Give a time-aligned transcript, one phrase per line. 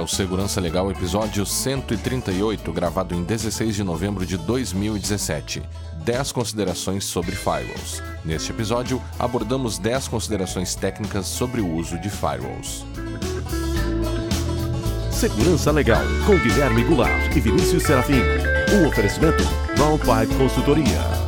[0.00, 5.62] É o Segurança Legal, episódio 138, gravado em 16 de novembro de 2017.
[6.06, 8.02] 10 considerações sobre firewalls.
[8.24, 12.86] Neste episódio, abordamos 10 considerações técnicas sobre o uso de firewalls.
[15.12, 18.22] Segurança Legal, com Guilherme Goulart e Vinícius Serafim.
[18.72, 19.44] Um oferecimento
[19.76, 21.19] Round Pipe Consultoria.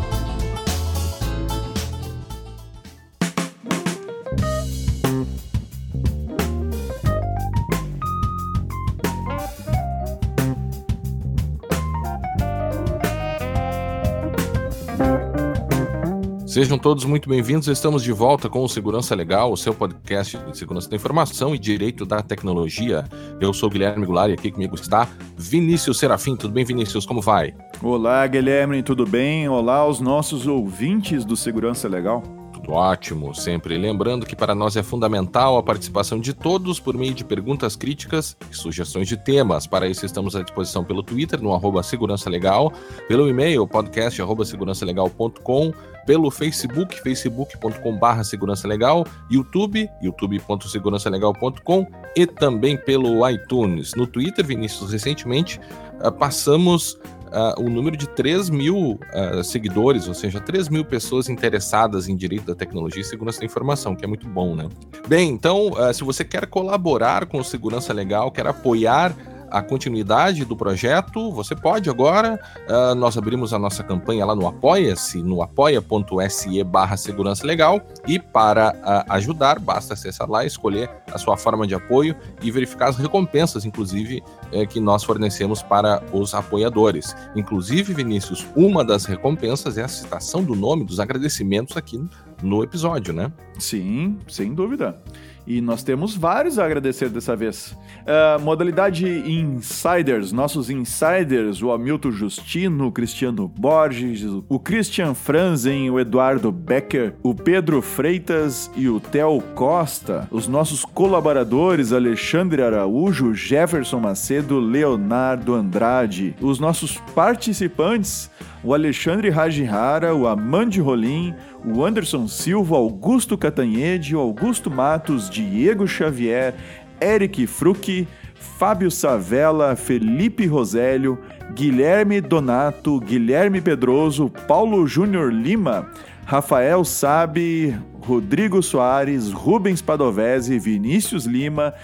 [16.63, 17.67] Sejam todos muito bem-vindos.
[17.67, 21.59] Estamos de volta com o Segurança Legal, o seu podcast de segurança da informação e
[21.59, 23.05] direito da tecnologia.
[23.41, 26.37] Eu sou Guilherme Goulart e aqui comigo está Vinícius Serafim.
[26.37, 27.05] Tudo bem, Vinícius?
[27.05, 27.53] Como vai?
[27.83, 29.49] Olá, Guilherme, tudo bem?
[29.49, 32.23] Olá aos nossos ouvintes do Segurança Legal.
[32.63, 33.77] Tudo ótimo, sempre.
[33.77, 38.37] Lembrando que para nós é fundamental a participação de todos por meio de perguntas críticas
[38.51, 39.67] e sugestões de temas.
[39.67, 42.73] Para isso, estamos à disposição pelo Twitter, no arroba Segurança Legal,
[43.09, 45.73] pelo e-mail, podcast segurançalegal.com,
[46.07, 53.93] pelo Facebook, facebook.com.br segurança legal, YouTube, youtube.segurançalegal.com e também pelo iTunes.
[53.95, 55.61] No Twitter, Vinícius, recentemente
[56.05, 56.97] uh, passamos
[57.33, 62.17] uh, o número de 3 mil uh, seguidores, ou seja, 3 mil pessoas interessadas em
[62.17, 64.69] direito da tecnologia e segurança da informação, que é muito bom, né?
[65.09, 69.15] Bem, então, uh, se você quer colaborar com o Segurança Legal, quer apoiar
[69.53, 72.41] a continuidade do projeto, você pode agora.
[72.67, 77.81] Uh, nós abrimos a nossa campanha lá no Apoia-se, no apoia.se barra segurança legal.
[78.09, 82.89] E para uh, ajudar, basta acessar lá, escolher a sua forma de apoio e verificar
[82.89, 87.15] as recompensas, inclusive, eh, que nós fornecemos para os apoiadores.
[87.37, 92.03] Inclusive, Vinícius, uma das recompensas é a citação do nome dos agradecimentos aqui
[92.43, 93.31] no episódio, né?
[93.59, 95.01] Sim, sem dúvida.
[95.47, 97.77] E nós temos vários a agradecer dessa vez.
[98.03, 105.99] Uh, modalidade Insiders, nossos insiders, o Hamilton Justino, o Cristiano Borges, o Christian Franzen, o
[105.99, 110.29] Eduardo Becker, o Pedro Freitas e o Theo Costa.
[110.31, 116.35] Os nossos colaboradores, Alexandre Araújo, Jefferson Macedo, Leonardo Andrade.
[116.41, 118.31] Os nossos participantes,
[118.63, 121.35] o Alexandre Rajihara, o Amande Rolim,
[121.65, 126.55] o Anderson Silva, Augusto Catanhede, Augusto Matos, Diego Xavier,
[127.01, 131.19] Eric Frucchi, Fábio Savella, Felipe Rosélio,
[131.55, 135.91] Guilherme Donato, Guilherme Pedroso, Paulo Júnior Lima,
[136.25, 137.77] Rafael Sabe,
[138.07, 141.75] Rodrigo Soares, Rubens Padovese, Vinícius Lima,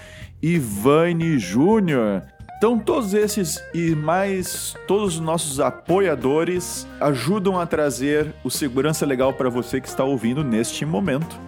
[0.41, 2.23] Ivane Júnior.
[2.59, 9.31] Então, todos esses e mais todos os nossos apoiadores ajudam a trazer o segurança legal
[9.31, 11.39] para você que está ouvindo neste momento.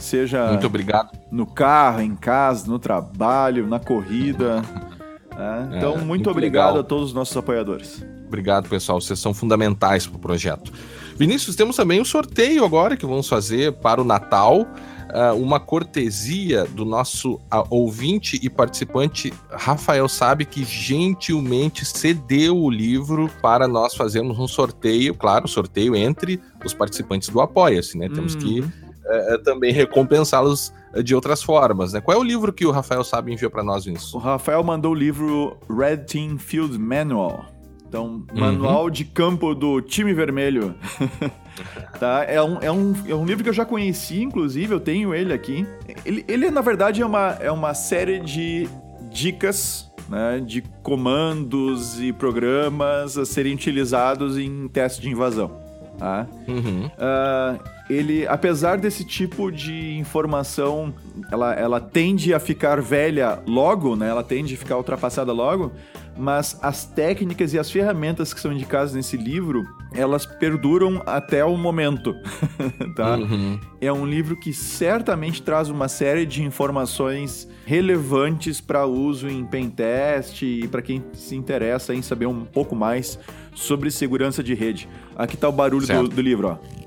[0.00, 1.16] Seja Muito obrigado.
[1.30, 4.60] no carro, em casa, no trabalho, na corrida.
[5.38, 5.68] né?
[5.76, 6.80] Então, É, muito, muito obrigado legal.
[6.80, 8.04] a todos os nossos apoiadores.
[8.26, 9.00] Obrigado, pessoal.
[9.00, 10.72] Vocês são fundamentais para o projeto.
[11.16, 14.66] Vinícius, temos também um sorteio agora que vamos fazer para o Natal.
[15.12, 22.70] Ah, uma cortesia do nosso ah, ouvinte e participante Rafael Sabe, que gentilmente cedeu o
[22.70, 28.08] livro para nós fazermos um sorteio, claro, sorteio entre os participantes do Apoia-se, né?
[28.08, 28.70] Temos que Uhum.
[29.08, 32.00] eh, também recompensá-los eh, de outras formas, né?
[32.00, 34.12] Qual é o livro que o Rafael Sabe enviou para nós, Vinícius?
[34.14, 37.46] O Rafael mandou o livro Red Team Field Manual.
[37.88, 38.40] Então, Uhum.
[38.40, 40.74] manual de campo do time vermelho.
[41.98, 42.24] tá?
[42.24, 45.32] É um, é, um, é um livro que eu já conheci, inclusive, eu tenho ele
[45.32, 45.66] aqui.
[46.04, 48.68] Ele, ele na verdade, é uma, é uma série de
[49.10, 55.64] dicas né, de comandos e programas a serem utilizados em teste de invasão.
[55.98, 56.26] Tá?
[56.46, 56.90] Uhum.
[56.98, 57.58] Ah,
[57.88, 60.92] ele, apesar desse tipo de informação,
[61.32, 64.08] ela, ela tende a ficar velha logo, né?
[64.08, 65.72] Ela tende a ficar ultrapassada logo,
[66.16, 69.64] mas as técnicas e as ferramentas que são indicadas nesse livro,
[69.96, 72.14] elas perduram até o momento,
[72.94, 73.16] tá?
[73.16, 73.58] Uhum.
[73.80, 80.42] É um livro que certamente traz uma série de informações relevantes para uso em pentest
[80.42, 83.18] e para quem se interessa em saber um pouco mais
[83.54, 84.88] sobre segurança de rede.
[85.16, 86.85] Aqui tá o barulho do, do livro, ó.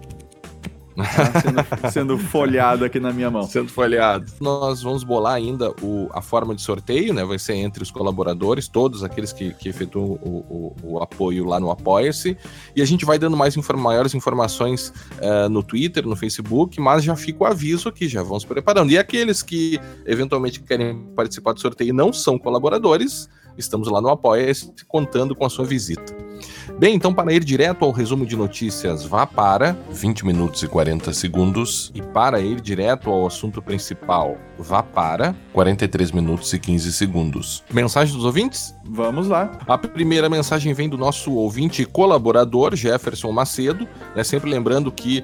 [1.03, 3.43] Tá sendo, sendo folhado aqui na minha mão.
[3.43, 4.31] sendo folheado.
[4.39, 7.23] Nós vamos bolar ainda o, a forma de sorteio, né?
[7.25, 11.59] Vai ser entre os colaboradores, todos aqueles que, que efetuam o, o- o apoio lá
[11.59, 12.37] no Apoia-se.
[12.75, 17.15] E a gente vai dando mais maiores informações eh, no Twitter, no Facebook, mas já
[17.15, 18.91] fica o aviso aqui, já vamos preparando.
[18.91, 24.09] E aqueles que eventualmente querem participar do sorteio e não são colaboradores, estamos lá no
[24.09, 26.15] Apoia-se contando com a sua visita.
[26.79, 31.11] Bem, então para ir direto ao resumo de notícias, vá para 20 minutos e 40
[31.11, 31.91] segundos.
[31.93, 37.65] E para ir direto ao assunto principal, vá para 43 minutos e 15 segundos.
[37.69, 38.73] Mensagem dos ouvintes?
[38.85, 39.51] Vamos lá.
[39.67, 43.85] A primeira mensagem vem do nosso ouvinte e colaborador, Jefferson Macedo.
[44.15, 44.23] Né?
[44.23, 45.21] Sempre lembrando que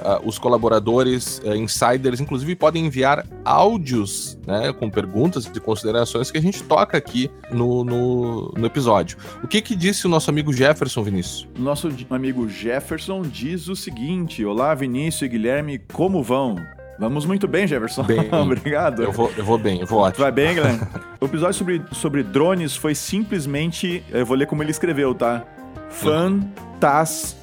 [0.00, 6.38] Uh, os colaboradores uh, insiders, inclusive, podem enviar áudios né, com perguntas e considerações que
[6.38, 9.16] a gente toca aqui no, no, no, episódio.
[9.44, 11.48] O que, que disse o nosso amigo Jefferson, Vinícius?
[11.56, 16.56] Nosso amigo Jefferson diz o seguinte: Olá, Vinícius e Guilherme, como vão?
[16.98, 18.02] Vamos muito bem, Jefferson.
[18.02, 19.02] Bem, Obrigado.
[19.02, 20.22] Eu vou, eu vou bem, eu vou ótimo.
[20.22, 20.80] Vai bem, Guilherme?
[21.20, 24.04] o episódio sobre, sobre drones foi simplesmente.
[24.10, 25.44] Eu vou ler como ele escreveu, tá?
[25.90, 27.42] Fantástico.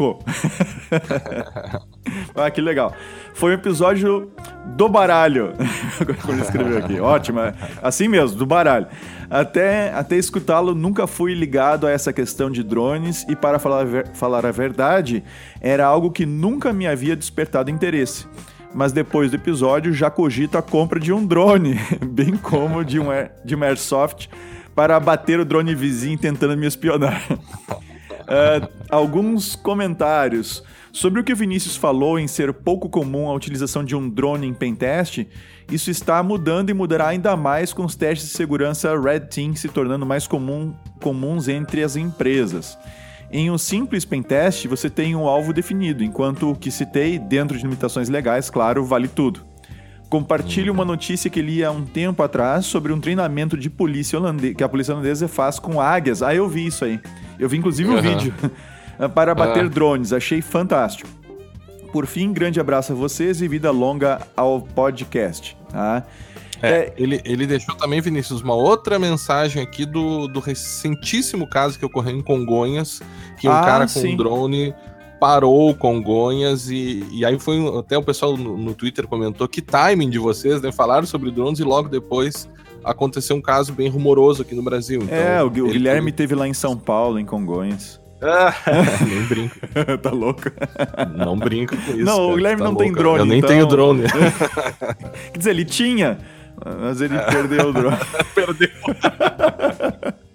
[2.34, 2.94] ah, que legal.
[3.34, 4.30] Foi um episódio
[4.76, 5.52] do baralho.
[6.22, 7.00] Como ele escreveu aqui.
[7.00, 7.40] Ótimo.
[7.40, 8.86] É assim mesmo, do baralho.
[9.28, 14.46] Até, até escutá-lo, nunca fui ligado a essa questão de drones e, para falar, falar
[14.46, 15.22] a verdade,
[15.60, 18.26] era algo que nunca me havia despertado interesse
[18.72, 23.10] mas depois do episódio já cogito a compra de um drone, bem como de um,
[23.10, 24.28] air, de um airsoft,
[24.74, 27.20] para abater o drone vizinho tentando me espionar.
[28.30, 30.62] Uh, alguns comentários.
[30.92, 34.46] Sobre o que o Vinícius falou em ser pouco comum a utilização de um drone
[34.46, 35.26] em pentest,
[35.70, 39.68] isso está mudando e mudará ainda mais com os testes de segurança Red Team se
[39.68, 42.76] tornando mais comum, comuns entre as empresas.
[43.32, 47.62] Em um simples pentest, você tem um alvo definido, enquanto o que citei, dentro de
[47.62, 49.49] limitações legais, claro, vale tudo.
[50.10, 54.54] Compartilhe uma notícia que li há um tempo atrás sobre um treinamento de polícia holandesa,
[54.54, 56.20] que a polícia holandesa faz com águias.
[56.20, 57.00] Ah, eu vi isso aí.
[57.38, 58.02] Eu vi inclusive um uhum.
[58.02, 58.34] vídeo
[59.14, 59.70] para bater uhum.
[59.70, 61.08] drones, achei fantástico.
[61.92, 65.56] Por fim, grande abraço a vocês e vida longa ao podcast.
[65.70, 66.04] Tá?
[66.60, 71.78] É, é, ele, ele deixou também, Vinícius, uma outra mensagem aqui do, do recentíssimo caso
[71.78, 73.00] que ocorreu em Congonhas,
[73.38, 74.12] que um ah, cara com sim.
[74.12, 74.74] um drone
[75.20, 80.08] parou Congonhas e, e aí foi até o pessoal no, no, Twitter comentou que timing
[80.08, 80.72] de vocês, né?
[80.72, 82.48] Falaram sobre drones e logo depois
[82.82, 85.02] aconteceu um caso bem rumoroso aqui no Brasil.
[85.02, 88.00] Então, é, o, Guilherme teve lá em São Paulo, em Congonhas.
[88.22, 88.54] Ah,
[89.06, 89.60] nem brinca.
[89.98, 90.42] tá louco?
[91.16, 92.04] Não brinca com isso.
[92.04, 92.84] Não, cara, o Guilherme tá não louco.
[92.84, 93.18] tem drone.
[93.18, 93.50] Eu nem então...
[93.50, 94.02] tenho drone.
[95.32, 96.18] Quer dizer, ele tinha,
[96.80, 97.96] mas ele perdeu o drone.
[98.34, 98.68] perdeu.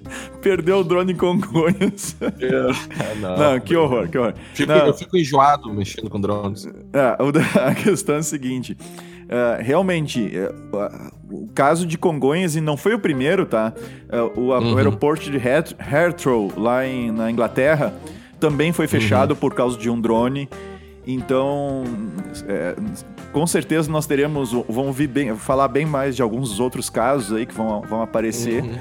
[0.42, 2.16] Perdeu o drone em Congonhas.
[2.22, 4.34] É, não, não, que horror, que horror.
[4.54, 4.88] Fico, não.
[4.88, 6.68] Eu fico enjoado mexendo com drones.
[6.94, 7.18] É,
[7.60, 8.78] a questão é a seguinte.
[9.26, 13.74] Uh, realmente, uh, o caso de Congonhas, e não foi o primeiro, tá?
[14.08, 14.74] Uh, o, uhum.
[14.74, 17.92] o, aeroporto de Heathrow, lá em, na Inglaterra,
[18.40, 19.38] também foi fechado uhum.
[19.38, 20.48] por causa de um drone.
[21.08, 21.84] Então,
[22.48, 22.76] é,
[23.32, 27.54] com certeza nós teremos, vamos bem, falar bem mais de alguns outros casos aí que
[27.54, 28.64] vão, vão aparecer.
[28.64, 28.80] Uhum.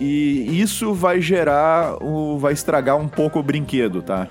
[0.00, 4.28] E isso vai gerar, o, vai estragar um pouco o brinquedo, tá?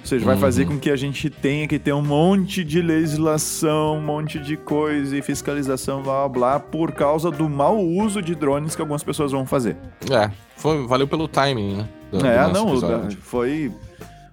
[0.00, 0.74] Ou seja, vai fazer uhum.
[0.74, 5.16] com que a gente tenha que ter um monte de legislação, um monte de coisa
[5.16, 9.44] e fiscalização, blá blá, por causa do mau uso de drones que algumas pessoas vão
[9.44, 9.76] fazer.
[10.08, 11.88] É, foi, valeu pelo timing, né?
[12.12, 13.18] Do, é, do não, episódio.
[13.20, 13.72] foi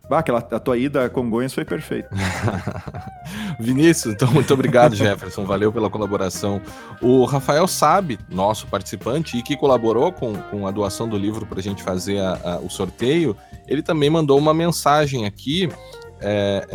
[0.10, 2.10] ah, aquela, a tua ida a Congonhas foi perfeita.
[3.58, 5.46] Vinícius, então muito obrigado, Jefferson.
[5.46, 6.62] Valeu pela colaboração.
[7.02, 11.60] O Rafael Sabe, nosso participante, e que colaborou com, com a doação do livro para
[11.60, 15.70] a gente fazer a, a, o sorteio, ele também mandou uma mensagem aqui
[16.24, 16.68] é,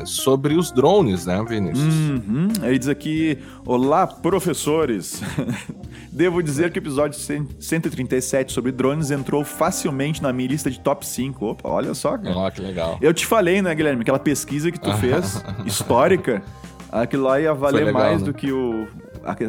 [0.00, 1.94] é, sobre os drones, né, Vinícius?
[1.94, 2.48] Uhum.
[2.62, 5.20] Ele diz aqui: Olá, professores.
[6.12, 11.06] Devo dizer que o episódio 137 sobre drones entrou facilmente na minha lista de top
[11.06, 11.44] 5.
[11.44, 12.36] Opa, olha só, cara.
[12.36, 12.98] Oh, que legal.
[13.00, 16.42] Eu te falei, né, Guilherme, aquela pesquisa que tu fez, histórica,
[16.90, 18.26] aquilo lá ia valer legal, mais né?
[18.26, 18.86] do que o,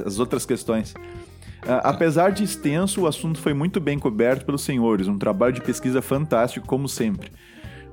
[0.06, 0.94] as outras questões.
[1.64, 5.62] Uh, apesar de extenso, o assunto foi muito bem coberto pelos senhores, um trabalho de
[5.62, 7.32] pesquisa fantástico, como sempre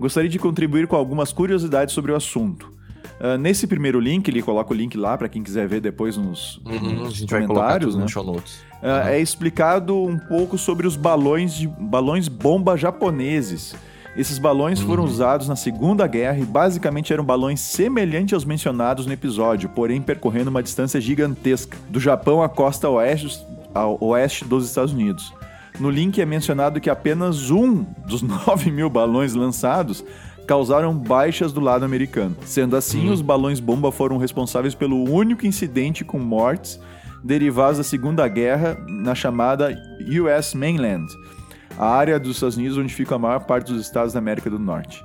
[0.01, 2.73] gostaria de contribuir com algumas curiosidades sobre o assunto.
[3.21, 6.59] Uh, nesse primeiro link, ele coloca o link lá para quem quiser ver depois nos,
[6.65, 8.07] uhum, nos comentários, né?
[8.15, 8.33] no.
[8.33, 8.43] Uh, uhum.
[8.83, 13.77] É explicado um pouco sobre os balões de balões bomba japoneses.
[14.17, 14.87] Esses balões uhum.
[14.87, 20.01] foram usados na Segunda Guerra e basicamente eram balões semelhantes aos mencionados no episódio, porém
[20.01, 25.33] percorrendo uma distância gigantesca, do Japão à costa oeste, ao oeste dos Estados Unidos.
[25.81, 30.05] No link é mencionado que apenas um dos 9 mil balões lançados
[30.47, 32.37] causaram baixas do lado americano.
[32.45, 33.15] Sendo assim, uhum.
[33.15, 36.79] os balões bomba foram responsáveis pelo único incidente com mortes
[37.25, 39.71] derivadas da Segunda Guerra na chamada
[40.23, 41.07] US Mainland,
[41.79, 44.59] a área dos Estados Unidos onde fica a maior parte dos estados da América do
[44.59, 45.03] Norte.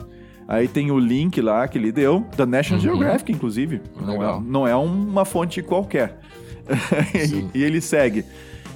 [0.48, 2.90] Aí tem o link lá que ele deu, da National uhum.
[2.90, 3.82] Geographic, inclusive.
[4.00, 6.20] Não é, não é, uma fonte qualquer.
[7.54, 8.26] e, e ele segue.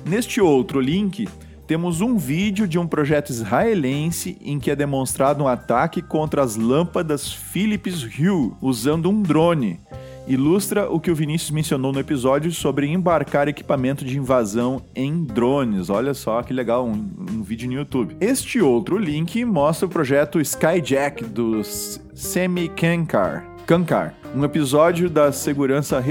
[0.05, 1.27] Neste outro link,
[1.69, 6.55] temos um vídeo de um projeto israelense em que é demonstrado um ataque contra as
[6.55, 9.79] lâmpadas Philips Hue usando um drone.
[10.27, 15.91] Ilustra o que o Vinícius mencionou no episódio sobre embarcar equipamento de invasão em drones.
[15.91, 18.17] Olha só que legal, um, um vídeo no YouTube.
[18.19, 23.45] Este outro link mostra o projeto Skyjack do Semi Kankar.
[23.67, 26.03] Kankar, um episódio da segurança,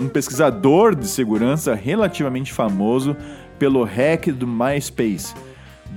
[0.00, 3.14] um pesquisador de segurança relativamente famoso
[3.62, 5.32] pelo hack do MySpace.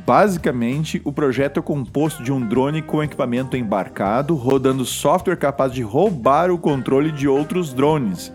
[0.05, 5.81] Basicamente, o projeto é composto de um drone com equipamento embarcado, rodando software capaz de
[5.81, 8.31] roubar o controle de outros drones,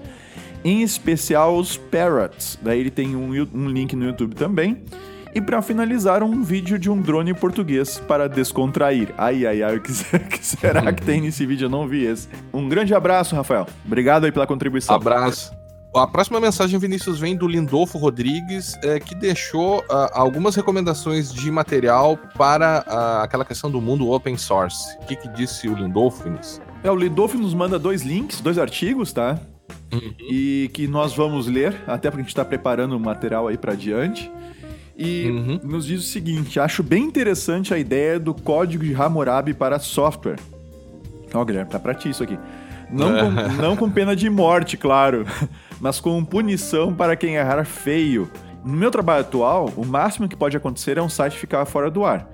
[0.64, 2.58] em especial os Parrots.
[2.60, 4.82] Daí ele tem um, um link no YouTube também.
[5.32, 9.14] E para finalizar, um vídeo de um drone português para descontrair.
[9.16, 9.92] Ai, ai, ai, o que,
[10.44, 11.66] será que tem nesse vídeo?
[11.66, 12.26] Eu não vi esse.
[12.52, 13.68] Um grande abraço, Rafael.
[13.86, 14.96] Obrigado aí pela contribuição.
[14.96, 15.59] Abraço.
[15.92, 21.50] A próxima mensagem, Vinícius, vem do Lindolfo Rodrigues, é, que deixou uh, algumas recomendações de
[21.50, 24.96] material para uh, aquela questão do mundo open source.
[25.02, 26.60] O que, que disse o Lindolfo, Vinícius?
[26.84, 29.40] É, o Lindolfo nos manda dois links, dois artigos, tá?
[29.92, 30.14] Uhum.
[30.30, 33.74] E que nós vamos ler, até porque a gente está preparando o material aí para
[33.74, 34.30] diante.
[34.96, 35.60] E uhum.
[35.64, 40.38] nos diz o seguinte: acho bem interessante a ideia do código de Hammurabi para software.
[41.34, 42.38] Ó, oh, Guilherme, tá pra ti isso aqui.
[42.92, 43.30] Não, com,
[43.60, 45.26] não com pena de morte, claro
[45.80, 48.30] mas com punição para quem errar feio.
[48.64, 52.04] No meu trabalho atual, o máximo que pode acontecer é um site ficar fora do
[52.04, 52.30] ar.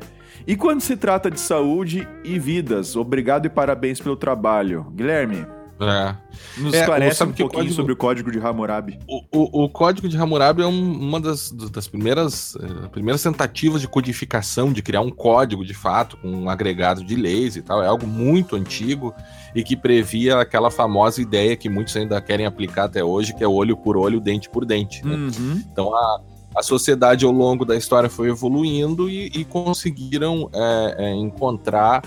[0.46, 4.86] E quando se trata de saúde e vidas, obrigado e parabéns pelo trabalho.
[4.92, 5.46] Guilherme,
[5.80, 6.16] é.
[6.58, 8.98] Nos é, esclarece um pouquinho código, sobre o código de Hammurabi.
[9.06, 13.80] O, o, o código de Hammurabi é um, uma das, das primeiras, uh, primeiras tentativas
[13.80, 17.82] de codificação, de criar um código de fato, com um agregado de leis e tal.
[17.82, 19.14] É algo muito antigo
[19.54, 23.48] e que previa aquela famosa ideia que muitos ainda querem aplicar até hoje, que é
[23.48, 25.04] olho por olho, dente por dente.
[25.04, 25.14] Né?
[25.14, 25.62] Uhum.
[25.70, 26.20] Então a,
[26.56, 32.02] a sociedade ao longo da história foi evoluindo e, e conseguiram é, é, encontrar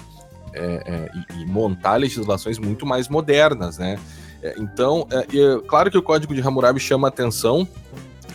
[0.59, 3.97] é, é, e, e, montar legislações muito mais modernas, né?
[4.41, 5.23] É, então, é,
[5.67, 7.67] claro que o Código de Hammurabi chama atenção,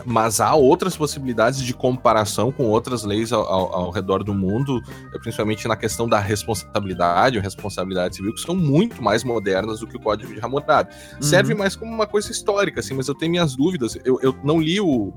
[0.04, 4.82] mas há outras possibilidades de comparação com outras leis ao, ao, ao, redor do mundo,
[5.22, 9.96] principalmente na questão da responsabilidade ou responsabilidade civil, que são muito mais modernas do que
[9.96, 10.90] o Código de Hammurabi.
[11.14, 11.22] Uhum.
[11.22, 13.96] Serve mais como uma coisa histórica, assim, mas eu tenho minhas dúvidas.
[14.04, 15.12] Eu, eu não li o.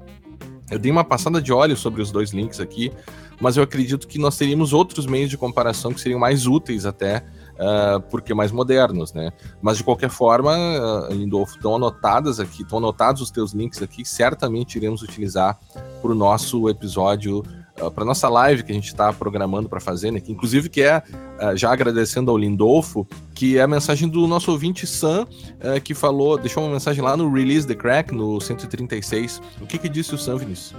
[0.69, 2.91] Eu dei uma passada de olho sobre os dois links aqui,
[3.39, 7.23] mas eu acredito que nós teríamos outros meios de comparação que seriam mais úteis até,
[7.53, 9.31] uh, porque mais modernos, né?
[9.61, 14.03] Mas de qualquer forma, uh, Lindolfo, estão anotadas aqui, estão anotados os teus links aqui,
[14.03, 15.57] certamente iremos utilizar
[16.01, 17.43] para o nosso episódio
[17.81, 20.19] uh, para nossa live que a gente está programando para fazer, né?
[20.19, 24.51] Que inclusive que é uh, já agradecendo ao Lindolfo, que é a mensagem do nosso
[24.51, 29.41] ouvinte Sam, uh, que falou, deixou uma mensagem lá no Release the Crack no 136.
[29.61, 30.75] O que que disse o Sam, Vinícius?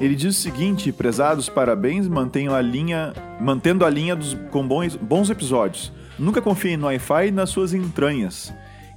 [0.00, 4.96] Ele diz o seguinte: prezados, parabéns, mantenham a linha, mantendo a linha dos, com bons,
[4.96, 5.92] bons episódios.
[6.18, 8.52] Nunca confiem no Wi-Fi e nas suas entranhas.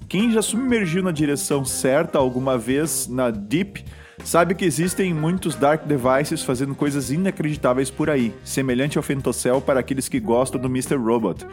[0.10, 3.84] Quem já submergiu na direção certa alguma vez na Deep
[4.24, 9.80] sabe que existem muitos dark devices fazendo coisas inacreditáveis por aí, semelhante ao Fentocell para
[9.80, 10.96] aqueles que gostam do Mr.
[10.96, 11.46] Robot.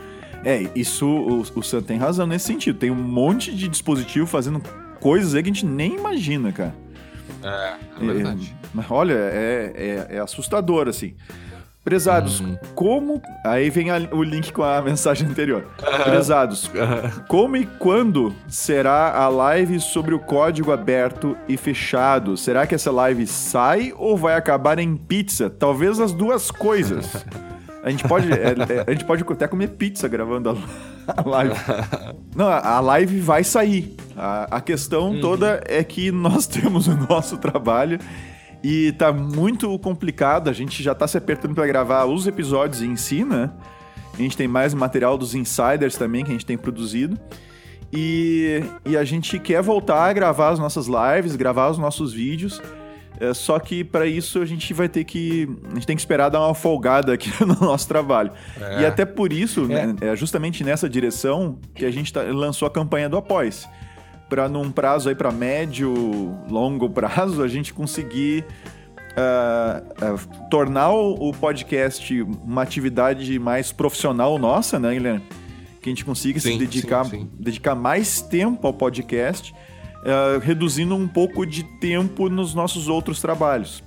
[0.44, 2.78] É, isso o, o Sam tem razão nesse sentido.
[2.78, 4.62] Tem um monte de dispositivo fazendo
[4.98, 6.74] coisas aí que a gente nem imagina, cara.
[7.42, 8.56] É, é verdade.
[8.76, 9.72] É, olha, é,
[10.10, 11.14] é, é assustador, assim.
[11.82, 12.58] Prezados, uhum.
[12.74, 13.22] como.
[13.44, 15.64] Aí vem a, o link com a mensagem anterior.
[16.04, 16.70] Prezados,
[17.26, 22.36] como e quando será a live sobre o código aberto e fechado?
[22.36, 25.48] Será que essa live sai ou vai acabar em pizza?
[25.48, 27.24] Talvez as duas coisas.
[27.82, 30.54] A gente pode, é, é, a gente pode até comer pizza gravando a,
[31.16, 31.54] a live.
[32.36, 33.96] Não, a, a, live vai sair.
[34.14, 35.20] A, a questão uhum.
[35.22, 37.98] toda é que nós temos o nosso trabalho
[38.62, 42.94] e tá muito complicado, a gente já tá se apertando para gravar os episódios em
[42.96, 43.50] si, né?
[44.12, 47.18] A gente tem mais material dos insiders também que a gente tem produzido.
[47.92, 52.60] E, e a gente quer voltar a gravar as nossas lives, gravar os nossos vídeos.
[53.18, 55.48] É, só que para isso a gente vai ter que.
[55.70, 58.30] A gente tem que esperar dar uma folgada aqui no nosso trabalho.
[58.60, 58.82] É.
[58.82, 59.86] E até por isso, é.
[59.86, 63.68] Né, é justamente nessa direção que a gente tá, lançou a campanha do Após
[64.30, 65.92] para num prazo aí para médio,
[66.48, 68.46] longo prazo, a gente conseguir
[69.18, 75.22] uh, uh, tornar o, podcast uma atividade mais profissional nossa, né, Guilherme?
[75.82, 77.30] Que a gente consiga sim, se dedicar, sim, sim.
[77.38, 83.82] dedicar mais tempo ao podcast, uh, reduzindo um pouco de tempo nos nossos outros trabalhos.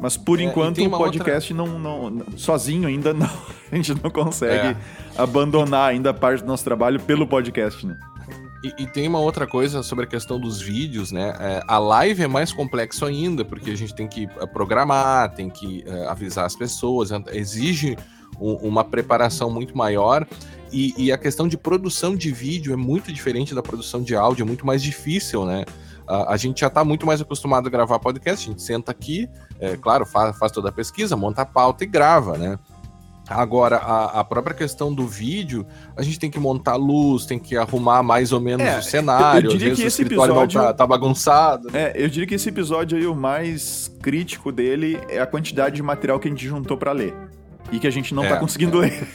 [0.00, 1.78] Mas por é, enquanto o podcast outra...
[1.78, 3.26] não, não, sozinho ainda não,
[3.72, 4.76] a gente não consegue é.
[5.16, 7.98] abandonar ainda parte do nosso trabalho pelo podcast, né?
[8.62, 11.32] E, e, tem uma outra coisa sobre a questão dos vídeos, né?
[11.38, 15.48] É, a live é mais complexo ainda, porque a gente tem que eh, programar, tem
[15.48, 17.96] que uh, avisar as pessoas, exige
[18.40, 20.26] um, uma preparação muito maior.
[20.72, 24.42] E, e, a questão de produção de vídeo é muito diferente da produção de áudio,
[24.42, 25.64] é muito mais difícil, né?
[26.06, 29.28] A, a gente já está muito mais acostumado a gravar podcast, a gente senta aqui,
[29.60, 32.58] é, claro, faz, faz toda a pesquisa, monta a pauta e grava, né?
[33.28, 35.66] Agora, a, a, própria questão do vídeo,
[35.96, 39.50] a gente tem que montar luz, tem que arrumar mais ou menos é, o cenário.
[39.50, 41.68] Eu, diria que esse episódio tá, tá, bagunçado.
[41.76, 45.82] É, eu diria que esse episódio aí, o mais crítico dele é a quantidade de
[45.82, 47.14] material que a gente juntou para ler.
[47.70, 48.86] E que a gente não tá é, tá conseguindo é.
[48.86, 49.08] ler.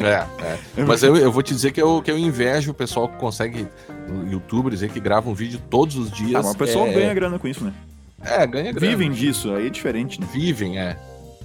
[0.00, 0.84] É, é.
[0.86, 3.66] Mas eu, eu vou te dizer que eu, que eu invejo o pessoal que consegue,
[4.30, 6.36] youtubers aí, que gravam vídeo todos os dias.
[6.36, 6.92] Ah, mas o pessoal é...
[6.92, 7.72] ganha grana com isso, né?
[8.24, 8.86] É, ganha grana.
[8.86, 10.28] Vivem disso, aí é diferente, né?
[10.32, 10.96] Vivem, é.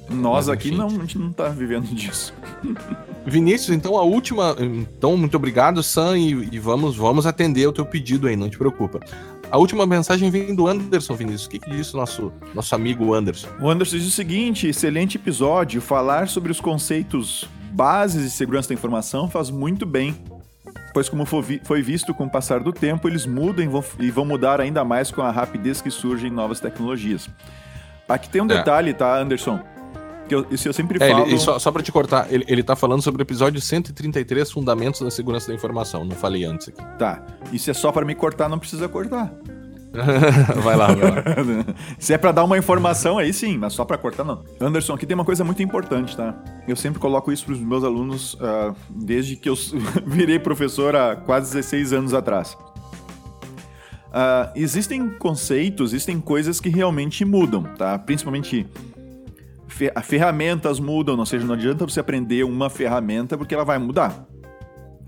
[0.10, 2.34] Nós aqui não, a gente não tá vivendo disso.
[3.26, 4.56] Vinícius, então a última.
[4.60, 8.58] Então, muito obrigado, Sam, e, e, vamos, vamos atender o teu pedido aí, não te
[8.58, 9.00] preocupa.
[9.50, 11.46] A última mensagem vem do Anderson, Vinícius.
[11.46, 13.48] O que, que disse o nosso, nosso amigo Anderson?
[13.62, 15.82] O Anderson diz o seguinte: excelente episódio.
[15.82, 20.16] Falar sobre os conceitos bases de segurança da informação faz muito bem.
[20.94, 23.66] Pois, como foi visto com o passar do tempo, eles mudam
[24.00, 27.28] e vão mudar ainda mais com a rapidez que surgem novas tecnologias.
[28.08, 28.58] Aqui tem um é.
[28.58, 29.60] detalhe, tá, Anderson?
[30.28, 31.28] Que eu, isso eu sempre é, falo.
[31.28, 35.02] Ele, só, só pra te cortar, ele, ele tá falando sobre o episódio 133, Fundamentos
[35.02, 36.06] da Segurança da Informação.
[36.06, 36.82] Não falei antes aqui.
[36.98, 37.22] Tá.
[37.52, 39.34] Isso é só para me cortar, não precisa cortar.
[40.64, 41.24] vai lá, vai lá.
[42.00, 44.44] Se é para dar uma informação, aí sim, mas só para cortar, não.
[44.60, 46.36] Anderson, aqui tem uma coisa muito importante, tá?
[46.68, 49.56] Eu sempre coloco isso pros meus alunos uh, desde que eu
[50.06, 52.58] virei professor há quase 16 anos atrás.
[54.14, 57.98] Uh, existem conceitos, existem coisas que realmente mudam, tá?
[58.00, 58.68] Principalmente
[60.04, 64.26] ferramentas mudam, ou seja, não adianta você aprender uma ferramenta porque ela vai mudar.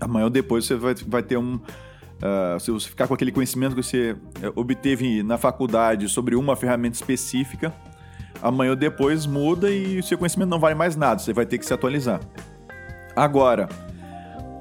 [0.00, 1.54] Amanhã ou depois você vai, vai ter um.
[1.56, 6.56] Uh, se você ficar com aquele conhecimento que você eh, obteve na faculdade sobre uma
[6.56, 7.74] ferramenta específica,
[8.40, 11.58] amanhã ou depois muda e o seu conhecimento não vale mais nada, você vai ter
[11.58, 12.20] que se atualizar.
[13.14, 13.68] Agora,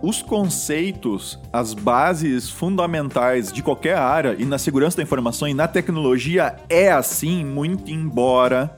[0.02, 5.68] os conceitos, as bases fundamentais de qualquer área, e na segurança da informação e na
[5.68, 8.78] tecnologia é assim, muito embora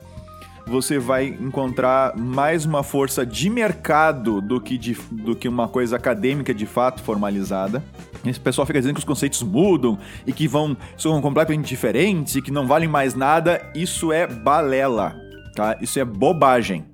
[0.68, 5.96] você vai encontrar mais uma força de mercado do que, de, do que uma coisa
[5.96, 7.82] acadêmica de fato formalizada.
[8.26, 12.42] Esse pessoal fica dizendo que os conceitos mudam e que vão são completamente diferentes e
[12.42, 13.62] que não valem mais nada.
[13.74, 15.16] Isso é balela,
[15.56, 15.78] tá?
[15.82, 16.86] Isso é bobagem.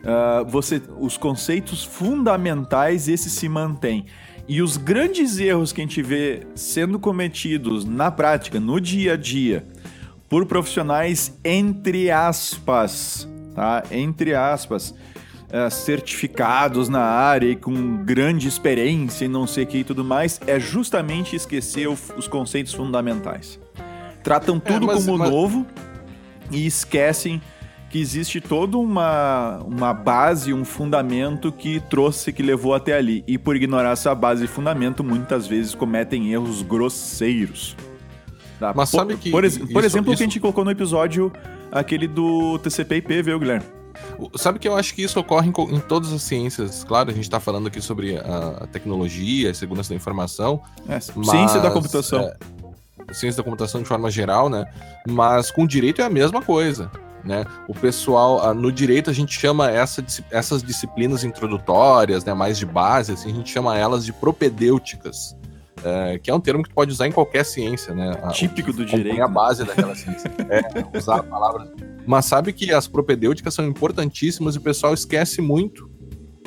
[0.00, 4.04] Uh, você, os conceitos fundamentais esses se mantêm.
[4.46, 9.16] E os grandes erros que a gente vê sendo cometidos na prática, no dia a
[9.16, 9.66] dia,
[10.28, 13.82] por profissionais entre aspas, tá?
[13.90, 14.94] Entre aspas,
[15.50, 20.04] é, certificados na área e com grande experiência e não sei o que e tudo
[20.04, 23.58] mais, é justamente esquecer os conceitos fundamentais.
[24.22, 25.30] Tratam é, tudo é, mas, como mas...
[25.30, 25.66] novo
[26.50, 27.40] e esquecem
[27.88, 33.24] que existe toda uma, uma base, um fundamento que trouxe, que levou até ali.
[33.26, 37.74] E por ignorar essa base e fundamento, muitas vezes cometem erros grosseiros.
[38.58, 38.72] Tá?
[38.74, 39.30] Mas por, sabe que.
[39.30, 41.32] Por, isso, por exemplo, o que a gente colocou no episódio,
[41.70, 43.64] aquele do TCP/IP, viu, Guilherme?
[44.36, 46.84] Sabe que eu acho que isso ocorre em, em todas as ciências.
[46.84, 50.60] Claro, a gente está falando aqui sobre a, a, tecnologia, a segurança da informação.
[50.88, 52.20] É, mas, ciência da computação.
[52.20, 52.36] É,
[53.12, 54.66] ciência da computação de forma geral, né?
[55.08, 56.90] Mas com direito é a mesma coisa.
[57.24, 57.44] Né?
[57.66, 63.12] O pessoal, no direito, a gente chama essa, essas disciplinas introdutórias, né, mais de base,
[63.12, 65.36] assim, a gente chama elas de propedêuticas
[65.84, 68.12] é, que é um termo que tu pode usar em qualquer ciência, né?
[68.32, 69.18] Típico do direito.
[69.18, 70.30] É a base daquela ciência.
[70.48, 71.68] É, usar palavras.
[72.06, 75.90] Mas sabe que as propedêuticas são importantíssimas e o pessoal esquece muito.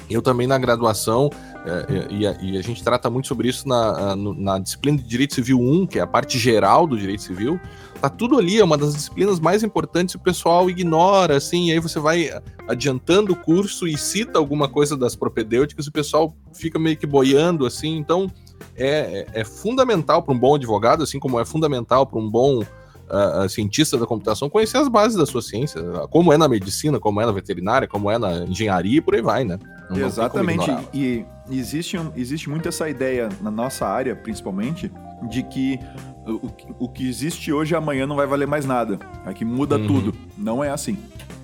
[0.10, 1.30] Eu também na graduação,
[1.66, 5.36] é, e, a, e, a, gente trata muito sobre isso na, na disciplina de Direito
[5.36, 7.60] Civil 1, que é a parte geral do Direito Civil.
[8.02, 11.80] Tá tudo ali, é uma das disciplinas mais importantes, o pessoal ignora, assim, e aí
[11.80, 12.32] você vai
[12.68, 17.06] adiantando o curso e cita alguma coisa das propedêuticas, e o pessoal fica meio que
[17.06, 18.28] boiando, assim, então
[18.76, 22.64] é, é, é fundamental para um bom advogado, assim como é fundamental para um bom
[23.12, 27.22] uh, cientista da computação conhecer as bases da sua ciência, como é na medicina, como
[27.22, 29.60] é na veterinária, como é na engenharia e por aí vai, né?
[29.90, 30.70] Não, Exatamente.
[30.70, 34.92] Não e existe, um, existe muito essa ideia na nossa área, principalmente,
[35.30, 35.78] de que
[36.26, 38.98] o, o que existe hoje amanhã não vai valer mais nada.
[39.26, 39.88] Aqui muda uhum.
[39.88, 40.16] tudo.
[40.38, 40.98] Não é assim.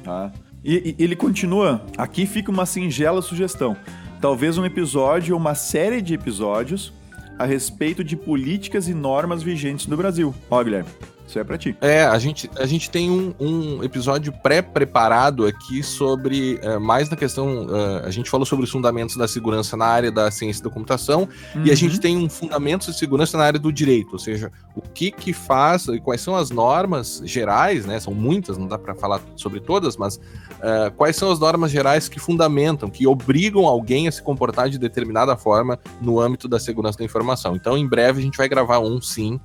[0.04, 0.32] Tá?
[0.64, 1.82] E, e ele continua.
[1.98, 3.76] Aqui fica uma singela sugestão.
[4.22, 6.94] Talvez um episódio ou uma série de episódios
[7.38, 10.34] a respeito de políticas e normas vigentes no Brasil.
[10.50, 10.90] Ó, Guilherme,
[11.28, 11.76] Isso é pra ti.
[11.82, 17.18] É, a gente, a gente tem um, um episódio pré-preparado aqui sobre, uh, mais na
[17.18, 20.70] questão, uh, a gente falou sobre os fundamentos da segurança na área da ciência da
[20.70, 21.66] computação, uhum.
[21.66, 24.82] e a gente tem um fundamento de segurança na área do direito, ou seja, o
[24.82, 28.96] que que faz, e quais são as normas gerais, né, são muitas, não dá para
[28.96, 34.08] falar sobre todas, mas uh, quais são as normas gerais que fundamentam, que obrigam alguém
[34.08, 37.54] a se comportar de determinada forma no âmbito da segurança da informação.
[37.54, 39.42] Então, em breve a gente vai gravar um, sim,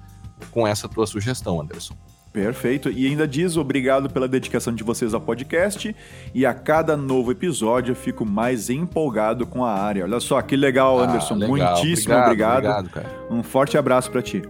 [0.51, 1.95] com essa tua sugestão, Anderson.
[2.33, 2.91] Perfeito.
[2.91, 5.95] E ainda diz obrigado pela dedicação de vocês ao podcast.
[6.35, 10.05] E a cada novo episódio eu fico mais empolgado com a área.
[10.05, 11.35] Olha só que legal, ah, Anderson.
[11.35, 11.49] Legal.
[11.49, 12.65] Muitíssimo obrigado.
[12.65, 12.87] obrigado.
[12.87, 14.43] obrigado um forte abraço para ti.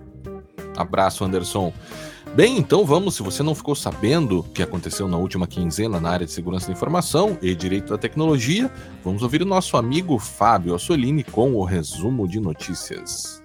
[0.77, 1.73] Abraço, Anderson.
[2.35, 6.09] Bem, então vamos, se você não ficou sabendo o que aconteceu na última quinzena na
[6.09, 8.71] área de segurança da informação e direito da tecnologia,
[9.05, 13.42] vamos ouvir o nosso amigo Fábio Assolini com o resumo de notícias.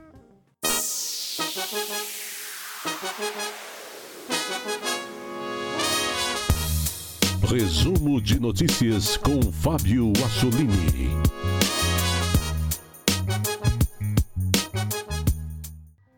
[7.50, 11.10] Resumo de notícias com Fábio Assolini.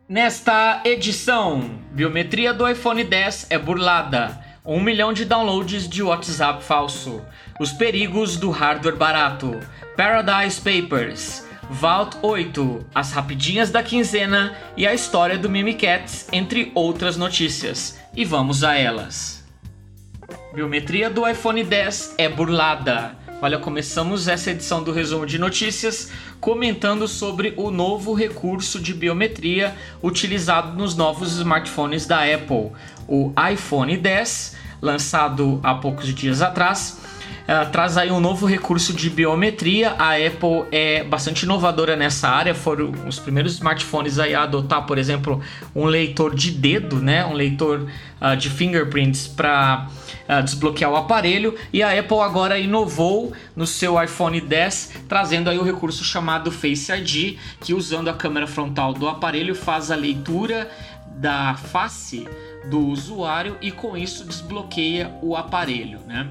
[0.07, 4.39] Nesta edição, biometria do iPhone 10 é burlada.
[4.63, 7.21] Um milhão de downloads de WhatsApp falso.
[7.59, 9.59] Os perigos do hardware barato.
[9.95, 11.48] Paradise Papers.
[11.69, 17.99] Vault 8, as rapidinhas da quinzena e a história do Mimikatz, entre outras notícias.
[18.15, 19.43] E vamos a elas.
[20.51, 23.15] Biometria do iPhone 10 é burlada.
[23.39, 29.75] Olha, começamos essa edição do resumo de notícias comentando sobre o novo recurso de biometria
[30.01, 32.71] utilizado nos novos smartphones da Apple.
[33.07, 36.97] O iPhone 10, lançado há poucos dias atrás,
[37.71, 39.95] traz aí um novo recurso de biometria.
[39.97, 44.97] A Apple é bastante inovadora nessa área, foram os primeiros smartphones aí a adotar, por
[44.97, 45.41] exemplo,
[45.75, 47.25] um leitor de dedo, né?
[47.25, 47.87] um leitor
[48.21, 49.87] uh, de fingerprints para
[50.29, 55.57] uh, desbloquear o aparelho e a Apple agora inovou no seu iPhone 10 trazendo aí
[55.57, 60.69] o recurso chamado Face ID que usando a câmera frontal do aparelho faz a leitura
[61.15, 62.27] da face
[62.69, 66.27] do usuário e com isso desbloqueia o aparelho, né?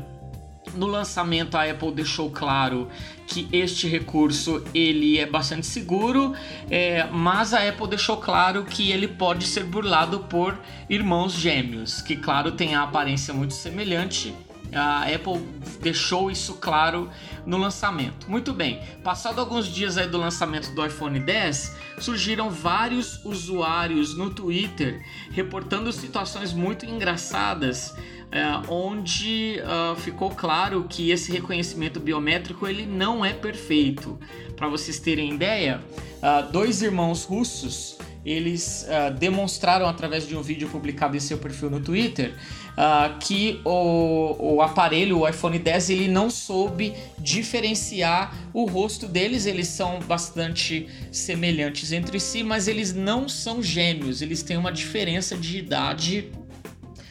[0.78, 2.86] No lançamento a Apple deixou claro
[3.26, 6.36] que este recurso ele é bastante seguro,
[6.70, 10.56] é, mas a Apple deixou claro que ele pode ser burlado por
[10.88, 14.32] irmãos gêmeos, que claro tem a aparência muito semelhante.
[14.72, 15.44] A Apple
[15.80, 17.10] deixou isso claro
[17.44, 18.30] no lançamento.
[18.30, 24.30] Muito bem, passado alguns dias aí do lançamento do iPhone 10, surgiram vários usuários no
[24.30, 27.96] Twitter reportando situações muito engraçadas
[28.30, 34.18] é, onde uh, ficou claro que esse reconhecimento biométrico ele não é perfeito.
[34.54, 35.80] Para vocês terem ideia,
[36.18, 41.70] uh, dois irmãos russos eles uh, demonstraram através de um vídeo publicado em seu perfil
[41.70, 42.34] no Twitter
[42.72, 49.46] uh, que o, o aparelho, o iPhone 10, ele não soube diferenciar o rosto deles.
[49.46, 54.20] Eles são bastante semelhantes entre si, mas eles não são gêmeos.
[54.20, 56.30] Eles têm uma diferença de idade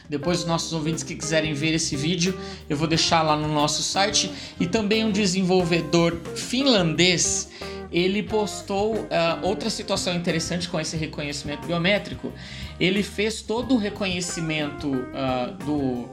[0.08, 3.82] depois, os nossos ouvintes que quiserem ver esse vídeo, eu vou deixar lá no nosso
[3.82, 4.30] site.
[4.58, 7.48] E também um desenvolvedor finlandês
[7.90, 9.06] ele postou uh,
[9.42, 12.32] outra situação interessante com esse reconhecimento biométrico.
[12.78, 16.08] Ele fez todo o reconhecimento uh, do,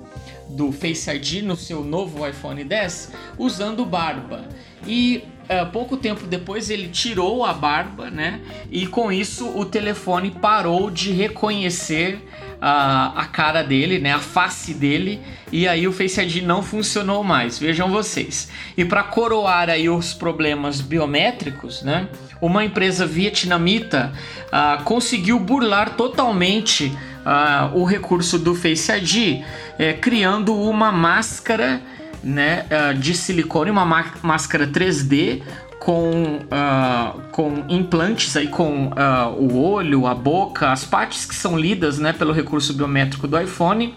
[0.50, 4.48] do Face ID no seu novo iPhone 10 usando barba.
[4.88, 8.40] E uh, pouco tempo depois ele tirou a barba, né?
[8.72, 12.24] E com isso o telefone parou de reconhecer
[12.62, 17.24] a, a cara dele, né, a face dele, e aí o Face ID não funcionou
[17.24, 17.60] mais.
[17.60, 18.50] Vejam vocês.
[18.76, 22.08] E para coroar aí os problemas biométricos, né,
[22.42, 24.12] uma empresa vietnamita
[24.48, 26.88] uh, conseguiu burlar totalmente
[27.26, 29.44] uh, o recurso do Face ID,
[29.80, 31.82] eh, criando uma máscara
[32.24, 33.86] né, uh, de silicone, uma
[34.22, 35.42] máscara 3D
[35.86, 41.56] com, uh, com implantes aí com uh, o olho, a boca, as partes que são
[41.56, 43.94] lidas né, pelo recurso biométrico do iPhone.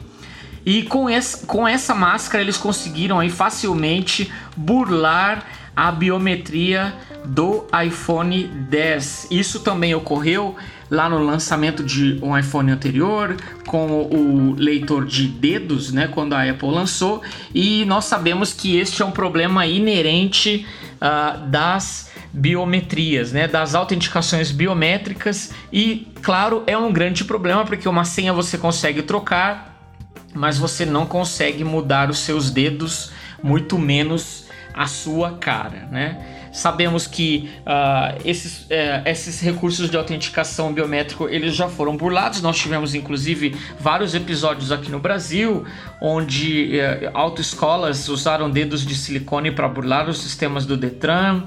[0.67, 6.93] E com essa, com essa máscara eles conseguiram aí facilmente burlar a biometria
[7.25, 9.29] do iPhone 10.
[9.31, 10.57] Isso também ocorreu
[10.91, 13.35] lá no lançamento de um iPhone anterior,
[13.67, 17.23] com o leitor de dedos, né, quando a Apple lançou,
[17.55, 20.67] e nós sabemos que este é um problema inerente
[21.01, 28.05] uh, das biometrias, né, das autenticações biométricas e, claro, é um grande problema porque uma
[28.05, 29.77] senha você consegue trocar,
[30.35, 33.11] mas você não consegue mudar os seus dedos,
[33.43, 36.38] muito menos a sua cara, né?
[36.53, 42.41] Sabemos que uh, esses, uh, esses recursos de autenticação biométrico eles já foram burlados.
[42.43, 45.65] Nós tivemos inclusive vários episódios aqui no Brasil
[46.01, 51.45] onde uh, autoescolas usaram dedos de silicone para burlar os sistemas do Detran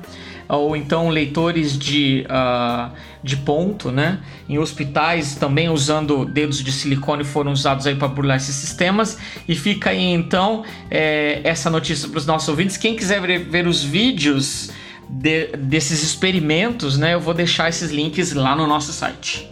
[0.58, 2.92] ou então leitores de, uh,
[3.24, 4.20] de ponto, né?
[4.50, 9.18] Em hospitais também usando dedos de silicone foram usados aí para burlar esses sistemas.
[9.48, 12.76] E fica aí então é, essa notícia para os nossos ouvintes.
[12.76, 14.70] Quem quiser ver, ver os vídeos
[15.12, 17.14] de, desses experimentos, né?
[17.14, 19.50] Eu vou deixar esses links lá no nosso site.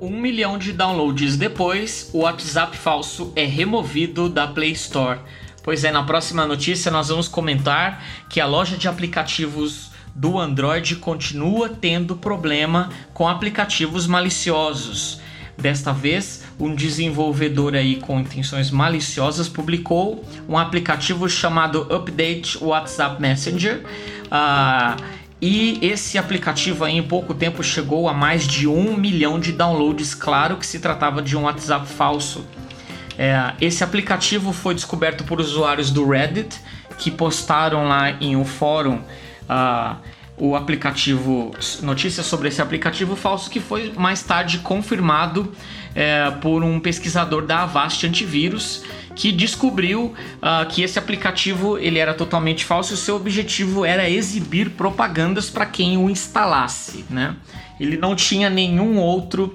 [0.00, 5.20] Um milhão de downloads depois, o WhatsApp falso é removido da Play Store.
[5.62, 10.96] Pois é, na próxima notícia nós vamos comentar que a loja de aplicativos do Android
[10.96, 15.20] continua tendo problema com aplicativos maliciosos.
[15.56, 23.82] Desta vez, um desenvolvedor aí com intenções maliciosas publicou um aplicativo chamado Update WhatsApp Messenger.
[24.34, 25.00] Uh,
[25.40, 30.14] e esse aplicativo aí, em pouco tempo chegou a mais de um milhão de downloads.
[30.14, 32.44] Claro que se tratava de um WhatsApp falso.
[33.16, 36.58] É, esse aplicativo foi descoberto por usuários do Reddit
[36.98, 38.96] que postaram lá em um fórum
[39.48, 39.96] uh,
[40.36, 45.52] o aplicativo, notícias sobre esse aplicativo falso que foi mais tarde confirmado
[45.94, 48.82] é, por um pesquisador da Avast Antivírus
[49.14, 54.08] que descobriu uh, que esse aplicativo ele era totalmente falso e o seu objetivo era
[54.08, 57.36] exibir propagandas para quem o instalasse, né?
[57.78, 59.52] Ele não tinha nenhum outro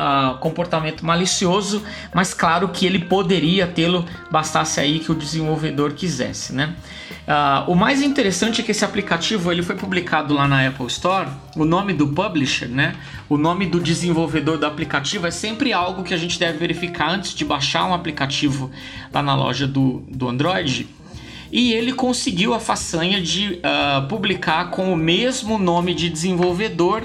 [0.00, 1.82] uh, comportamento malicioso,
[2.14, 6.74] mas claro que ele poderia tê-lo, bastasse aí que o desenvolvedor quisesse, né?
[7.30, 11.28] Uh, o mais interessante é que esse aplicativo ele foi publicado lá na Apple Store.
[11.54, 12.96] O nome do publisher, né?
[13.28, 17.34] O nome do desenvolvedor do aplicativo é sempre algo que a gente deve verificar antes
[17.34, 18.70] de baixar um aplicativo
[19.12, 20.88] lá na loja do, do Android.
[21.52, 27.02] E ele conseguiu a façanha de uh, publicar com o mesmo nome de desenvolvedor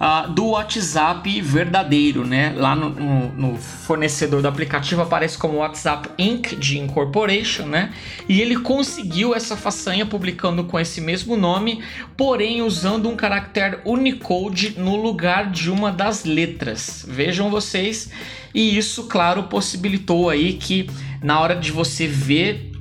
[0.00, 2.54] uh, do WhatsApp verdadeiro, né?
[2.56, 6.56] Lá no, no, no, fornecedor do aplicativo aparece como WhatsApp Inc.
[6.56, 7.92] de Incorporation, né?
[8.28, 11.82] E ele conseguiu essa façanha publicando com esse mesmo nome,
[12.16, 17.04] porém usando um caractere Unicode no lugar de uma das letras.
[17.08, 18.10] Vejam vocês.
[18.54, 20.88] E isso, claro, possibilitou aí que
[21.22, 22.73] na hora de você ver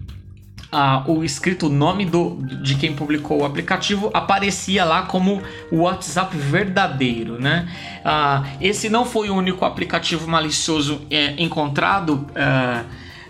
[0.73, 6.35] ah, o escrito nome do, de quem publicou o aplicativo aparecia lá como o WhatsApp
[6.35, 7.69] verdadeiro, né?
[8.03, 12.83] Ah, esse não foi o único aplicativo malicioso é, encontrado é,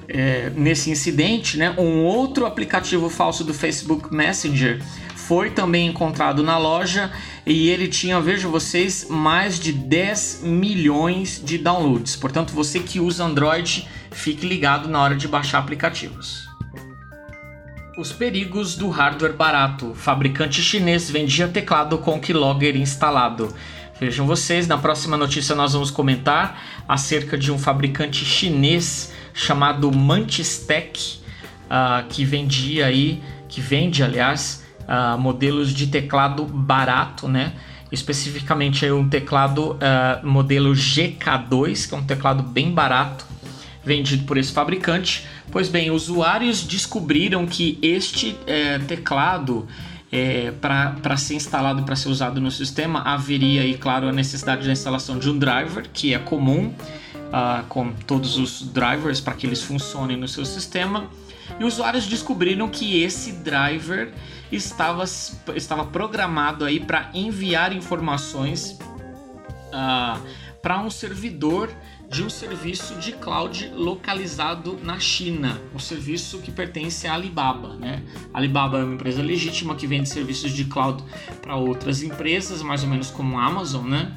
[0.07, 1.75] é, nesse incidente, né?
[1.77, 4.81] Um outro aplicativo falso do Facebook Messenger
[5.13, 7.11] foi também encontrado na loja
[7.45, 12.15] e ele tinha, vejo vocês, mais de 10 milhões de downloads.
[12.15, 16.52] Portanto, você que usa Android, fique ligado na hora de baixar aplicativos.
[17.95, 19.93] Os perigos do hardware barato.
[19.93, 23.53] Fabricante chinês vendia teclado com keylogger instalado.
[23.99, 31.19] Vejam vocês, na próxima notícia nós vamos comentar acerca de um fabricante chinês chamado Mantistec,
[31.65, 37.53] uh, que vendia aí, que vende aliás, uh, modelos de teclado barato, né?
[37.91, 43.23] Especificamente aí um teclado uh, modelo GK2, que é um teclado bem barato,
[43.85, 45.27] vendido por esse fabricante.
[45.51, 49.67] Pois bem, usuários descobriram que este é, teclado
[50.11, 54.65] é, para ser instalado e para ser usado no sistema, haveria aí, claro, a necessidade
[54.65, 59.47] da instalação de um driver, que é comum uh, com todos os drivers para que
[59.47, 61.09] eles funcionem no seu sistema.
[61.59, 64.13] E usuários descobriram que esse driver
[64.51, 65.03] estava,
[65.55, 68.77] estava programado aí para enviar informações
[69.69, 70.21] uh,
[70.61, 71.69] para um servidor
[72.13, 77.75] de um serviço de cloud localizado na China, um serviço que pertence à Alibaba.
[77.75, 78.03] Né?
[78.31, 81.03] A Alibaba é uma empresa legítima que vende serviços de cloud
[81.41, 84.15] para outras empresas, mais ou menos como a Amazon, né?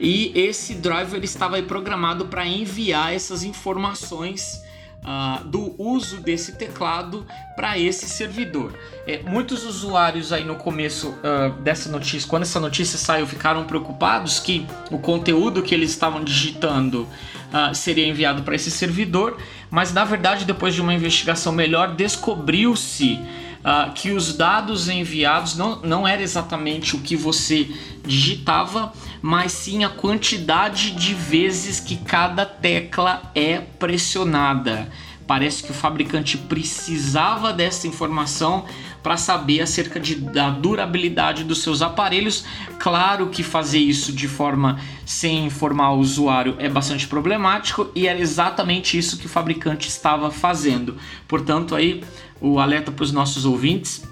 [0.00, 4.62] E esse driver estava programado para enviar essas informações
[5.06, 8.74] uh, do uso desse teclado para esse servidor.
[9.06, 14.40] É, muitos usuários aí no começo uh, dessa notícia, quando essa notícia saiu, ficaram preocupados
[14.40, 19.38] que o conteúdo que eles estavam digitando uh, seria enviado para esse servidor,
[19.70, 23.20] mas na verdade, depois de uma investigação melhor, descobriu-se
[23.66, 27.68] uh, que os dados enviados não, não era exatamente o que você
[28.04, 34.90] digitava, mas sim a quantidade de vezes que cada tecla é pressionada.
[35.26, 38.64] Parece que o fabricante precisava dessa informação
[39.02, 42.44] para saber acerca de, da durabilidade dos seus aparelhos.
[42.78, 48.20] Claro que fazer isso de forma sem informar o usuário é bastante problemático e era
[48.20, 50.96] exatamente isso que o fabricante estava fazendo.
[51.26, 52.04] Portanto, aí
[52.40, 54.04] o alerta para os nossos ouvintes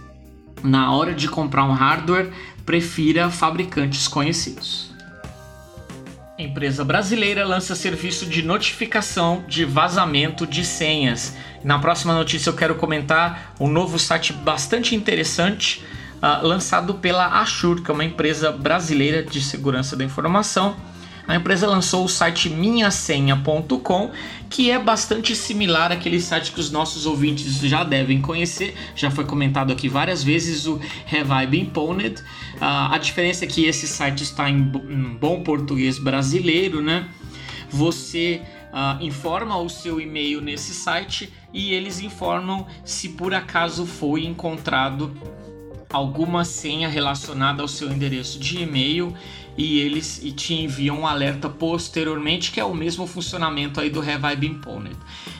[0.64, 2.33] na hora de comprar um hardware,
[2.64, 4.94] prefira fabricantes conhecidos.
[6.37, 11.37] Empresa brasileira lança serviço de notificação de vazamento de senhas.
[11.62, 15.85] Na próxima notícia eu quero comentar um novo site bastante interessante
[16.16, 20.75] uh, lançado pela Ashur, que é uma empresa brasileira de segurança da informação
[21.27, 24.11] a empresa lançou o site minhasenha.com,
[24.55, 29.25] que é bastante similar àquele site que os nossos ouvintes já devem conhecer, já foi
[29.25, 32.21] comentado aqui várias vezes, o Have I Been Pwned.
[32.21, 37.09] Uh, a diferença é que esse site está em, em bom português brasileiro, né?
[37.69, 44.25] Você uh, informa o seu e-mail nesse site e eles informam se por acaso foi
[44.25, 45.12] encontrado
[45.95, 49.15] alguma senha relacionada ao seu endereço de e-mail
[49.57, 54.01] e eles e te enviam um alerta posteriormente, que é o mesmo funcionamento aí do
[54.01, 54.97] Have I Been Pwned.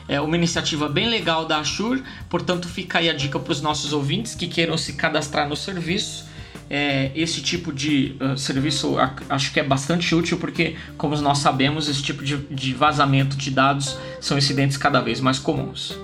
[0.07, 3.91] É uma iniciativa bem legal da Ashur, portanto fica aí a dica para os nossos
[3.91, 6.25] ouvintes que queiram se cadastrar no serviço.
[6.69, 8.95] É, esse tipo de uh, serviço
[9.29, 13.51] acho que é bastante útil porque, como nós sabemos, esse tipo de, de vazamento de
[13.51, 15.95] dados são incidentes cada vez mais comuns.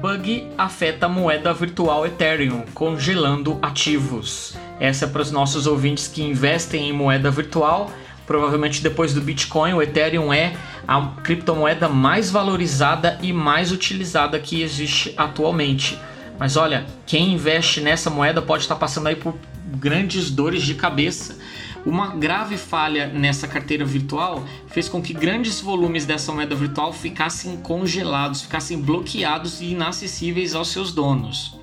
[0.00, 4.54] Bug afeta a moeda virtual Ethereum, congelando ativos.
[4.78, 7.90] Essa é para os nossos ouvintes que investem em moeda virtual.
[8.26, 10.54] Provavelmente depois do Bitcoin, o Ethereum é
[10.86, 15.98] a criptomoeda mais valorizada e mais utilizada que existe atualmente.
[16.38, 21.38] Mas olha, quem investe nessa moeda pode estar passando aí por grandes dores de cabeça.
[21.86, 27.58] Uma grave falha nessa carteira virtual fez com que grandes volumes dessa moeda virtual ficassem
[27.58, 31.56] congelados, ficassem bloqueados e inacessíveis aos seus donos.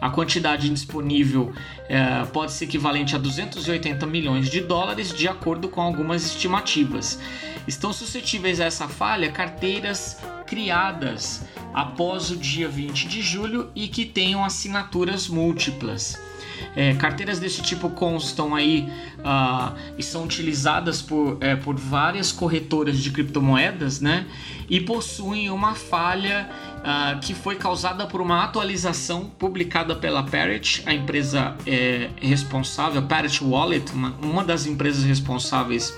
[0.00, 1.52] A quantidade disponível
[1.88, 7.18] é, pode ser equivalente a 280 milhões de dólares, de acordo com algumas estimativas.
[7.66, 11.44] Estão suscetíveis a essa falha carteiras criadas
[11.74, 16.27] após o dia 20 de julho e que tenham assinaturas múltiplas.
[16.76, 22.98] É, carteiras desse tipo constam aí uh, e são utilizadas por, é, por várias corretoras
[22.98, 24.26] de criptomoedas, né?
[24.68, 30.94] E possuem uma falha uh, que foi causada por uma atualização publicada pela Parrot, a
[30.94, 35.96] empresa é, responsável, Parrot Wallet, uma, uma das empresas responsáveis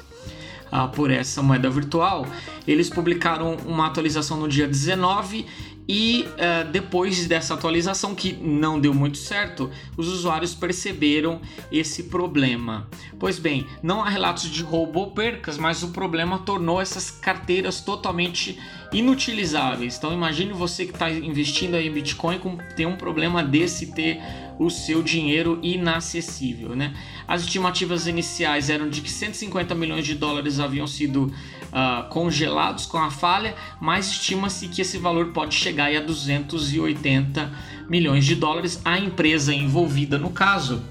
[0.72, 2.26] uh, por essa moeda virtual.
[2.66, 5.46] Eles publicaram uma atualização no dia 19
[5.92, 11.40] e uh, depois dessa atualização, que não deu muito certo, os usuários perceberam
[11.72, 12.88] esse problema.
[13.18, 17.81] Pois bem, não há relatos de roubo ou percas, mas o problema tornou essas carteiras
[17.81, 18.57] totalmente
[18.92, 19.96] inutilizáveis.
[19.96, 24.20] Então imagine você que está investindo em Bitcoin com ter um problema desse ter
[24.61, 26.94] o seu dinheiro inacessível, né?
[27.26, 31.33] As estimativas iniciais eram de que 150 milhões de dólares haviam sido
[31.72, 37.50] uh, congelados com a falha, mas estima-se que esse valor pode chegar a 280
[37.88, 38.80] milhões de dólares.
[38.85, 40.83] A empresa envolvida no caso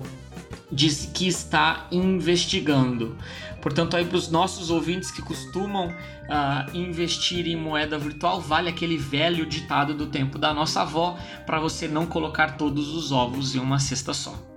[0.71, 3.17] disse que está investigando.
[3.61, 8.97] Portanto, aí para os nossos ouvintes que costumam uh, investir em moeda virtual, vale aquele
[8.97, 13.59] velho ditado do tempo da nossa avó para você não colocar todos os ovos em
[13.59, 14.48] uma cesta só.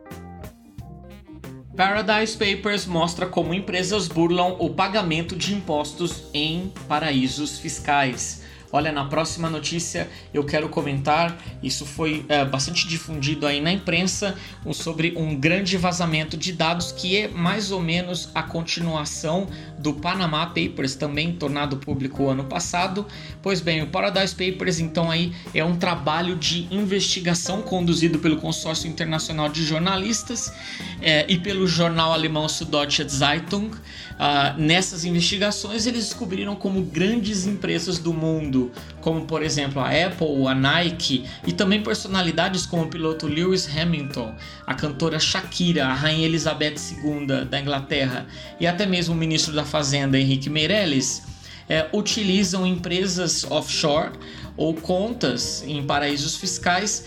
[1.77, 8.43] Paradise Papers mostra como empresas burlam o pagamento de impostos em paraísos fiscais.
[8.71, 14.35] Olha, na próxima notícia eu quero comentar, isso foi é, bastante difundido aí na imprensa,
[14.73, 19.47] sobre um grande vazamento de dados que é mais ou menos a continuação
[19.83, 23.07] do Panama Papers, também tornado público ano passado.
[23.42, 28.88] Pois bem, o Paradise Papers então aí é um trabalho de investigação conduzido pelo Consórcio
[28.88, 30.53] Internacional de Jornalistas
[31.01, 33.71] é, e pelo jornal alemão Süddeutsche Zeitung.
[34.12, 38.71] Uh, nessas investigações eles descobriram como grandes empresas do mundo
[39.03, 44.35] como por exemplo a Apple, a Nike e também personalidades como o piloto Lewis Hamilton,
[44.66, 48.27] a cantora Shakira, a rainha Elizabeth II da Inglaterra
[48.59, 51.23] e até mesmo o ministro da Fazenda Henrique Meirelles
[51.67, 54.13] é, utilizam empresas offshore
[54.55, 57.07] ou contas em paraísos fiscais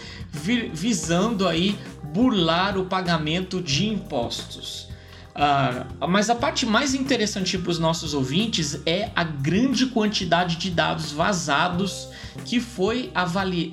[0.73, 1.78] visando aí
[2.12, 4.89] burlar o pagamento de impostos.
[5.36, 10.71] Uh, mas a parte mais interessante para os nossos ouvintes é a grande quantidade de
[10.71, 12.08] dados vazados
[12.45, 13.12] que foi,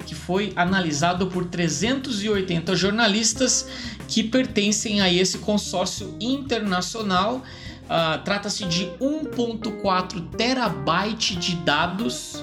[0.04, 3.66] que foi analisado por 380 jornalistas
[4.06, 7.42] que pertencem a esse consórcio internacional.
[7.84, 12.42] Uh, Trata-se de 1,4 terabyte de dados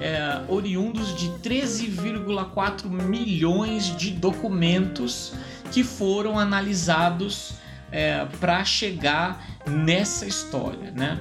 [0.00, 5.34] é, oriundos de 13,4 milhões de documentos
[5.70, 7.52] que foram analisados
[7.92, 11.20] é, para chegar nessa história, né?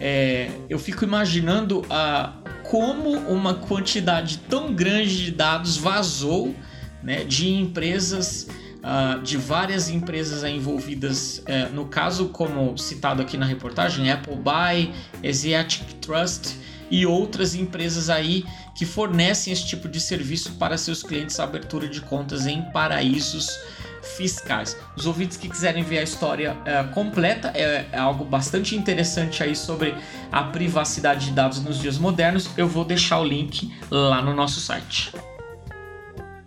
[0.00, 2.32] É, eu fico imaginando a,
[2.64, 6.54] como uma quantidade tão grande de dados vazou
[7.02, 8.48] né, de empresas
[8.86, 14.92] uh, de várias empresas envolvidas, uh, no caso, como citado aqui na reportagem, Apple Buy,
[15.28, 16.56] Asiatic Trust
[16.88, 18.44] e outras empresas aí
[18.76, 23.48] que fornecem esse tipo de serviço para seus clientes, a abertura de contas em paraísos
[24.16, 24.76] fiscais.
[24.96, 29.56] Os ouvintes que quiserem ver a história uh, completa é, é, algo bastante interessante aí
[29.56, 29.94] sobre
[30.30, 32.48] a privacidade de dados nos dias modernos.
[32.56, 35.12] Eu vou deixar o link lá no nosso site.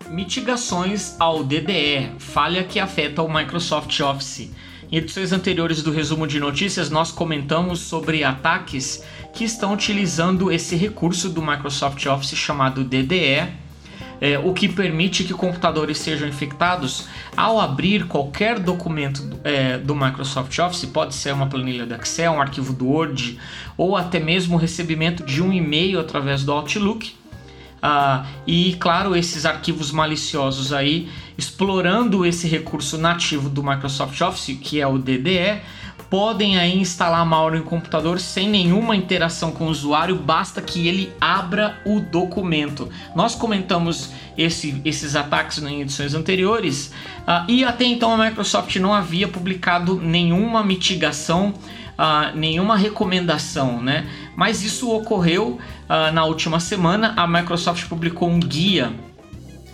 [0.09, 4.51] Mitigações ao DDE, falha que afeta o Microsoft Office.
[4.91, 10.75] Em edições anteriores do resumo de notícias, nós comentamos sobre ataques que estão utilizando esse
[10.75, 13.49] recurso do Microsoft Office chamado DDE,
[14.19, 17.07] é, o que permite que computadores sejam infectados
[17.37, 22.41] ao abrir qualquer documento é, do Microsoft Office, pode ser uma planilha do Excel, um
[22.41, 23.39] arquivo do Word,
[23.77, 27.18] ou até mesmo o recebimento de um e-mail através do Outlook
[27.79, 34.81] Uh, e claro, esses arquivos maliciosos aí, explorando esse recurso nativo do Microsoft Office, que
[34.81, 35.61] é o DDE,
[36.09, 41.11] podem aí instalar malware em computador sem nenhuma interação com o usuário, basta que ele
[41.21, 42.89] abra o documento.
[43.15, 46.91] Nós comentamos esse, esses ataques em edições anteriores
[47.27, 51.53] uh, e até então a Microsoft não havia publicado nenhuma mitigação
[51.99, 54.07] uh, nenhuma recomendação, né?
[54.35, 57.13] Mas isso ocorreu uh, na última semana.
[57.17, 58.93] A Microsoft publicou um guia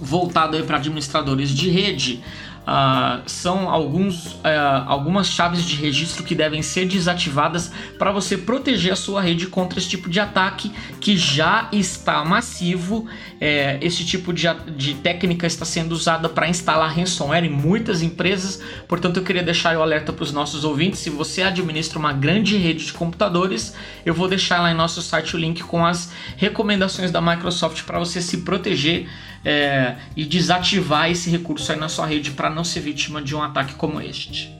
[0.01, 2.23] voltado para administradores de rede
[2.65, 8.93] Uh, são alguns, uh, algumas chaves de registro que devem ser desativadas para você proteger
[8.93, 13.07] a sua rede contra esse tipo de ataque que já está massivo.
[13.39, 18.61] É, esse tipo de, de técnica está sendo usada para instalar ransomware em muitas empresas,
[18.87, 20.99] portanto, eu queria deixar o alerta para os nossos ouvintes.
[21.01, 25.35] Se você administra uma grande rede de computadores, eu vou deixar lá em nosso site
[25.35, 29.07] o link com as recomendações da Microsoft para você se proteger
[29.45, 33.43] é, e desativar esse recurso aí na sua rede para não ser vítima de um
[33.43, 34.51] ataque como este.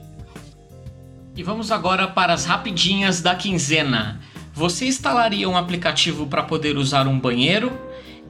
[1.35, 4.21] E vamos agora para as rapidinhas da quinzena.
[4.53, 7.77] Você instalaria um aplicativo para poder usar um banheiro?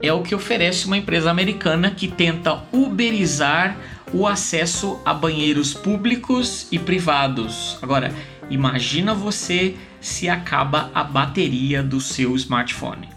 [0.01, 3.78] É o que oferece uma empresa americana que tenta uberizar
[4.12, 7.78] o acesso a banheiros públicos e privados.
[7.82, 8.14] Agora,
[8.49, 13.14] imagina você se acaba a bateria do seu smartphone.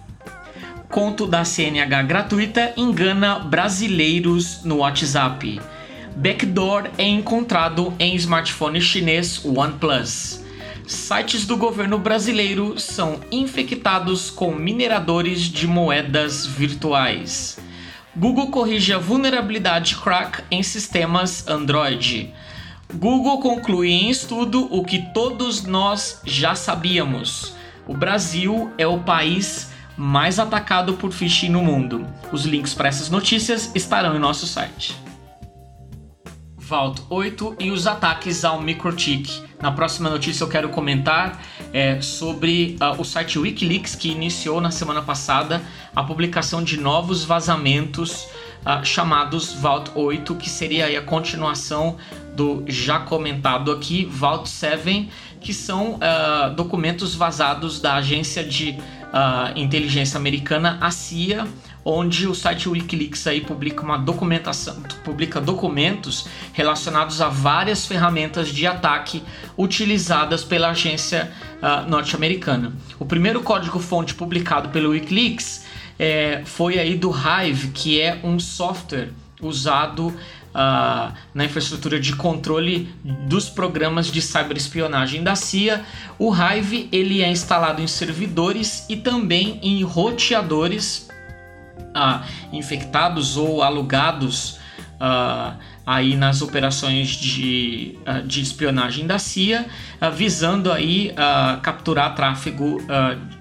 [0.90, 5.60] Conto da CNH gratuita engana brasileiros no WhatsApp.
[6.16, 10.42] Backdoor é encontrado em smartphone chinês OnePlus.
[10.86, 17.58] Sites do governo brasileiro são infectados com mineradores de moedas virtuais.
[18.16, 22.32] Google corrige a vulnerabilidade crack em sistemas Android.
[22.94, 27.52] Google conclui em estudo o que todos nós já sabíamos.
[27.86, 29.68] O Brasil é o país
[29.98, 32.06] mais atacado por phishing no mundo.
[32.32, 34.96] Os links para essas notícias estarão em nosso site.
[36.56, 39.42] Vault 8 e os ataques ao Microtik.
[39.60, 41.42] Na próxima notícia eu quero comentar
[41.72, 45.62] é, sobre uh, o site Wikileaks que iniciou na semana passada
[45.96, 48.28] a publicação de novos vazamentos
[48.66, 51.96] uh, chamados Vault 8, que seria a continuação
[52.36, 55.08] do já comentado aqui Vault 7,
[55.40, 58.78] que são uh, documentos vazados da agência de
[59.56, 61.46] inteligência americana, a CIA,
[61.84, 68.66] onde o site Wikileaks aí publica uma documentação, publica documentos relacionados a várias ferramentas de
[68.66, 69.22] ataque
[69.56, 71.32] utilizadas pela agência
[71.62, 72.72] uh, norte-americana.
[72.98, 75.64] O primeiro código-fonte publicado pelo Wikileaks
[75.98, 80.14] é, foi aí do Hive, que é um software usado
[80.48, 85.84] Uh, na infraestrutura de controle dos programas de cyberespionagem da CIA.
[86.18, 91.08] O Hive ele é instalado em servidores e também em roteadores
[91.94, 94.58] uh, infectados ou alugados
[94.94, 99.66] uh, aí nas operações de, uh, de espionagem da CIA,
[100.14, 101.12] visando aí
[101.62, 102.80] capturar tráfego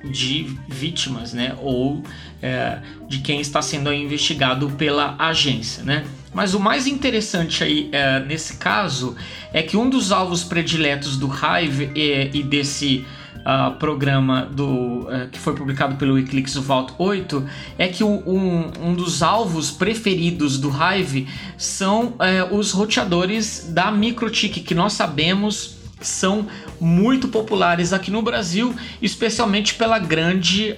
[0.03, 2.03] de vítimas, né, ou
[2.39, 2.77] eh,
[3.07, 6.05] de quem está sendo investigado pela agência, né.
[6.37, 9.15] Mas o mais interessante aí eh, nesse caso
[9.51, 13.07] é que um dos alvos prediletos do Hive e, desse
[13.37, 17.43] uh, programa do, uh, que foi publicado pelo o Vault 8,
[17.79, 21.27] é que um, um dos alvos preferidos do Hive
[21.57, 26.45] são uh, os roteadores da MikroTik, que nós sabemos são
[26.79, 30.77] muito populares aqui no Brasil, especialmente pela grande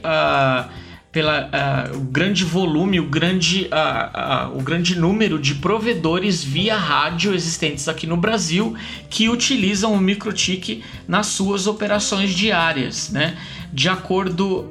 [1.11, 7.33] pela uh, grande volume, o grande, uh, uh, o grande número de provedores via rádio
[7.33, 8.75] existentes aqui no Brasil
[9.09, 13.37] que utilizam o microtik nas suas operações diárias, né?
[13.71, 14.67] De acordo,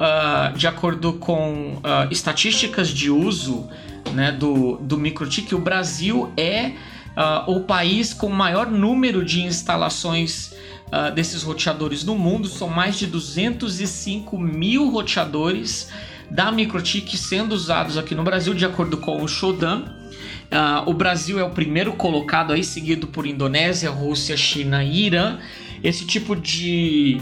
[0.56, 1.80] de acordo com
[2.10, 3.68] estatísticas de uso
[4.12, 6.72] né, do, do microtik, o Brasil é
[7.46, 10.52] o país com maior número de instalações
[11.14, 12.48] desses roteadores no mundo.
[12.48, 15.88] São mais de 205 mil roteadores
[16.30, 19.84] da Microtik sendo usados aqui no Brasil, de acordo com o Shodan.
[20.50, 25.38] Uh, o Brasil é o primeiro colocado aí, seguido por Indonésia, Rússia, China e Irã.
[25.82, 27.20] Esse tipo de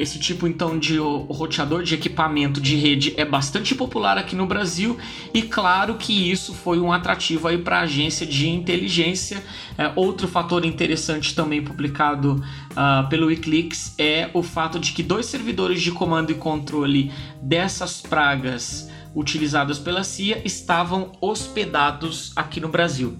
[0.00, 4.96] esse tipo então de roteador de equipamento de rede é bastante popular aqui no Brasil
[5.34, 9.44] e claro que isso foi um atrativo aí para a agência de inteligência.
[9.76, 15.26] É, outro fator interessante também publicado uh, pelo Wikileaks é o fato de que dois
[15.26, 17.12] servidores de comando e controle
[17.42, 23.18] dessas pragas utilizadas pela CIA estavam hospedados aqui no Brasil.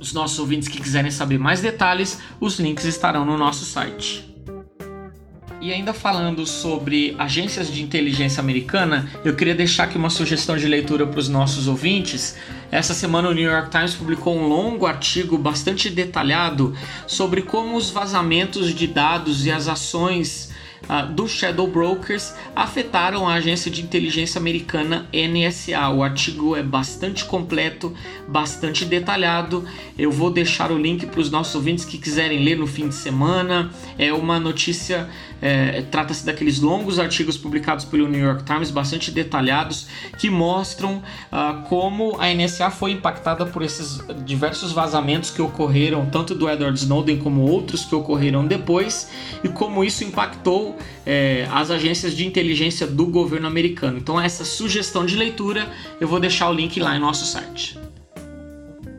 [0.00, 4.33] Os nossos ouvintes que quiserem saber mais detalhes, os links estarão no nosso site.
[5.64, 10.68] E ainda falando sobre agências de inteligência americana, eu queria deixar aqui uma sugestão de
[10.68, 12.36] leitura para os nossos ouvintes.
[12.70, 17.88] Essa semana o New York Times publicou um longo artigo bastante detalhado sobre como os
[17.88, 20.52] vazamentos de dados e as ações
[20.88, 25.88] uh, dos Shadow Brokers afetaram a agência de inteligência americana NSA.
[25.90, 27.94] O artigo é bastante completo,
[28.28, 29.64] bastante detalhado.
[29.98, 32.94] Eu vou deixar o link para os nossos ouvintes que quiserem ler no fim de
[32.94, 33.70] semana.
[33.98, 35.08] É uma notícia,
[35.40, 39.86] é, trata-se daqueles longos artigos publicados pelo New York Times, bastante detalhados,
[40.18, 46.34] que mostram uh, como a NSA foi impactada por esses diversos vazamentos que ocorreram, tanto
[46.34, 49.10] do Edward Snowden como outros que ocorreram depois,
[49.42, 50.73] e como isso impactou
[51.06, 53.98] é, as agências de inteligência do governo americano.
[53.98, 55.70] Então, essa sugestão de leitura
[56.00, 57.78] eu vou deixar o link lá em nosso site.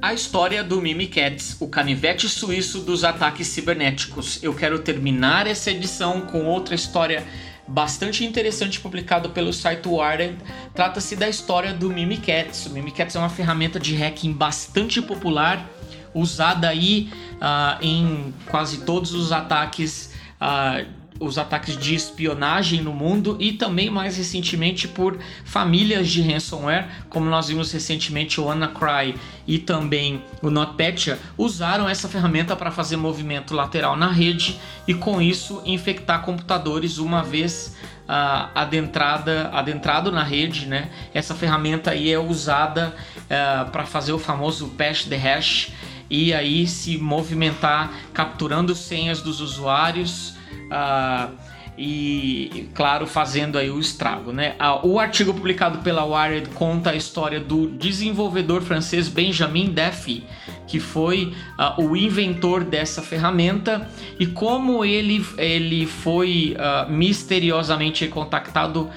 [0.02, 4.38] A história do Mimikatz, o canivete suíço dos ataques cibernéticos.
[4.44, 7.26] Eu quero terminar essa edição com outra história
[7.68, 10.38] bastante interessante publicada pelo site Wired.
[10.76, 12.68] Trata-se da história do Mimikatz.
[12.68, 15.68] O Mimikatz é uma ferramenta de hacking bastante popular,
[16.14, 20.86] usada aí uh, em quase todos os ataques uh,
[21.20, 27.30] os ataques de espionagem no mundo e também mais recentemente por famílias de ransomware, como
[27.30, 29.16] nós vimos recentemente o WannaCry
[29.48, 35.22] e também o NotPetya, usaram essa ferramenta para fazer movimento lateral na rede e com
[35.22, 40.90] isso infectar computadores uma vez uh, adentrada, adentrado na rede, né?
[41.14, 45.72] Essa ferramenta aí é usada uh, para fazer o famoso patch the hash
[46.10, 50.35] e aí se movimentar capturando senhas dos usuários
[50.66, 54.56] Uh, e, claro, fazendo aí o estrago, né?
[54.60, 60.24] Uh, o artigo publicado pela Wired conta a história do desenvolvedor francês Benjamin Defi,
[60.68, 66.56] que foi uh, o inventor dessa ferramenta e como ele, ele foi
[66.88, 68.90] misteriosamente contactado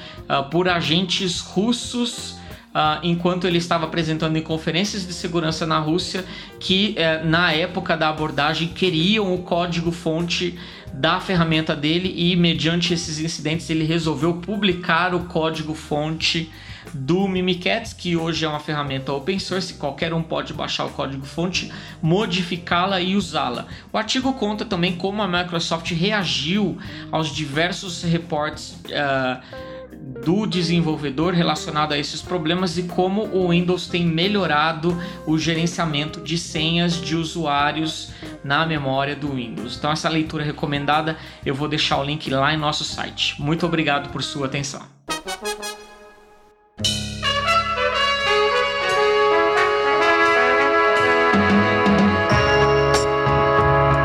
[0.50, 2.37] por agentes russos
[2.78, 6.24] Uh, enquanto ele estava apresentando em conferências de segurança na Rússia,
[6.60, 10.56] que uh, na época da abordagem queriam o código-fonte
[10.92, 16.52] da ferramenta dele e, mediante esses incidentes, ele resolveu publicar o código-fonte
[16.94, 21.72] do Mimikatz, que hoje é uma ferramenta open source, qualquer um pode baixar o código-fonte,
[22.00, 23.66] modificá-la e usá-la.
[23.92, 26.78] O artigo conta também como a Microsoft reagiu
[27.10, 28.70] aos diversos reportes.
[28.86, 29.68] Uh,
[30.08, 34.96] do desenvolvedor relacionado a esses problemas e como o Windows tem melhorado
[35.26, 38.10] o gerenciamento de senhas de usuários
[38.42, 39.76] na memória do Windows.
[39.76, 43.40] Então essa leitura recomendada eu vou deixar o link lá em nosso site.
[43.40, 44.80] Muito obrigado por sua atenção.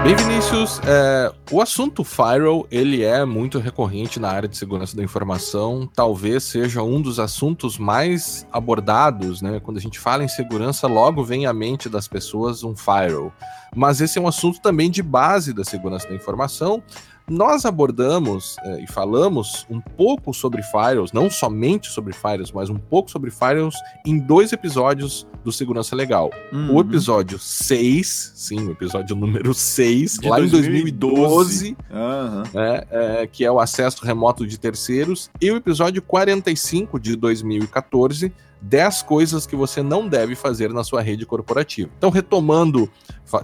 [0.03, 0.17] Bem,
[0.53, 5.89] Vinícius, é, o assunto firewall ele é muito recorrente na área de segurança da informação.
[5.95, 9.59] Talvez seja um dos assuntos mais abordados, né?
[9.59, 13.33] Quando a gente fala em segurança, logo vem à mente das pessoas um firewall.
[13.75, 16.83] Mas esse é um assunto também de base da segurança da informação,
[17.29, 22.77] nós abordamos é, e falamos um pouco sobre firewalls, não somente sobre firewalls, mas um
[22.77, 26.31] pouco sobre firewalls em dois episódios do Segurança Legal.
[26.51, 26.75] Uhum.
[26.75, 31.69] O episódio 6, sim, o episódio número 6, lá 2012.
[31.69, 32.43] em 2012, uhum.
[32.61, 38.33] é, é, que é o acesso remoto de terceiros, e o episódio 45 de 2014,
[38.63, 41.89] 10 coisas que você não deve fazer na sua rede corporativa.
[41.97, 42.89] Então, retomando,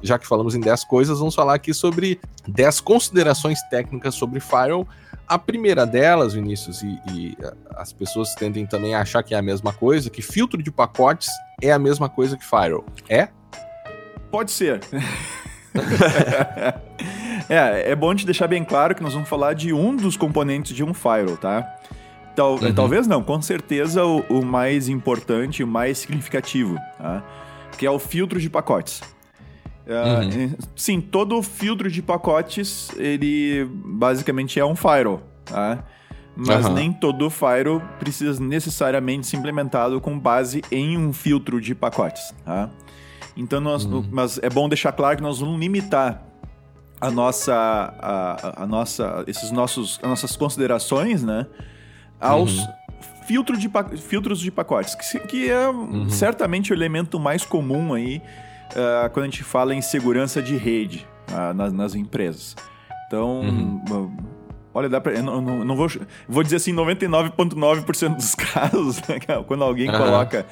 [0.02, 4.88] já que falamos em 10 coisas, vamos falar aqui sobre 10 considerações técnicas sobre firewall.
[5.28, 7.38] A primeira delas, Vinícius, e, e
[7.76, 11.30] as pessoas tendem também a achar que é a mesma coisa, que filtro de pacotes
[11.62, 12.86] é a mesma coisa que firewall.
[13.10, 13.28] É?
[14.32, 14.80] Pode ser.
[17.50, 20.74] é, é bom te deixar bem claro que nós vamos falar de um dos componentes
[20.74, 21.79] de um firewall, tá?
[22.36, 22.74] Tal, uhum.
[22.74, 27.24] Talvez não, com certeza o, o, mais importante, o mais significativo, tá?
[27.78, 29.02] que é o filtro de pacotes.
[29.86, 30.56] Uh, uhum.
[30.76, 35.84] Sim, todo filtro de pacotes, ele basicamente é um firewall, tá?
[36.36, 36.74] Mas uhum.
[36.74, 42.70] nem todo firewall precisa necessariamente ser implementado com base em um filtro de pacotes, tá?
[43.36, 44.06] Então, nós, uhum.
[44.12, 46.24] mas é bom deixar claro que nós vamos limitar
[47.02, 51.48] a nossa, a, a nossa, esses nossos, as nossas considerações, né,
[52.20, 52.68] aos uhum.
[53.26, 56.10] filtro de, filtros de pacotes, que, que é uhum.
[56.10, 58.22] certamente o elemento mais comum aí
[58.72, 62.56] uh, quando a gente fala em segurança de rede uh, nas, nas, empresas.
[63.08, 64.18] Então, uhum.
[64.74, 65.88] olha, dá pra, eu não, não, não vou,
[66.28, 70.46] vou dizer assim, 99,9% dos casos, né, quando alguém coloca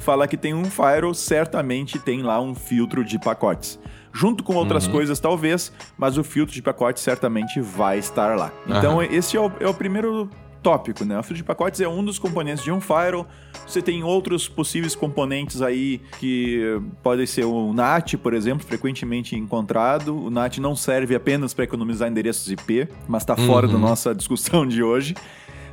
[0.00, 3.78] fala que tem um firewall, certamente tem lá um filtro de pacotes.
[4.12, 4.92] Junto com outras uhum.
[4.92, 8.52] coisas, talvez, mas o filtro de pacotes certamente vai estar lá.
[8.66, 9.02] Então, uhum.
[9.02, 10.28] esse é o, é o primeiro
[10.62, 11.18] tópico, né?
[11.18, 13.26] O filtro de pacotes é um dos componentes de um firewall.
[13.66, 20.16] Você tem outros possíveis componentes aí que podem ser o NAT, por exemplo, frequentemente encontrado.
[20.16, 23.72] O NAT não serve apenas para economizar endereços IP, mas está fora uhum.
[23.72, 25.14] da nossa discussão de hoje.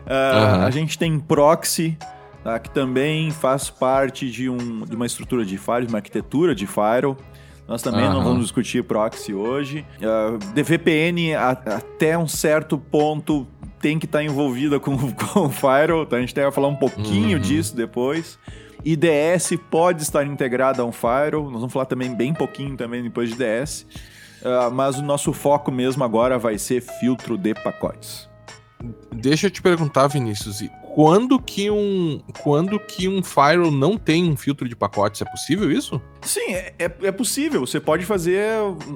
[0.05, 1.97] Uh, a gente tem proxy,
[2.43, 2.57] tá?
[2.57, 6.65] que também faz parte de, um, de uma estrutura de firewall, de uma arquitetura de
[6.65, 7.17] firewall.
[7.67, 8.13] Nós também uhum.
[8.13, 9.85] não vamos discutir proxy hoje.
[10.01, 13.45] Uh, ah, DVPN, a, até um certo ponto,
[13.79, 16.05] tem que estar tá envolvida com, com o firewall.
[16.05, 16.17] Tá?
[16.17, 17.43] A gente vai falar um pouquinho uhum.
[17.43, 18.37] disso depois.
[18.83, 21.49] IDS pode estar integrado a um firewall.
[21.49, 23.85] Nós vamos falar também bem pouquinho também depois de IDS.
[24.41, 28.29] Uh, ah, mas o nosso foco mesmo agora vai ser filtro de pacotes.
[29.13, 30.61] Deixa eu te perguntar, Vinícius,
[30.99, 35.21] quando que um quando que um firewall não tem um filtro de pacotes?
[35.21, 36.01] É possível isso?
[36.21, 37.65] Sim, é, é, é possível.
[37.65, 38.45] Você pode fazer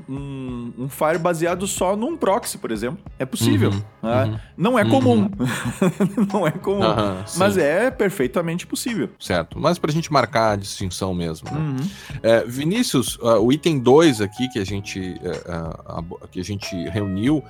[0.10, 3.00] um, um firewall baseado só num proxy, por exemplo.
[3.18, 3.70] É possível.
[3.70, 4.26] Uhum, né?
[4.26, 5.30] uhum, não é comum.
[5.40, 6.28] Uhum.
[6.34, 6.94] não é comum.
[7.38, 9.10] mas é perfeitamente possível.
[9.18, 9.58] Certo.
[9.58, 11.50] Mas para a gente marcar a distinção mesmo.
[11.50, 11.58] Né?
[11.58, 11.90] Uhum.
[12.22, 16.76] É, Vinícius, uh, o item 2 aqui que a gente, uh, uh, que a gente
[16.90, 17.42] reuniu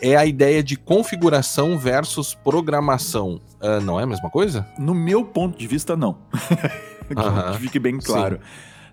[0.00, 3.40] é a ideia de configuração versus programação.
[3.60, 4.66] Uh, não é a mesma coisa?
[4.78, 6.18] No meu ponto de vista, não.
[7.08, 7.54] que uh -huh.
[7.58, 8.40] fique bem claro.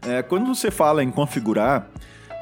[0.02, 1.88] É, quando você fala em configurar,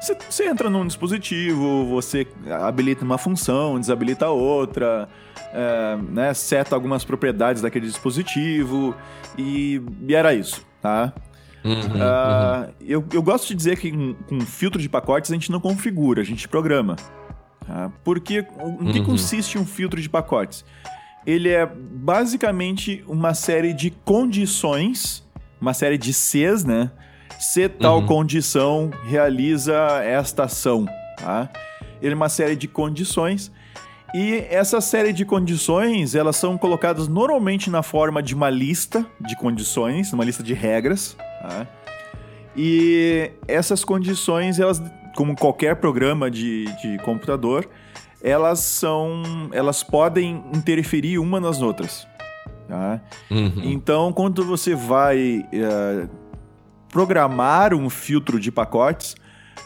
[0.00, 2.26] você, você, entra num dispositivo, você
[2.62, 5.08] habilita uma função, desabilita outra,
[5.52, 8.94] é, né, seta algumas propriedades daquele dispositivo
[9.36, 11.12] e, e era isso, tá?
[11.62, 12.72] Uhum, uh, uhum.
[12.80, 16.22] Eu, eu gosto de dizer que com, com filtro de pacotes a gente não configura,
[16.22, 16.96] a gente programa.
[17.70, 17.92] Tá?
[18.02, 19.04] Porque que uhum.
[19.04, 20.64] consiste um filtro de pacotes?
[21.24, 25.24] Ele é basicamente uma série de condições,
[25.60, 26.90] uma série de Cs, né?
[27.38, 28.06] Se tal uhum.
[28.06, 30.84] condição realiza esta ação,
[31.16, 31.48] tá?
[32.02, 33.52] Ele é uma série de condições
[34.12, 39.36] e essa série de condições, elas são colocadas normalmente na forma de uma lista de
[39.36, 41.68] condições, uma lista de regras, tá?
[42.56, 44.82] E essas condições, elas
[45.20, 47.68] como qualquer programa de, de computador,
[48.22, 49.22] elas são.
[49.52, 52.08] elas podem interferir uma nas outras.
[52.66, 53.02] Tá?
[53.30, 53.60] Uhum.
[53.64, 56.08] Então, quando você vai uh,
[56.88, 59.14] programar um filtro de pacotes,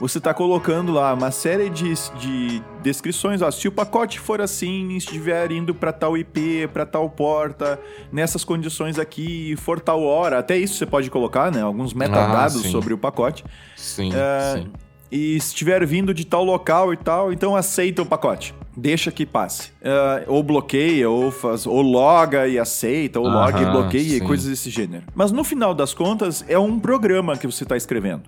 [0.01, 3.41] você está colocando lá uma série de, de descrições.
[3.41, 7.79] Ó, se o pacote for assim, estiver indo para tal IP, para tal porta,
[8.11, 11.63] nessas condições aqui, for tal hora, até isso você pode colocar, né?
[11.63, 13.45] Alguns metadados ah, sobre o pacote.
[13.77, 14.73] Sim, uh, sim
[15.11, 18.55] e estiver vindo de tal local e tal, então aceita o pacote.
[18.77, 19.71] Deixa que passe.
[19.81, 24.27] Uh, ou bloqueia, ou faz, ou loga e aceita, ou loga e bloqueia, sim.
[24.27, 25.05] coisas desse gênero.
[25.15, 28.23] Mas no final das contas, é um programa que você está escrevendo.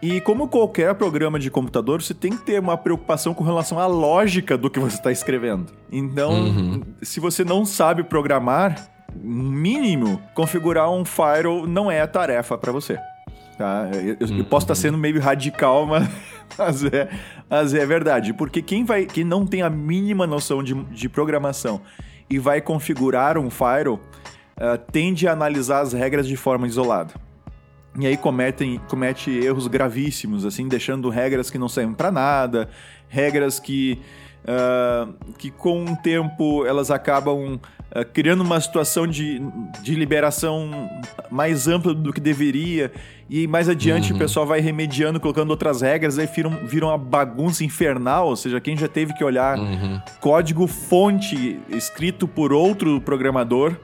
[0.00, 3.86] E como qualquer programa de computador, você tem que ter uma preocupação com relação à
[3.86, 5.72] lógica do que você está escrevendo.
[5.90, 6.82] Então, uhum.
[7.02, 12.98] se você não sabe programar, mínimo, configurar um firewall não é a tarefa para você.
[13.56, 13.88] Tá?
[13.92, 14.44] Eu, eu uhum.
[14.44, 16.08] posso estar sendo meio radical, mas,
[16.58, 17.08] mas, é,
[17.48, 18.32] mas é verdade.
[18.32, 21.80] Porque quem, vai, quem não tem a mínima noção de, de programação
[22.28, 24.00] e vai configurar um firewall,
[24.56, 27.14] uh, tende a analisar as regras de forma isolada.
[27.98, 32.68] E aí cometem, comete erros gravíssimos, assim, deixando regras que não servem para nada,
[33.08, 34.00] regras que,
[34.42, 37.60] uh, que com o tempo elas acabam
[37.94, 39.40] uh, criando uma situação de,
[39.82, 40.90] de liberação
[41.30, 42.92] mais ampla do que deveria.
[43.28, 44.16] E mais adiante uhum.
[44.16, 48.28] o pessoal vai remediando, colocando outras regras, aí viram, viram uma bagunça infernal.
[48.28, 50.00] Ou seja, quem já teve que olhar uhum.
[50.20, 53.76] código fonte escrito por outro programador.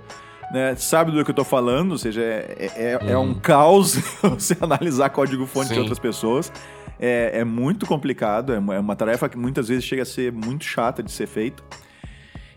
[0.52, 3.34] Né, sabe do que eu tô falando, ou seja, é, é, é um uhum.
[3.34, 6.52] caos você analisar código-fonte de outras pessoas.
[6.98, 10.32] É, é muito complicado, é uma, é uma, tarefa que muitas vezes chega a ser
[10.32, 11.62] muito chata de ser feita.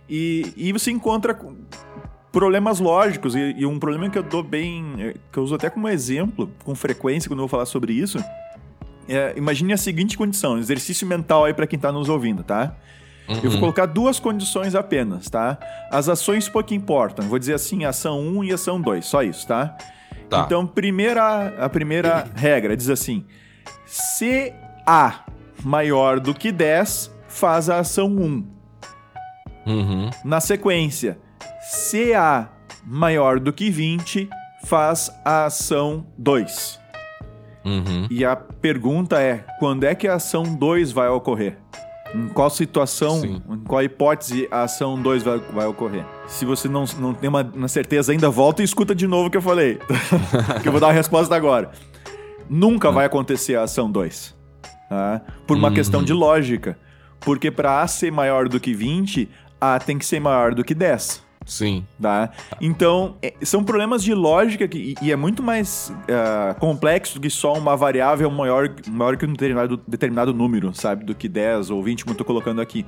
[0.10, 1.38] E, e você encontra
[2.32, 5.70] problemas lógicos, e, e, um problema que eu dou bem, é, que eu uso até
[5.70, 8.18] como exemplo, com frequência, quando eu vou falar sobre isso.
[9.08, 12.76] É, imagine a seguinte condição, exercício mental aí para quem tá nos ouvindo, tá?
[13.28, 13.36] Uhum.
[13.36, 13.60] Eu vou uhum.
[13.60, 15.58] colocar duas condições apenas, tá?
[15.92, 17.28] As ações pouco importam.
[17.28, 19.78] Vou dizer assim, ação 1 e ação 2, só isso, tá?
[20.30, 20.44] tá.
[20.46, 23.26] Então, primeira, a primeira regra diz assim:
[23.86, 24.54] se
[24.86, 25.26] A
[25.64, 28.53] maior do que 10, faz a ação 1.
[29.66, 30.10] Uhum.
[30.24, 31.18] Na sequência,
[31.62, 32.50] se A
[32.86, 34.30] maior do que 20,
[34.66, 36.80] faz a ação 2.
[37.66, 38.08] Uhum.
[38.10, 41.58] E a pergunta é: quando é que a ação 2 vai ocorrer?
[42.14, 43.42] Em qual situação, Sim.
[43.50, 46.06] em qual hipótese a ação 2 vai, vai ocorrer?
[46.28, 49.32] Se você não, não tem uma, uma certeza ainda, volta e escuta de novo o
[49.32, 49.80] que eu falei.
[50.62, 51.72] que eu vou dar a resposta agora.
[52.48, 52.94] Nunca hum.
[52.94, 54.36] vai acontecer a ação 2.
[54.90, 55.22] Tá?
[55.48, 56.78] Por uma questão de lógica.
[57.20, 59.30] Porque para A ser maior do que 20,
[59.64, 61.24] A tem que ser maior do que 10.
[61.46, 61.86] Sim.
[62.02, 62.32] Tá?
[62.60, 67.30] Então, é, são problemas de lógica que, e é muito mais uh, complexo do que
[67.30, 71.06] só uma variável maior, maior que um determinado, determinado número, sabe?
[71.06, 72.86] Do que 10 ou 20, como eu tô colocando aqui.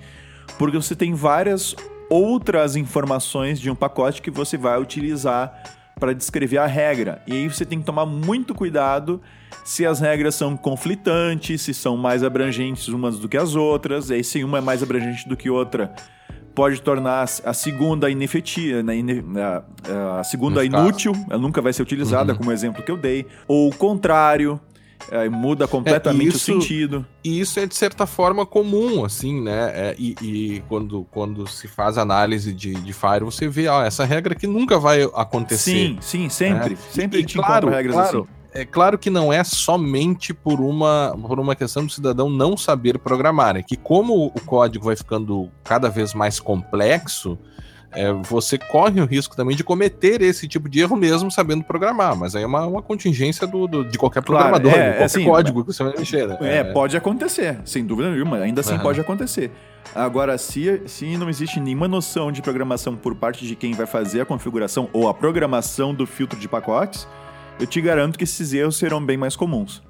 [0.58, 1.76] Porque você tem várias
[2.10, 5.54] outras informações de um pacote que você vai utilizar
[6.00, 7.22] para descrever a regra.
[7.26, 9.22] E aí você tem que tomar muito cuidado
[9.64, 14.16] se as regras são conflitantes, se são mais abrangentes umas do que as outras, e
[14.16, 15.94] aí se uma é mais abrangente do que outra,
[16.56, 18.96] pode tornar a segunda inefetiva, né,
[20.20, 22.40] a, segunda inútil, ela nunca vai ser utilizada, uhum.
[22.40, 24.60] como exemplo que eu dei, ou o contrário,
[25.12, 27.06] é, muda completamente é, isso, o sentido.
[27.24, 29.72] E isso é de certa forma comum, assim, né?
[29.74, 34.06] É, e, e, quando, quando se faz análise de, de Fire, você vê, ó, essa
[34.06, 35.72] regra que nunca vai acontecer.
[35.72, 36.72] Sim, sim, sempre.
[36.72, 36.78] Né?
[36.92, 38.45] Sempre e, te claro, regras claro, assim.
[38.56, 42.98] É claro que não é somente por uma, por uma questão do cidadão não saber
[42.98, 47.38] programar, é que como o código vai ficando cada vez mais complexo,
[47.92, 52.16] é, você corre o risco também de cometer esse tipo de erro mesmo sabendo programar,
[52.16, 55.04] mas aí é uma, uma contingência do, do de qualquer programador, claro, é, de qualquer
[55.04, 56.26] assim, código que você vai mexer.
[56.26, 56.38] Né?
[56.40, 58.80] É, é, pode acontecer, sem dúvida nenhuma, ainda assim uhum.
[58.80, 59.52] pode acontecer.
[59.94, 64.22] Agora, se, se não existe nenhuma noção de programação por parte de quem vai fazer
[64.22, 67.06] a configuração ou a programação do filtro de pacotes,
[67.60, 69.82] eu te garanto que esses erros serão bem mais comuns.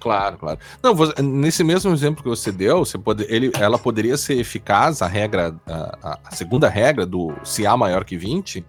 [0.00, 0.58] Claro, claro.
[0.82, 5.06] Não, nesse mesmo exemplo que você deu, você pode, ele, ela poderia ser eficaz, a
[5.06, 8.64] regra, a, a, segunda regra do se A maior que 20,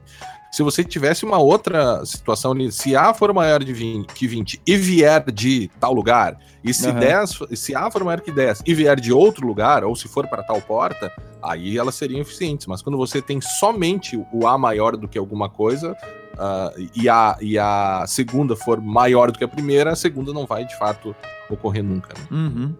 [0.51, 4.61] se você tivesse uma outra situação ali, se A for maior de 20, que 20
[4.65, 6.99] e vier de tal lugar, e se uhum.
[6.99, 10.27] 10, se A for maior que 10 e vier de outro lugar, ou se for
[10.27, 11.11] para tal porta,
[11.43, 12.67] aí elas seriam eficientes.
[12.67, 15.95] Mas quando você tem somente o A maior do que alguma coisa,
[16.35, 20.45] uh, e, a, e a segunda for maior do que a primeira, a segunda não
[20.45, 21.15] vai de fato
[21.49, 22.13] ocorrer nunca.
[22.17, 22.25] Né?
[22.31, 22.75] Uhum.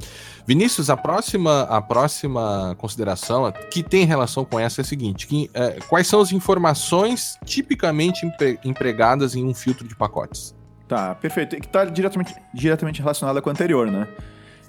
[0.48, 5.50] Vinícius, a próxima, a próxima consideração que tem relação com essa é a seguinte: que,
[5.54, 10.56] é, quais são as informações tipicamente empre, empregadas em um filtro de pacotes?
[10.88, 11.56] Tá, perfeito.
[11.56, 14.08] Que está diretamente, diretamente relacionada com a anterior, né?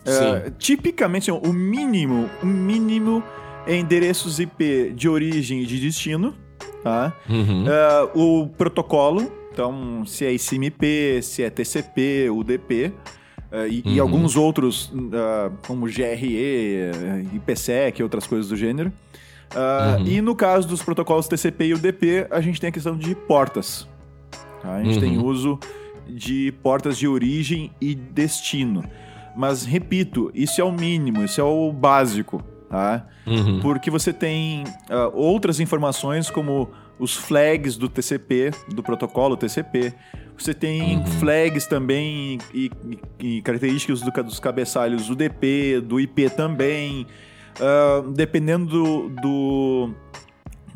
[0.07, 3.23] É, tipicamente, o mínimo, o mínimo
[3.67, 6.35] é endereços IP de origem e de destino,
[6.87, 7.13] tá?
[7.29, 7.65] Uhum.
[7.65, 12.93] Uh, o protocolo, então se é ICMP, se é TCP, UDP,
[13.51, 13.93] uh, e, uhum.
[13.93, 16.93] e, alguns outros, uh, como GRE,
[17.35, 18.93] IPsec e outras coisas do gênero.
[19.53, 20.07] Uhum.
[20.07, 23.89] E no caso dos protocolos TCP e UDP, a gente tem a questão de portas.
[24.63, 24.75] Tá?
[24.77, 25.25] A gente tem uhum.
[25.25, 25.59] uso
[26.09, 28.85] de portas de origem e destino.
[29.37, 32.43] Mas, repito, isso é o mínimo, isso é o básico
[32.77, 33.07] tá?
[33.27, 33.61] Uhum.
[33.61, 39.95] Porque você tem uh, outras informações como os flags do TCP, do protocolo TCP.
[40.37, 41.07] Você tem uhum.
[41.07, 42.71] flags também e,
[43.21, 47.07] e, e características do, dos cabeçalhos do DP, do IP também.
[47.59, 49.91] Uh, dependendo do, do,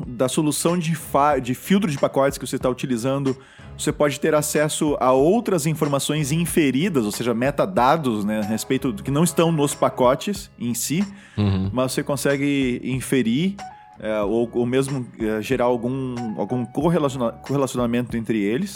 [0.07, 0.97] da solução de,
[1.43, 3.37] de filtro de pacotes que você está utilizando,
[3.77, 9.03] você pode ter acesso a outras informações inferidas, ou seja, metadados, né, a respeito do
[9.03, 11.03] que não estão nos pacotes em si,
[11.37, 11.69] uhum.
[11.73, 13.55] mas você consegue inferir
[13.99, 18.75] é, ou, ou, mesmo é, gerar algum, algum correlaciona correlacionamento entre eles.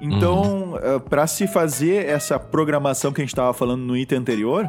[0.00, 0.76] Então, uhum.
[0.78, 4.66] é, para se fazer essa programação que a gente estava falando no item anterior,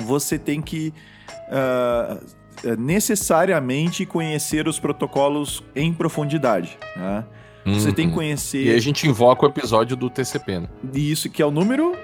[0.00, 0.94] você tem que
[2.78, 6.78] necessariamente conhecer os protocolos em profundidade.
[7.64, 7.70] Tá?
[7.72, 8.18] Você tem que Uhum.
[8.18, 10.68] conhecer E aí a gente invoca o episódio do TCP, né?
[10.94, 11.96] isso, que é o número.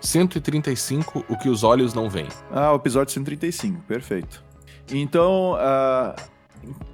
[0.00, 2.28] 135, o que os olhos não veem.
[2.50, 4.42] Ah, o episódio 135, perfeito.
[4.92, 6.16] Então, ah,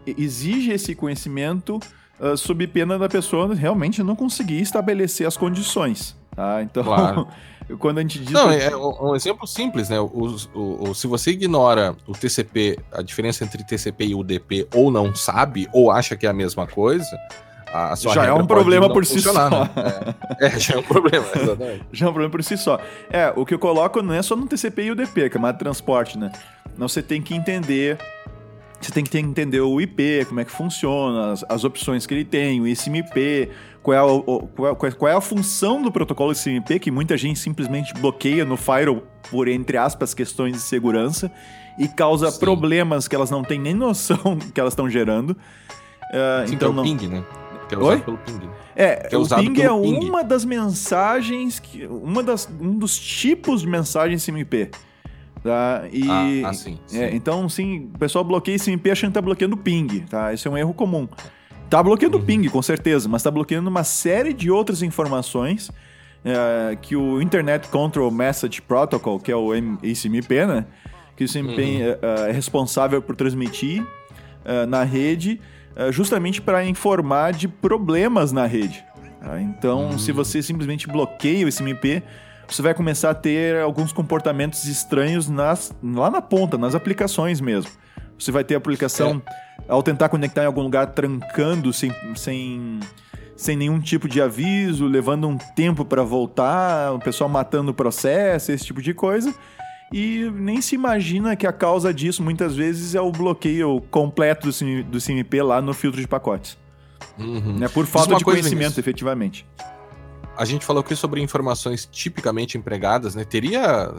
[0.06, 1.80] exige esse conhecimento
[2.20, 6.14] ah, sob pena da pessoa realmente não conseguir estabelecer as condições.
[6.36, 6.62] Tá?
[6.62, 7.26] Então, Claro.
[7.76, 8.30] quando a gente diz.
[8.30, 10.00] Não, é um exemplo simples, né?
[10.00, 14.90] Os- o- o- se você ignora o TCP, a diferença entre TCP e UDP, ou
[14.90, 17.06] não sabe, ou acha que é a mesma coisa,
[17.72, 19.32] a sua Já é um problema por si só.
[19.50, 19.70] né?
[20.40, 21.84] É, é, já é um problema, exatamente.
[21.92, 22.80] Já é um problema por si só.
[23.10, 25.58] É, o que eu coloco não é só no TCP e UDP, que é de
[25.58, 26.32] transporte, né?
[26.76, 27.98] Não, você tem que entender.
[28.80, 32.24] Você tem que entender o IP, como é que funciona, as, as opções que ele
[32.24, 33.50] tem, o ICMP,
[33.82, 37.16] qual é, o- o- qual, é- qual é a função do protocolo ICMP, que muita
[37.16, 41.30] gente simplesmente bloqueia no firewall por, entre aspas, questões de segurança
[41.78, 42.38] e causa Sim.
[42.38, 45.36] problemas que elas não têm nem noção que elas estão gerando.
[46.12, 47.24] Ah, Sim, é então o não, ping, né?
[47.68, 47.84] Que é Oi?
[47.96, 48.48] usado pelo ping.
[48.76, 50.08] é, é o ping é ping.
[50.08, 54.70] uma das mensagens, que, uma das, um dos tipos de mensagem CMP.
[55.42, 55.84] Tá?
[55.92, 56.98] E, Ah, ah, sim, sim.
[56.98, 60.32] é, então, sim, o pessoal bloqueia CMP achando que tá bloqueando o ping, tá?
[60.32, 61.06] Esse é um erro comum.
[61.70, 62.22] Tá bloqueando Uhum.
[62.22, 65.70] o ping, com certeza, mas tá bloqueando uma série de outras informações
[66.24, 70.64] é, que o Internet Control Message Protocol, que é o ICMP, né?
[71.16, 71.82] Que o CMP Uhum.
[72.26, 73.86] é, é responsável por transmitir
[74.44, 75.40] é, na rede,
[75.76, 78.84] é, justamente para informar de problemas na rede.
[79.20, 79.40] tá?
[79.40, 79.98] Então, Hum.
[79.98, 82.02] se você simplesmente bloqueia o ICMP,
[82.48, 87.70] você vai começar a ter alguns comportamentos estranhos nas, lá na ponta, nas aplicações mesmo.
[88.18, 89.22] Você vai ter a aplicação,
[89.68, 92.80] ao tentar conectar em algum lugar, trancando sem, sem,
[93.36, 98.50] sem nenhum tipo de aviso, levando um tempo para voltar, o pessoal matando o processo,
[98.50, 99.32] esse tipo de coisa.
[99.92, 104.84] E nem se imagina que a causa disso, muitas vezes, é o bloqueio completo do,
[104.84, 106.58] do CMP lá no filtro de pacotes.
[107.18, 107.62] Uhum.
[107.62, 109.46] É por falta de conhecimento, efetivamente.
[110.38, 113.24] A gente falou aqui sobre informações tipicamente empregadas, né?
[113.24, 113.92] Teria.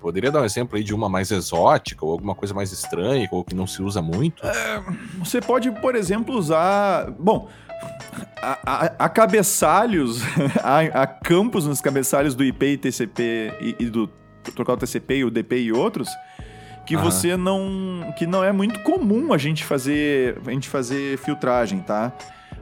[0.00, 3.42] Poderia dar um exemplo aí de uma mais exótica, ou alguma coisa mais estranha, ou
[3.42, 4.42] que não se usa muito?
[5.18, 7.10] Você pode, por exemplo, usar.
[7.18, 7.48] Bom,
[8.40, 10.20] há cabeçalhos,
[10.62, 14.08] há, há campos nos cabeçalhos do IP e TCP e, e do
[14.42, 16.08] protocolo TCP e o DP e outros
[16.88, 17.04] que Aham.
[17.04, 18.14] você não.
[18.16, 20.38] que não é muito comum a gente fazer.
[20.46, 22.12] a gente fazer filtragem, tá?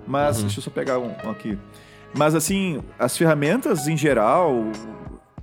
[0.05, 0.39] Mas.
[0.39, 0.43] Uhum.
[0.45, 1.57] Deixa eu só pegar um, um aqui.
[2.14, 4.54] Mas assim, as ferramentas em geral.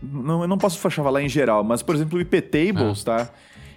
[0.01, 3.29] Não, eu não posso falar em geral, mas, por exemplo, o IP Tables, tá?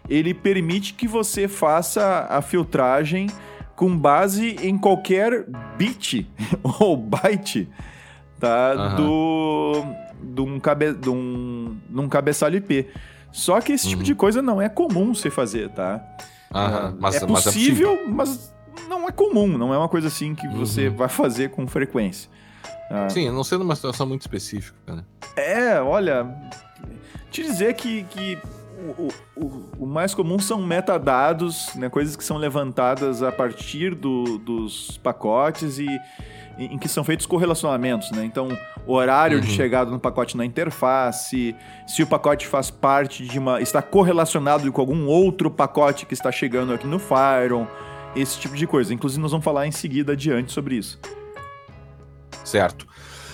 [0.09, 3.29] Ele permite que você faça a filtragem
[3.77, 6.29] com base em qualquer bit
[6.81, 7.69] ou byte,
[8.41, 8.73] tá?
[8.73, 8.97] Aham.
[8.97, 9.85] Do.
[10.35, 12.89] De um, cabe, de, um, de um cabeçalho IP.
[13.31, 14.05] Só que esse tipo Uhum.
[14.07, 16.03] de coisa não é comum você fazer, tá?
[16.53, 18.53] Ah, mas, é, mas possível, mas
[18.89, 20.97] não é comum, não é uma coisa assim que você Uhum.
[20.97, 22.31] vai fazer com frequência.
[22.91, 25.03] Ah, Sim, não sendo uma situação muito específica, né?
[25.37, 26.27] é, olha,
[27.31, 28.39] te dizer que, que
[28.99, 34.39] o, o, o mais comum são metadados, né, coisas que são levantadas a partir do-
[34.39, 36.01] dos pacotes e em
[36.59, 38.25] em que são feitos correlacionamentos, né?
[38.25, 38.49] Então,
[38.87, 39.55] horário de Uhum.
[39.55, 41.55] chegada no pacote na interface,
[41.87, 43.61] se o pacote faz parte de uma.
[43.61, 47.69] está correlacionado com algum outro pacote que está chegando aqui no Firewall,
[48.15, 48.95] esse tipo de coisa.
[48.95, 50.99] Inclusive, nós vamos falar em seguida adiante sobre isso.
[52.47, 52.87] Certo.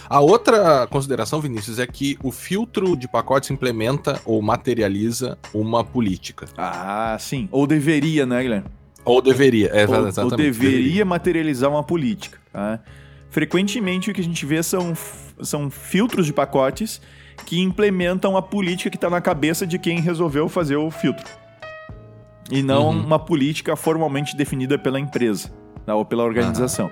[0.08, 6.46] A outra consideração, Vinícius, é que o filtro de pacotes implementa ou materializa uma política.
[6.58, 7.48] Ah, sim.
[7.50, 8.66] Ou deveria, né, Guilherme?
[9.04, 10.32] Ou deveria, é, ou, exatamente.
[10.32, 12.38] ou deveria materializar uma política.
[12.52, 12.78] tá?
[13.30, 14.92] Frequentemente o que a gente vê são,
[15.40, 17.00] são filtros de pacotes
[17.46, 21.24] que implementam a política que está na cabeça de quem resolveu fazer o filtro.
[22.50, 23.04] E não Uhum.
[23.06, 25.50] uma política formalmente definida pela empresa
[25.86, 25.94] tá?
[25.94, 26.90] ou pela organização.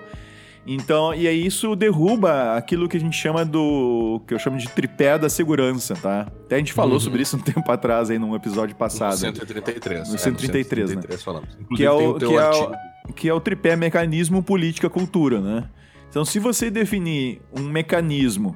[0.67, 4.21] Então, e aí isso derruba aquilo que a gente chama do.
[4.27, 6.23] que eu chamo de tripé da segurança, tá?
[6.45, 7.01] Até a gente falou Uhum.
[7.01, 9.17] sobre isso um tempo atrás aí num episódio No passado.
[9.17, 10.09] 133.
[10.09, 11.03] No é, 133, né?
[11.25, 11.49] falamos.
[11.55, 15.41] Que Inclusive é o, o que é o, que é o tripé mecanismo política cultura,
[15.41, 15.65] né?
[16.11, 18.55] Então, se você definir um mecanismo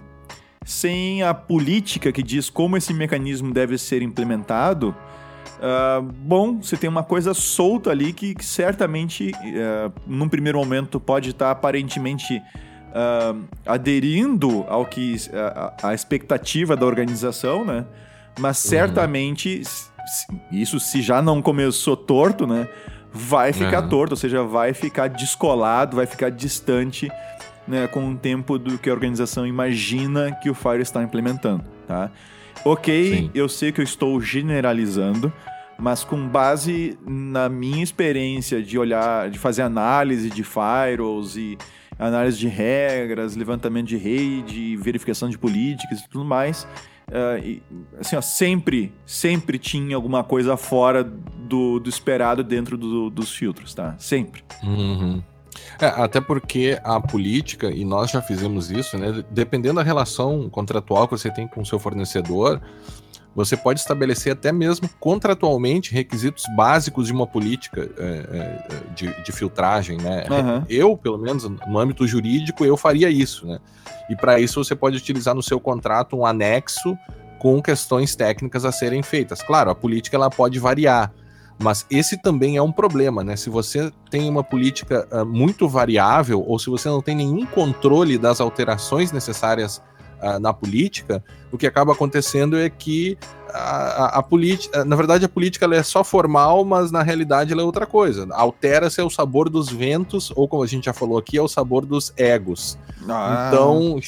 [0.65, 4.95] sem a política que diz como esse mecanismo deve ser implementado,
[5.67, 11.01] ah, bom, você tem uma coisa solta ali que, que certamente, ah, num primeiro momento,
[11.01, 12.43] pode estar aparentemente
[12.95, 13.35] ah,
[13.67, 17.87] aderindo ao que a, a- expectativa da organização, né?
[18.39, 22.69] Mas certamente, s- s- isso se já não começou torto, né?
[23.13, 23.89] Vai ficar Uhum.
[23.89, 27.09] torto, ou seja, vai ficar descolado, vai ficar distante
[27.67, 32.11] né, com o tempo do que a organização imagina que o Fire está implementando, tá?
[32.65, 33.31] Ok, Sim.
[33.35, 35.33] eu sei que eu estou generalizando,
[35.79, 41.59] mas com base na minha experiência de olhar, de fazer análise de firewalls e
[41.99, 46.67] análise de regras, levantamento de rede, verificação de políticas e tudo mais,
[47.09, 47.63] uh, e,
[48.01, 53.75] assim, ó, sempre, sempre tinha alguma coisa fora do, do esperado dentro do, dos filtros,
[53.75, 53.95] tá?
[53.99, 54.43] Sempre.
[54.63, 55.23] Uhum.
[55.81, 59.25] É, até porque a política, e nós já fizemos isso, né?
[59.31, 62.61] Dependendo da relação contratual que você tem com o seu fornecedor,
[63.35, 69.33] você pode estabelecer até mesmo contratualmente requisitos básicos de uma política é, é, de, de,
[69.33, 70.25] filtragem, né?
[70.31, 70.65] Uhum.
[70.69, 73.59] Eu, pelo menos no âmbito jurídico, eu faria isso, né?
[74.09, 76.97] E para isso você pode utilizar no seu contrato um anexo
[77.39, 79.43] com questões técnicas a serem feitas.
[79.43, 81.13] Claro, a política ela pode variar,
[81.59, 83.37] mas esse também é um problema, né?
[83.37, 88.17] Se você tem uma política uh, muito variável ou se você não tem nenhum controle
[88.17, 89.83] das alterações necessárias
[90.41, 91.23] na política,
[91.53, 93.17] o que acaba acontecendo é que
[93.55, 97.63] a, a, a política, na verdade, a política é só formal, mas na realidade ela
[97.63, 98.27] é outra coisa.
[98.33, 101.87] Altera-se o sabor dos ventos, ou como a gente já falou aqui, é o sabor
[101.87, 102.77] dos egos.
[103.09, 104.01] Ah, então,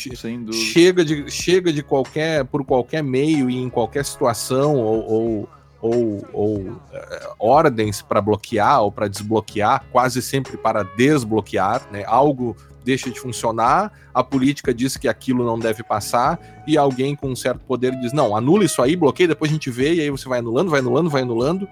[0.52, 5.48] chega de, chega de qualquer, por qualquer meio e em qualquer situação, ou, ou
[5.78, 12.02] ou, ou é, ordens para bloquear ou para desbloquear, quase sempre para desbloquear, né?
[12.06, 12.56] Algo
[12.86, 17.34] deixa de funcionar, a política diz que aquilo não deve passar, e alguém com um
[17.34, 20.28] certo poder diz: não, anula isso aí, bloqueia, depois a gente vê, e aí você
[20.28, 21.68] vai anulando, vai anulando, vai anulando.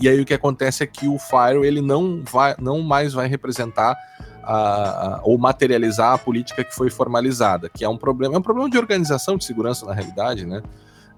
[0.00, 3.28] E aí o que acontece é que o Fire ele não, vai, não mais vai
[3.28, 3.94] representar
[4.42, 8.42] a, a, ou materializar a política que foi formalizada, que é um problema, é um
[8.42, 10.62] problema de organização de segurança na realidade, né?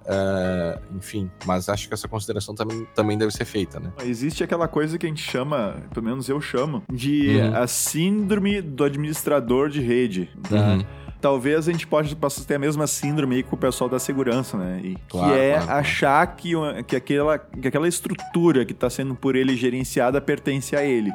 [0.01, 3.92] Uh, enfim, mas acho que essa consideração também, também deve ser feita, né?
[4.05, 7.57] Existe aquela coisa que a gente chama, pelo menos eu chamo, de uhum.
[7.57, 10.30] a síndrome do administrador de rede.
[10.48, 10.57] Tá?
[10.57, 10.84] Uhum.
[11.20, 14.57] Talvez a gente possa, possa ter a mesma síndrome aí com o pessoal da segurança,
[14.57, 14.80] né?
[14.82, 16.76] E, claro, que é claro, achar claro.
[16.76, 21.12] Que, que, aquela, que aquela estrutura que está sendo por ele gerenciada pertence a ele.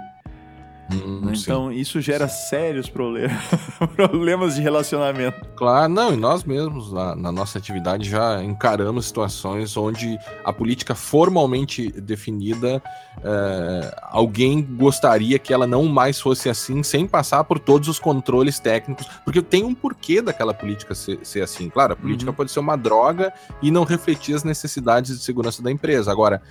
[0.92, 1.76] Hum, então sim.
[1.76, 3.42] isso gera sérios problemas,
[3.96, 5.44] problemas de relacionamento.
[5.56, 10.94] Claro, não, e nós mesmos na, na, nossa atividade já encaramos situações onde a política
[10.94, 12.84] formalmente definida,
[13.24, 18.60] é, alguém gostaria que ela não mais fosse assim, sem passar por todos os controles
[18.60, 21.68] técnicos, porque tem um porquê daquela política ser, ser assim.
[21.70, 22.36] Claro, a política uhum.
[22.36, 26.12] pode ser uma droga e não refletir as necessidades de segurança da empresa.
[26.12, 26.42] Agora,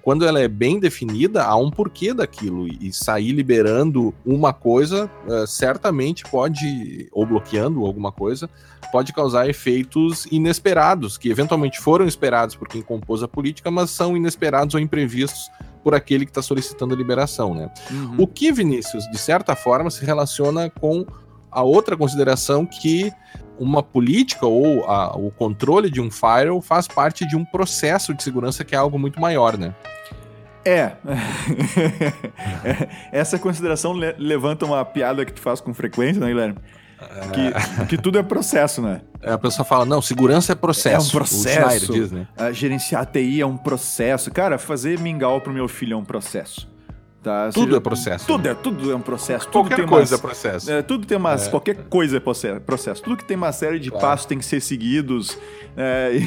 [0.00, 5.10] quando ela é bem definida, há um porquê daquilo e sair liberando bloqueando uma coisa,
[5.26, 8.48] uh, certamente pode, ou bloqueando alguma coisa,
[8.90, 14.16] pode causar efeitos inesperados, que eventualmente foram esperados por quem compôs a política, mas são
[14.16, 15.50] inesperados ou imprevistos
[15.82, 17.70] por aquele que está solicitando a liberação, né?
[17.90, 18.16] Uhum.
[18.18, 21.04] O que, Vinícius, de certa forma, se relaciona com
[21.50, 23.10] a outra consideração que
[23.58, 28.22] uma política ou a, o controle de um firewall faz parte de um processo de
[28.22, 29.74] segurança que é algo muito maior, né?
[30.64, 30.92] É.
[33.12, 36.56] Essa consideração le levanta uma piada que tu faz com frequência, né, Guilherme?
[37.32, 39.00] Que, que tudo é processo, né?
[39.20, 41.06] É, a pessoa fala, não, segurança é processo.
[41.06, 41.92] É um processo.
[41.92, 42.26] Diz, né?
[42.52, 44.30] gerenciar a TI é um processo.
[44.30, 46.70] Cara, fazer mingau pro meu filho é um processo.
[47.22, 47.50] Tá?
[47.52, 48.26] Tudo seja, é processo.
[48.26, 48.50] Tudo, né?
[48.50, 49.48] é, tudo é um processo.
[49.48, 50.72] Qualquer tudo coisa umas, é processo.
[50.72, 51.46] É, tudo tem umas.
[51.46, 51.50] É.
[51.50, 52.20] Qualquer coisa é
[52.60, 53.00] processo.
[53.02, 54.06] Tudo que tem uma série de claro.
[54.06, 55.38] passos tem que ser seguidos.
[55.76, 56.20] É,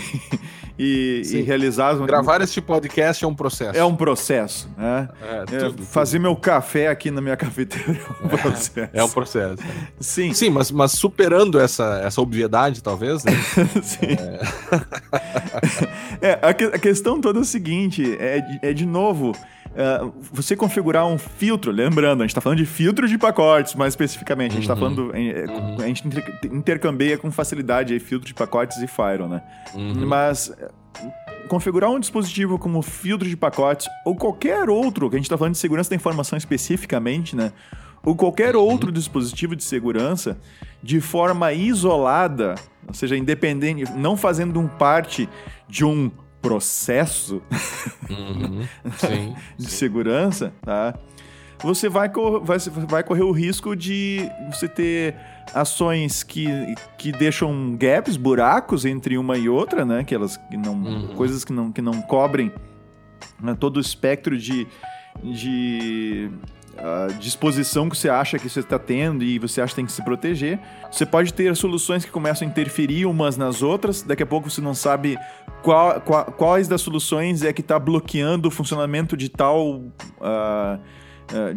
[0.77, 2.05] e, e, realizados.
[2.05, 3.77] Gravar este podcast é um processo.
[3.77, 4.69] É um processo.
[4.77, 5.09] Né?
[5.21, 6.23] É, é tudo, fazer tudo.
[6.23, 8.89] meu café aqui na minha cafeteira é um processo.
[8.93, 9.57] É, um processo.
[9.99, 10.33] Sim.
[10.33, 13.31] Sim, mas, mas superando essa, essa obviedade, talvez, né?
[13.81, 14.15] Sim.
[16.21, 19.33] É, a, que, a, questão toda é o seguinte: é, é de novo.
[19.75, 23.91] Uh, você configurar um filtro, lembrando, a gente está falando de filtro de pacotes, mais
[23.91, 24.79] especificamente, a gente está uhum.
[24.79, 25.83] falando, uhum.
[25.83, 26.03] a gente
[26.45, 29.41] intercambia com facilidade aí, filtro de pacotes e firewall, né?
[29.73, 30.07] Uhum.
[30.07, 30.71] Mas eh,
[31.49, 35.53] configurar um dispositivo como filtro de pacotes ou qualquer outro, que a gente está falando
[35.53, 37.51] de segurança da informação especificamente, né?
[38.01, 38.63] Ou qualquer uhum.
[38.63, 40.37] outro dispositivo de segurança
[40.81, 42.55] de forma isolada,
[42.87, 45.27] ou seja, independente, não fazendo um parte
[45.67, 46.09] de um
[46.47, 47.41] processo
[48.09, 48.67] uhum,
[48.97, 49.77] sim, de sim.
[49.77, 50.93] segurança, tá?
[51.63, 52.09] Você vai,
[52.43, 55.15] vai, vai correr o risco de você ter
[55.53, 56.47] ações que,
[56.97, 60.03] que deixam gaps, buracos entre uma e outra, né?
[60.03, 61.15] Que elas que não, uhum.
[61.15, 62.51] coisas que não, que não cobrem
[63.41, 63.55] né?
[63.59, 64.67] todo o espectro de,
[65.23, 66.29] de
[66.77, 69.91] a disposição que você acha que você está tendo e você acha que tem que
[69.91, 70.59] se proteger.
[70.91, 74.61] Você pode ter soluções que começam a interferir umas nas outras, daqui a pouco você
[74.61, 75.17] não sabe
[75.61, 79.81] qual, qual, quais das soluções é que está bloqueando o funcionamento de tal.
[80.19, 80.79] Uh,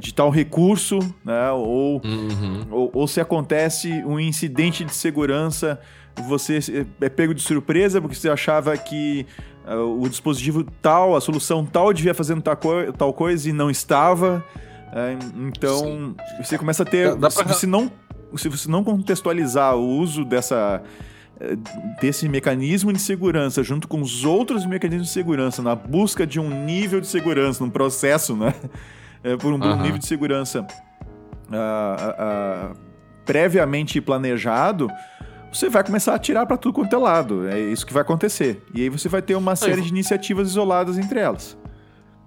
[0.01, 1.51] de tal recurso, né?
[1.51, 2.67] ou, uhum.
[2.71, 5.79] ou, ou se acontece um incidente de segurança,
[6.27, 9.27] você é pego de surpresa porque você achava que
[9.67, 13.71] uh, o dispositivo tal, a solução tal devia fazendo tal, co tal coisa e não
[13.71, 14.43] estava.
[14.89, 16.17] Uh, então, Sim.
[16.43, 17.15] você começa a ter.
[17.17, 17.53] Dá, dá pra...
[17.53, 17.91] se, não,
[18.37, 20.83] se você não contextualizar o uso dessa
[21.41, 21.57] eh,
[22.01, 26.65] desse mecanismo de segurança junto com os outros mecanismos de segurança na busca de um
[26.65, 28.55] nível de segurança, num processo, né?
[29.21, 29.83] É, por um, uhum.
[29.83, 30.65] nível de segurança
[31.51, 32.77] uh, uh,
[33.27, 34.89] previamente planejado,
[35.53, 37.49] você vai começar a tirar para tudo quanto é lado.
[37.49, 38.63] É isso que vai acontecer.
[38.73, 41.58] E aí você vai ter uma série de iniciativas isoladas entre elas.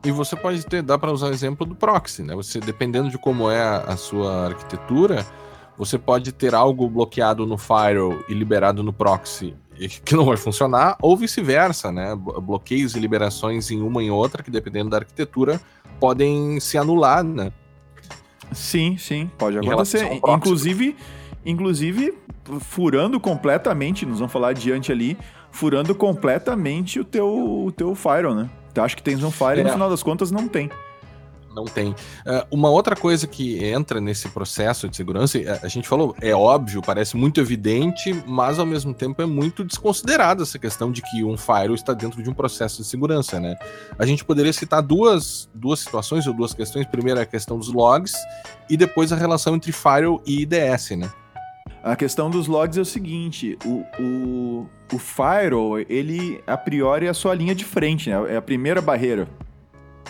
[0.03, 2.35] E você pode ter, dá para usar o exemplo do proxy, né?
[2.35, 5.25] Você, dependendo de como é a, a sua arquitetura,
[5.77, 9.55] você pode ter algo bloqueado no firewall e liberado no proxy
[10.03, 12.15] que não vai funcionar, ou vice-versa, né?
[12.15, 15.59] Bloqueios e liberações em uma e outra, que dependendo da arquitetura,
[15.99, 17.51] podem se anular, né?
[18.51, 20.11] Sim, sim, pode acontecer.
[20.27, 20.95] Inclusive,
[21.45, 22.13] inclusive
[22.59, 25.17] furando completamente, nos vamos falar adiante ali,
[25.51, 28.49] furando completamente o teu, o teu firewall, né?
[28.73, 29.59] Tu acha que tens um é.
[29.59, 30.69] e no final das contas não tem.
[31.53, 31.89] Não tem.
[31.89, 31.95] Uh,
[32.49, 37.17] uma outra coisa que entra nesse processo de segurança, a gente falou, é óbvio, parece
[37.17, 41.75] muito evidente, mas ao mesmo tempo é muito desconsiderada essa questão de que um firewall
[41.75, 43.55] está dentro de um processo de segurança, né?
[43.99, 46.85] A gente poderia citar duas, duas situações ou duas questões.
[46.85, 48.13] Primeiro é a questão dos logs
[48.69, 51.11] e depois a relação entre firewall e IDS, né?
[51.83, 57.09] A questão dos logs é o seguinte: o, o, o firewall, ele a priori é
[57.09, 58.33] a sua linha de frente, né?
[58.33, 59.27] É a primeira barreira.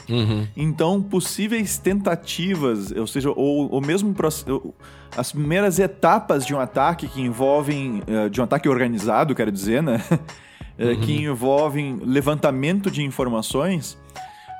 [0.09, 0.47] Uhum.
[0.55, 4.13] Então, possíveis tentativas, ou seja, ou, ou mesmo
[5.15, 9.81] as primeiras etapas de um ataque que envolvem, eh, de um ataque organizado, quero dizer,
[9.81, 10.03] né?
[10.79, 11.01] Eh, uhum.
[11.01, 13.97] que envolvem levantamento de informações,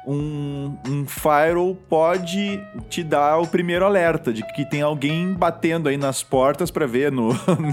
[0.06, 5.98] um, um firewall pode te dar o primeiro alerta de que tem alguém batendo aí
[5.98, 7.30] nas portas para ver no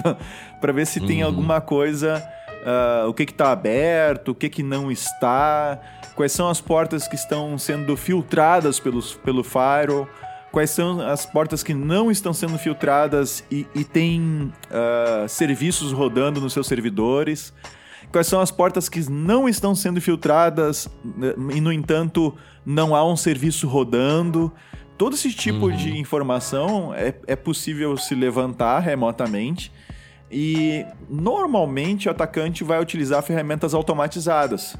[0.60, 1.06] para ver se uhum.
[1.06, 2.22] tem alguma coisa
[2.62, 5.80] uh, o que está aberto o que que não está
[6.14, 10.06] quais são as portas que estão sendo filtradas pelos, pelo firewall
[10.52, 16.40] quais são as portas que não estão sendo filtradas e, e tem uh, serviços rodando
[16.42, 17.54] nos seus servidores
[18.10, 22.34] quais são as portas que não estão sendo filtradas né, e, no entanto,
[22.64, 24.52] não há um serviço rodando.
[24.96, 25.76] Todo esse tipo uhum.
[25.76, 29.72] de informação é, é possível se levantar remotamente.
[30.30, 34.76] E normalmente o atacante vai utilizar ferramentas automatizadas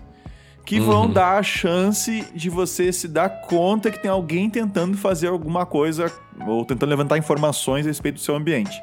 [0.69, 0.87] que uhum.
[0.87, 5.65] vão dar a chance de você se dar conta que tem alguém tentando fazer alguma
[5.65, 6.13] coisa
[6.47, 8.79] ou tentando levantar informações a respeito do seu ambiente.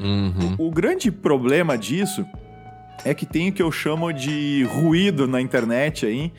[0.00, 0.56] Uhum.
[0.58, 2.26] O, o, grande problema disso
[3.04, 6.32] é que tem o que eu chamo de ruído na internet aí,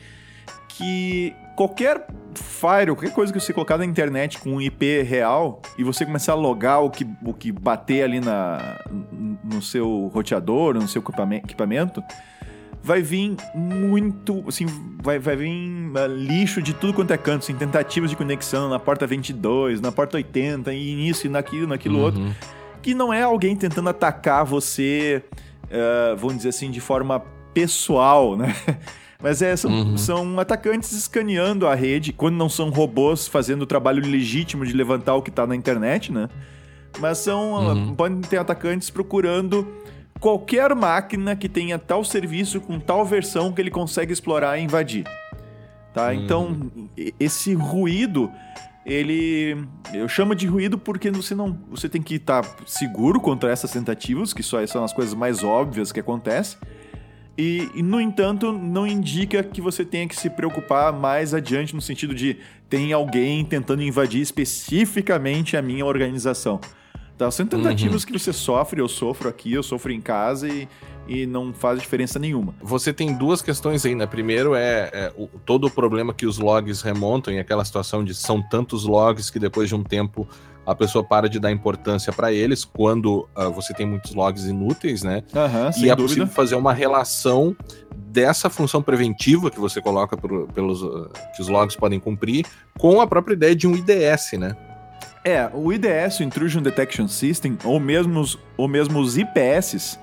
[0.68, 5.82] que qualquer fire, qualquer coisa que você colocar na internet com um IP real e
[5.82, 8.78] você começar a logar o que, o que bater ali na,
[9.42, 11.02] no seu roteador, no seu
[11.32, 12.02] equipamento,
[12.82, 14.66] vai vir muito, assim,
[15.02, 18.78] vai, vai vir uh, lixo de tudo quanto é canto, assim, tentativas de conexão na
[18.78, 22.04] porta 22, na porta 80, e nisso e naquilo, naquilo uhum.
[22.04, 22.34] outro,
[22.82, 25.24] que não é alguém tentando atacar você
[25.70, 27.20] uh, vamos dizer assim, de forma
[27.52, 28.54] pessoal, né?
[29.22, 29.96] Mas é, são, uhum.
[29.96, 35.14] são atacantes escaneando a rede, quando não são robôs fazendo o trabalho legítimo de levantar
[35.14, 36.28] o que está na internet, né?
[37.00, 37.54] Mas são.
[37.54, 37.94] Uhum.
[37.94, 39.66] Podem ter atacantes procurando
[40.20, 45.04] qualquer máquina que tenha tal serviço com tal versão que ele consegue explorar e invadir.
[45.92, 46.08] Tá?
[46.08, 46.12] Uhum.
[46.12, 46.70] Então,
[47.18, 48.30] esse ruído
[48.86, 53.72] ele eu chamo de ruído porque você não você tem que estar seguro contra essas
[53.72, 56.58] tentativas que só são as coisas mais óbvias que acontecem.
[57.38, 61.82] E, e, no entanto não indica que você tenha que se preocupar mais adiante no
[61.82, 66.58] sentido de tem alguém tentando invadir especificamente a minha organização
[67.16, 68.06] tá são tentativas uhum.
[68.06, 70.68] que você sofre eu sofro aqui eu sofro em casa e
[71.08, 72.54] e não faz diferença nenhuma.
[72.60, 74.06] Você tem duas questões aí, né?
[74.06, 78.14] Primeiro é, é o, todo o problema que os logs remontam e aquela situação de
[78.14, 80.28] são tantos logs que depois de um tempo
[80.66, 85.04] a pessoa para de dar importância para eles quando uh, você tem muitos logs inúteis,
[85.04, 85.22] né?
[85.32, 85.96] Uhum, e é dúvida.
[85.96, 87.56] possível fazer uma relação
[87.94, 92.44] dessa função preventiva que você coloca por, pelos uh, que os logs podem cumprir
[92.78, 94.56] com a própria ideia de um IDS, né?
[95.26, 99.98] É, o IDS, o Intrusion Detection System, ou mesmo os, ou mesmo os IPS,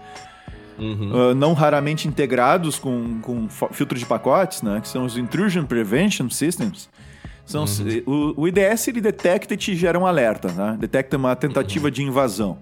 [0.75, 1.29] Uhum.
[1.29, 4.81] Uh, não raramente integrados com, com filtro de pacotes, né?
[4.81, 6.89] Que são os Intrusion Prevention Systems.
[7.45, 8.33] São uhum.
[8.35, 10.75] o, o, IDS ele detecta e te gera um alerta, né?
[10.79, 11.91] Detecta uma tentativa uhum.
[11.91, 12.57] de invasão.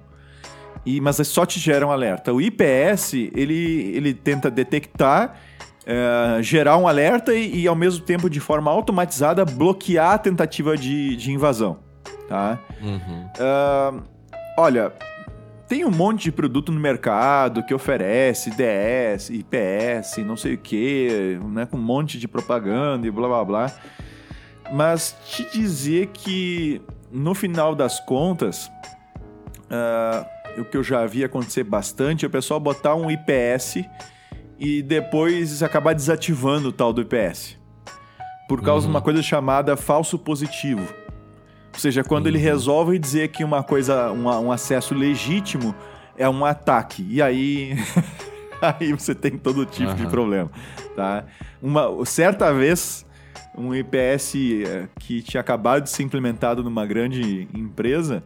[0.86, 2.34] E, mas só te gera um alerta.
[2.34, 5.40] O IPS ele, ele tenta detectar,
[5.88, 10.76] uh, gerar um alerta e, e, ao mesmo tempo, de forma automatizada, bloquear a tentativa
[10.76, 11.80] de, de invasão.
[12.32, 12.58] Tá?
[12.82, 14.02] Uh,
[14.58, 14.94] olha,
[15.68, 21.38] tem um monte de produto no mercado que oferece DS, IPS, não sei o que,
[21.44, 23.76] né, com um monte de propaganda e blá blá blá.
[24.72, 26.82] Mas te dizer que
[27.12, 28.72] no final das contas,
[29.68, 30.26] uh,
[30.58, 33.84] o que eu já vi acontecer bastante é o pessoal botar um IPS
[34.58, 37.60] e depois acabar desativando o tal do IPS.
[38.48, 38.94] Por causa uhum.
[38.94, 41.01] de uma coisa chamada falso positivo.
[41.74, 42.32] Ou seja, quando uhum.
[42.32, 45.74] ele resolve dizer que uma coisa, um, um acesso legítimo
[46.18, 47.06] é um ataque.
[47.10, 47.76] E aí.
[48.62, 49.96] aí você tem todo tipo uhum.
[49.96, 50.52] de problema.
[50.96, 51.26] Tá?
[51.62, 53.06] Uma, certa vez,
[53.58, 58.24] um IPS eh, que tinha acabado de ser implementado numa grande empresa,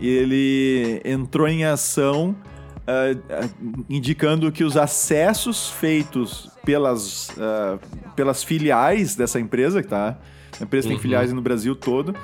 [0.00, 2.36] ele entrou em ação
[2.84, 7.78] uh, indicando que os acessos feitos pelas, uh,
[8.14, 10.18] pelas filiais dessa empresa, tá?
[10.60, 10.94] A empresa uhum.
[10.94, 12.14] tem filiais no Brasil todo, uh,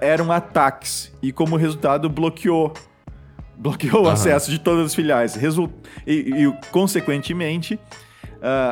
[0.00, 1.12] eram ataques.
[1.22, 2.72] E como resultado, bloqueou.
[3.56, 4.08] Bloqueou uhum.
[4.08, 5.34] o acesso de todas as filiais.
[5.34, 5.70] Result...
[6.06, 7.78] E, e consequentemente,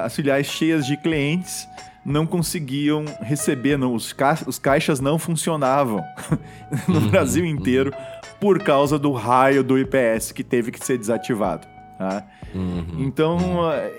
[0.02, 1.66] as filiais cheias de clientes
[2.04, 4.38] não conseguiam receber, não, os, ca...
[4.46, 6.02] os caixas não funcionavam
[6.88, 7.08] no uhum.
[7.10, 7.92] Brasil inteiro
[8.40, 11.66] por causa do raio do IPS que teve que ser desativado.
[11.98, 12.24] Tá?
[12.54, 12.96] Uhum.
[12.98, 13.38] Então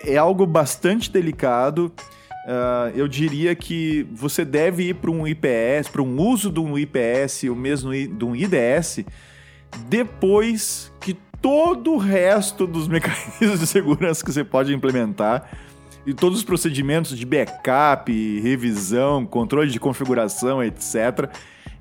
[0.03, 1.91] é algo bastante delicado.
[2.49, 6.75] Uh, eu diria que você deve ir para um IPS, para um uso de um
[6.75, 9.05] IPS, ou mesmo de um IDS,
[9.87, 15.47] depois que todo o resto dos mecanismos de segurança que você pode implementar
[16.07, 18.11] e todos os procedimentos de backup,
[18.41, 21.29] revisão, controle de configuração, etc.,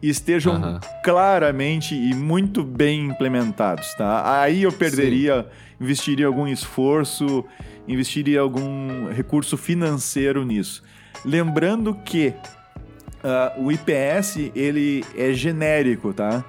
[0.02, 0.80] estejam uhum.
[1.02, 4.42] claramente e muito bem implementados, tá?
[4.42, 5.84] Aí eu perderia, Sim.
[5.84, 7.42] investiria algum esforço,
[7.88, 10.82] investiria algum recurso financeiro nisso.
[11.24, 12.34] Lembrando que
[13.24, 16.44] uh, o IPS ele é genérico, tá?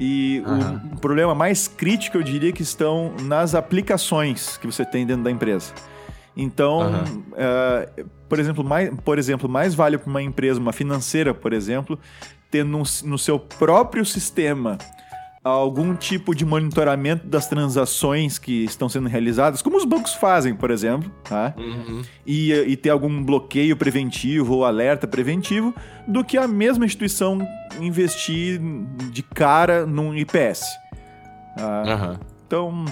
[0.00, 0.92] E uhum.
[0.94, 5.30] o problema mais crítico eu diria que estão nas aplicações que você tem dentro da
[5.30, 5.72] empresa.
[6.36, 7.22] Então, uhum.
[7.32, 11.98] uh, por, exemplo, mais, por exemplo, mais vale para uma empresa, uma financeira, por exemplo,
[12.48, 14.78] ter no, no seu próprio sistema
[15.42, 20.70] algum tipo de monitoramento das transações que estão sendo realizadas, como os bancos fazem, por
[20.70, 21.54] exemplo, tá?
[21.56, 22.02] Uhum.
[22.26, 25.74] E, e, ter algum bloqueio preventivo ou alerta preventivo,
[26.06, 27.38] do que a mesma instituição
[27.80, 28.60] investir
[29.10, 30.64] de cara num IPS.
[31.56, 31.82] Tá?
[31.82, 32.18] Uhum.
[32.46, 32.84] Então,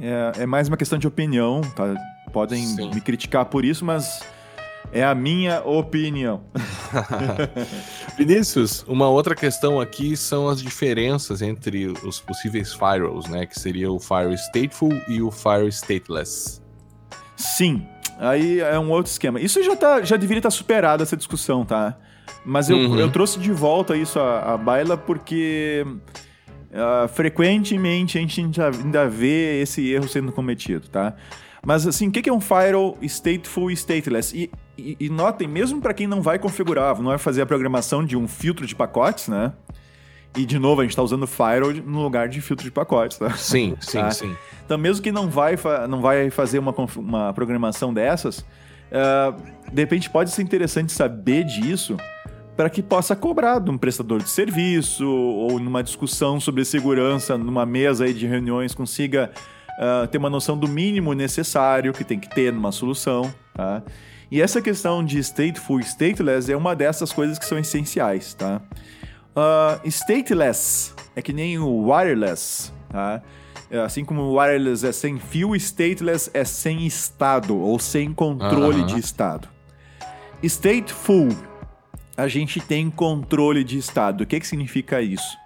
[0.00, 1.94] é, é, mais uma questão de opinião, tá?
[2.32, 2.90] Podem Sim.
[2.92, 4.20] me criticar por isso, mas
[4.92, 6.44] é a minha opinião.
[8.16, 13.46] Vinícius, uma outra questão aqui são as diferenças entre os possíveis firewalls, né?
[13.46, 16.62] Que seria o Fire Stateful e o Fire Stateless.
[17.36, 17.86] Sim,
[18.18, 19.40] aí é um outro esquema.
[19.40, 21.96] Isso já, tá, já deveria estar superado, essa discussão, tá?
[22.44, 22.98] Mas eu, uhum.
[22.98, 25.84] eu trouxe de volta isso à, à baila porque
[26.70, 31.14] uh, frequentemente a gente ainda, ainda vê esse erro sendo cometido, tá?
[31.64, 34.36] Mas assim, o que é um firewall stateful e stateless?
[34.36, 38.04] E, e, e notem, mesmo para quem não vai configurar, não vai fazer a programação
[38.04, 39.52] de um filtro de pacotes, né?
[40.36, 43.30] E de novo, a gente está usando firewall no lugar de filtro de pacotes, tá?
[43.30, 44.10] Sim, sim, tá?
[44.10, 44.36] sim.
[44.64, 45.56] Então, mesmo que não vai,
[45.88, 49.34] não vai fazer uma, uma programação dessas, uh,
[49.72, 51.96] de repente pode ser interessante saber disso
[52.54, 57.66] para que possa cobrar de um prestador de serviço ou numa discussão sobre segurança, numa
[57.66, 59.30] mesa aí de reuniões, consiga
[59.78, 63.82] uh, ter uma noção do mínimo necessário que tem que ter numa solução, tá?
[64.30, 68.60] E essa questão de stateful e stateless é uma dessas coisas que são essenciais, tá?
[69.36, 73.22] Uh, stateless é que nem o wireless, tá?
[73.70, 78.84] É, assim como o wireless é sem fio, stateless é sem estado ou sem controle
[78.84, 79.48] de estado.
[80.42, 81.28] Stateful,
[82.16, 84.22] a gente tem controle de estado.
[84.22, 85.36] O que, que significa isso?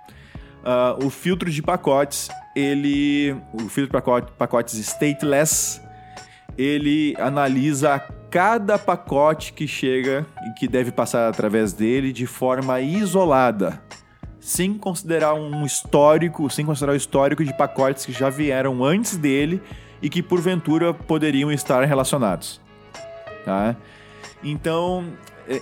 [0.60, 3.34] Uh, o filtro de pacotes, ele.
[3.54, 5.80] O filtro de pacote, pacotes stateless,
[6.58, 7.98] ele analisa
[8.30, 13.82] cada pacote que chega e que deve passar através dele de forma isolada,
[14.38, 19.60] sem considerar um histórico, sem considerar o histórico de pacotes que já vieram antes dele
[20.00, 22.60] e que porventura poderiam estar relacionados.
[23.44, 23.76] Tá?
[24.42, 25.04] Então,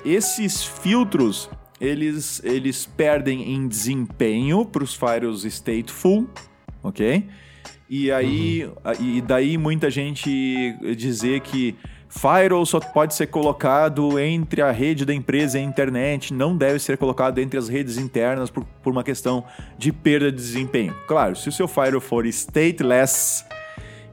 [0.04, 1.50] esses filtros
[1.80, 6.28] eles, eles perdem em desempenho para os firewalls stateful,
[6.82, 7.24] ok?
[7.88, 9.16] E aí, uhum.
[9.16, 11.74] e daí muita gente dizer que
[12.08, 16.78] firewall só pode ser colocado entre a rede da empresa e a internet, não deve
[16.78, 19.44] ser colocado entre as redes internas por, por uma questão
[19.76, 20.94] de perda de desempenho.
[21.06, 23.44] Claro, se o seu firewall for stateless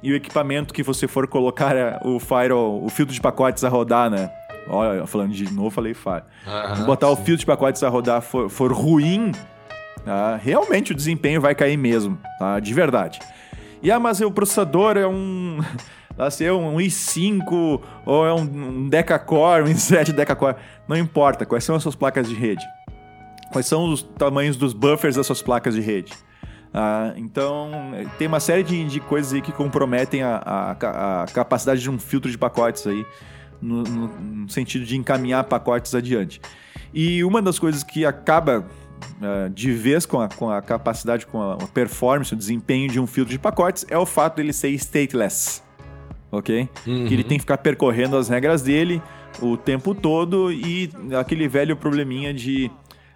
[0.04, 4.10] e o equipamento que você for colocar o firewall, o filtro de pacotes a rodar,
[4.10, 4.30] né?
[4.68, 6.26] Olha, falando de novo, falei falha.
[6.46, 7.14] Uhum, botar sim.
[7.14, 9.32] o filtro de pacotes a rodar for, for ruim,
[10.06, 10.40] Tá?
[10.42, 12.60] Realmente o desempenho vai cair mesmo, tá?
[12.60, 13.20] De verdade.
[13.82, 15.60] E ah, mas o processador é um.
[16.18, 20.56] Lá se é um i5 ou é um deca-core, um i7 deca-core.
[20.88, 22.64] Não importa, quais são as suas placas de rede?
[23.52, 26.14] Quais são os tamanhos dos buffers das suas placas de rede?
[26.74, 27.72] Ah, então,
[28.18, 31.98] tem uma série de, de coisas aí que comprometem a, a, a, capacidade de um
[31.98, 33.06] filtro de pacotes aí,
[33.62, 36.42] no, no, no, sentido de encaminhar pacotes adiante.
[36.94, 41.42] E uma das coisas que acaba uh, de vez com a, com a capacidade, com
[41.42, 45.65] a performance, o desempenho de um filtro de pacotes é o fato dele ser stateless
[46.31, 46.69] ok?
[46.85, 47.06] Uhum.
[47.07, 49.02] Que ele tem que ficar percorrendo as regras dele
[49.41, 50.89] o tempo todo e
[51.19, 52.72] aquele velho probleminha de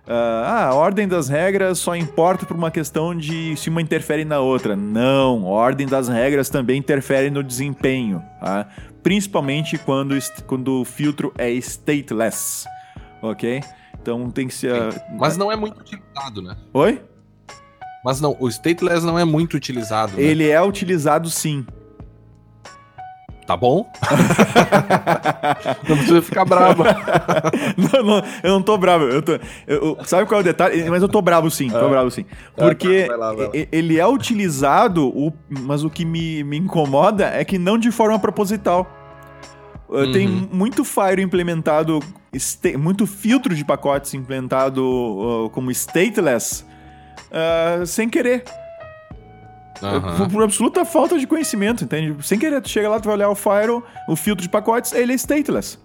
[0.10, 4.26] Uh, ah, a ordem das regras só importa por uma questão de se uma interfere
[4.26, 4.76] na outra.
[4.76, 8.68] Não, a ordem das regras também interfere no desempenho, tá?
[9.04, 10.18] principalmente quando,
[10.48, 12.66] quando o filtro é stateless,
[13.22, 13.62] ok?
[14.02, 14.74] Então tem que ser.
[14.74, 14.96] Uh...
[15.20, 16.58] Mas não é muito utilizado, né?
[16.74, 17.04] Oi?
[18.04, 20.14] Mas não, o stateless não é muito utilizado.
[20.18, 20.24] Né?
[20.24, 21.68] Ele é utilizado sim
[23.50, 23.92] tá bom?
[25.90, 26.84] não precisa ficar bravo.
[27.76, 29.06] não, não, eu não tô bravo.
[29.06, 30.88] Eu tô, eu, sabe qual é o detalhe?
[30.88, 31.90] Mas eu tô bravo sim, tô é.
[31.90, 32.26] bravo sim.
[32.56, 33.52] É, Porque vai lá, vai lá.
[33.72, 38.20] ele é utilizado, o, mas o que me, me incomoda é que não de forma
[38.20, 38.88] proposital.
[39.90, 40.12] Uhum.
[40.12, 42.00] Tem muito Fire implementado,
[42.78, 46.64] muito filtro de pacotes implementado uh, como stateless
[47.32, 48.44] uh, sem querer.
[49.82, 50.18] Uhum.
[50.18, 52.16] Por, por, absoluta falta de conhecimento, entende?
[52.26, 55.14] Sem querer, tu chega lá, tu vai olhar o Firewall, o filtro de pacotes, ele
[55.14, 55.78] é stateless.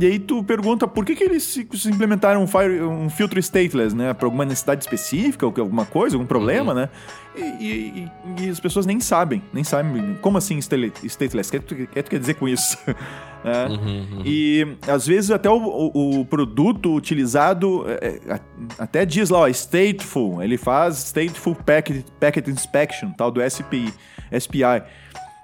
[0.00, 1.56] E aí tu pergunta por que, que eles
[1.86, 4.14] implementaram um, fire, um filtro stateless, né?
[4.14, 6.78] Pra alguma necessidade específica, ou alguma coisa, algum problema, uhum.
[6.78, 6.88] né?
[7.34, 10.18] E, e, e, as pessoas nem sabem, nem sabem.
[10.20, 11.48] Como assim stateless?
[11.48, 12.76] O que, tu, que tu quer dizer com isso?
[13.44, 13.66] é.
[13.68, 14.22] uhum, uhum.
[14.24, 18.40] E às vezes até o, o, o produto utilizado é, é
[18.78, 20.42] até diz lá, ó, stateful.
[20.42, 23.92] Ele faz stateful packet, packet inspection, tal do SPI.
[24.38, 24.82] SPI.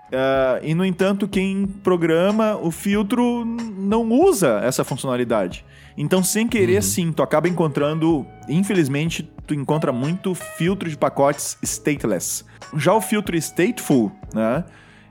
[0.08, 5.64] Uh, e, no entanto, quem programa o filtro não usa essa funcionalidade.
[5.96, 6.82] Então, sem querer, uhum.
[6.82, 12.44] sim, tu acaba encontrando, infelizmente, tu encontra muito filtro de pacotes stateless.
[12.76, 14.64] Já o filtro stateful, né?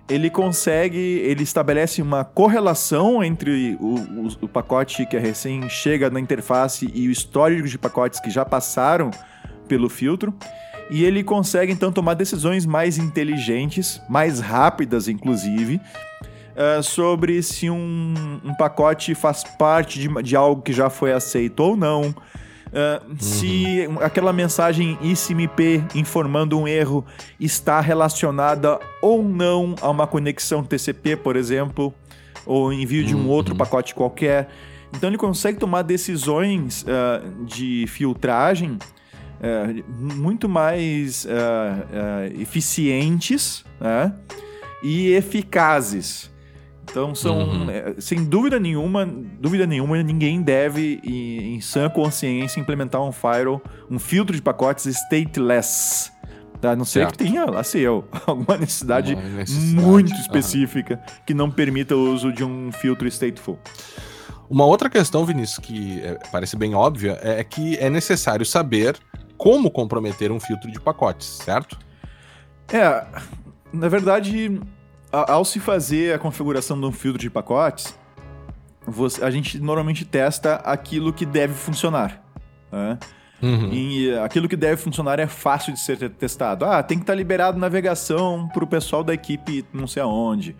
[0.09, 6.09] Ele consegue, ele estabelece uma correlação entre o, o, o pacote que é recém chega
[6.09, 9.11] na interface e o histórico de pacotes que já passaram
[9.67, 10.33] pelo filtro
[10.89, 15.81] e ele consegue então tomar decisões mais inteligentes, mais rápidas, inclusive,
[16.55, 21.59] uh, sobre se um, um, pacote faz parte de, de, algo que já foi aceito
[21.59, 22.03] ou não.
[22.67, 23.19] Uh, uhum.
[23.19, 27.05] Se aquela mensagem ICMP informando um erro
[27.39, 31.93] está relacionada ou não a uma conexão TCP, por exemplo,
[32.45, 33.29] ou envio de um uhum.
[33.29, 34.49] outro pacote qualquer.
[34.93, 38.77] Então ele consegue tomar decisões uh, de filtragem
[39.41, 41.31] é, muito mais é,
[42.31, 44.13] é, eficientes né?
[44.83, 46.31] e eficazes.
[46.89, 47.67] Então são, uhum.
[47.99, 53.61] Sem dúvida nenhuma, dúvida nenhuma, ninguém deve, em, em sã consciência, implementar um firewall,
[53.91, 56.11] um filtro de pacotes stateless.
[56.61, 56.71] Tá?
[56.71, 59.75] A não ser que tenha, lá sei eu, alguma necessidade, necessidade.
[59.75, 61.15] muito específica uhum.
[61.25, 63.59] que não permita o uso de um filtro stateful.
[64.49, 66.01] Uma outra questão, Vinícius, que
[66.31, 68.97] parece bem óbvia, é que é necessário saber
[69.37, 71.77] como comprometer um filtro de pacotes, certo?
[72.71, 73.05] É,
[73.71, 74.59] na verdade,
[75.11, 77.97] ao se fazer a configuração de um filtro de pacotes,
[78.85, 82.21] você, a gente normalmente testa aquilo que deve funcionar.
[82.71, 82.97] Né?
[83.41, 83.69] Uhum.
[83.71, 86.65] E aquilo que deve funcionar é fácil de ser testado.
[86.65, 90.55] Ah, tem que estar tá liberado navegação para o pessoal da equipe não sei aonde.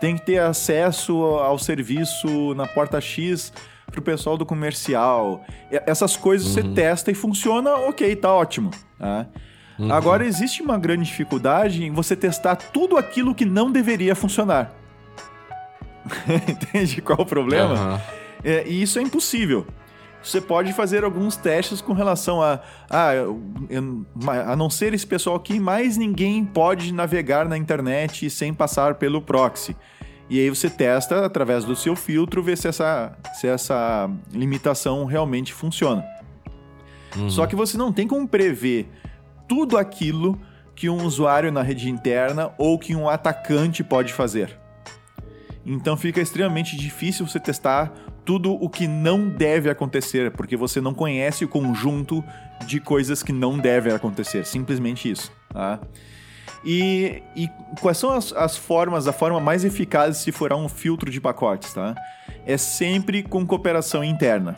[0.00, 3.52] Tem que ter acesso ao serviço na porta X
[3.90, 5.44] pro pessoal do comercial.
[5.70, 6.54] Essas coisas uhum.
[6.54, 8.70] você testa e funciona, ok, tá ótimo.
[8.98, 9.26] Tá?
[9.78, 9.92] Uhum.
[9.92, 14.72] Agora, existe uma grande dificuldade em você testar tudo aquilo que não deveria funcionar.
[16.48, 17.94] Entende qual o problema?
[17.94, 18.00] Uhum.
[18.44, 19.66] É, e isso é impossível.
[20.22, 22.60] Você pode fazer alguns testes com relação a.
[22.90, 23.40] Ah, eu,
[23.70, 24.04] eu,
[24.46, 29.22] a não ser esse pessoal aqui, mais ninguém pode navegar na internet sem passar pelo
[29.22, 29.74] proxy.
[30.30, 35.52] E aí você testa através do seu filtro, ver se essa, se essa limitação realmente
[35.52, 36.04] funciona.
[37.16, 37.28] Uhum.
[37.28, 38.88] Só que você não tem como prever
[39.48, 40.40] tudo aquilo
[40.76, 44.56] que um usuário na rede interna ou que um atacante pode fazer.
[45.66, 47.92] Então fica extremamente difícil você testar
[48.24, 52.22] tudo o que não deve acontecer, porque você não conhece o conjunto
[52.66, 54.46] de coisas que não devem acontecer.
[54.46, 55.32] Simplesmente isso.
[55.52, 55.80] Tá?
[56.64, 57.48] E, e
[57.80, 61.20] quais são as, as, formas, a forma mais eficaz de se furar um filtro de
[61.20, 61.94] pacotes, tá?
[62.46, 64.56] É sempre com cooperação interna,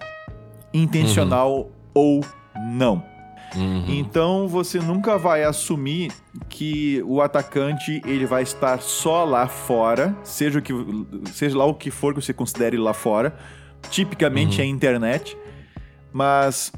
[0.73, 1.71] intencional uhum.
[1.95, 2.25] ou
[2.57, 3.13] não.
[3.55, 3.85] Uhum.
[3.89, 6.11] Então você nunca vai assumir
[6.49, 10.73] que o atacante ele vai estar só lá fora, seja, o que,
[11.33, 13.37] seja lá o que for que você considere lá fora.
[13.91, 14.65] Tipicamente Uhum.
[14.65, 15.37] é a internet,
[16.13, 16.73] mas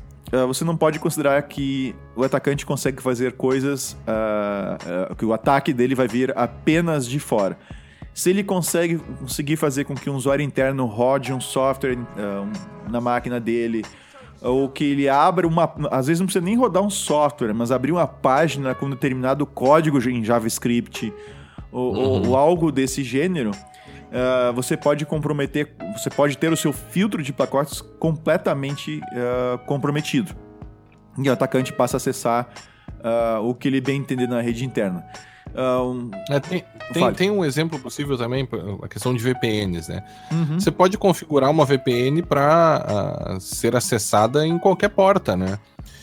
[0.48, 4.78] você não pode considerar que o atacante consegue fazer coisas ah,
[5.10, 7.58] ah, que o ataque dele vai vir apenas de fora.
[8.12, 12.42] Se ele consegue conseguir fazer com que um usuário interno rode um software ah,
[12.86, 13.84] um- na máquina dele,
[14.40, 15.72] ou que ele abra uma.
[15.90, 19.98] Às vezes não precisa nem rodar um software, mas abrir uma página com determinado código
[20.08, 21.12] em JavaScript
[21.72, 23.50] ou, ou- ou algo desse gênero,
[24.12, 25.74] ah, você pode comprometer.
[25.96, 30.34] Você pode ter o seu filtro de pacotes completamente ah, comprometido.
[31.18, 32.48] E o atacante passa a acessar
[33.02, 35.04] ah, o que ele bem entender na rede interna.
[35.56, 38.48] Um- É, tem, tem, tem um exemplo possível também,
[38.82, 40.02] a questão de VPNs, né?
[40.32, 40.58] Uhum.
[40.58, 45.58] Você pode configurar uma VPN para ser acessada em qualquer porta, né?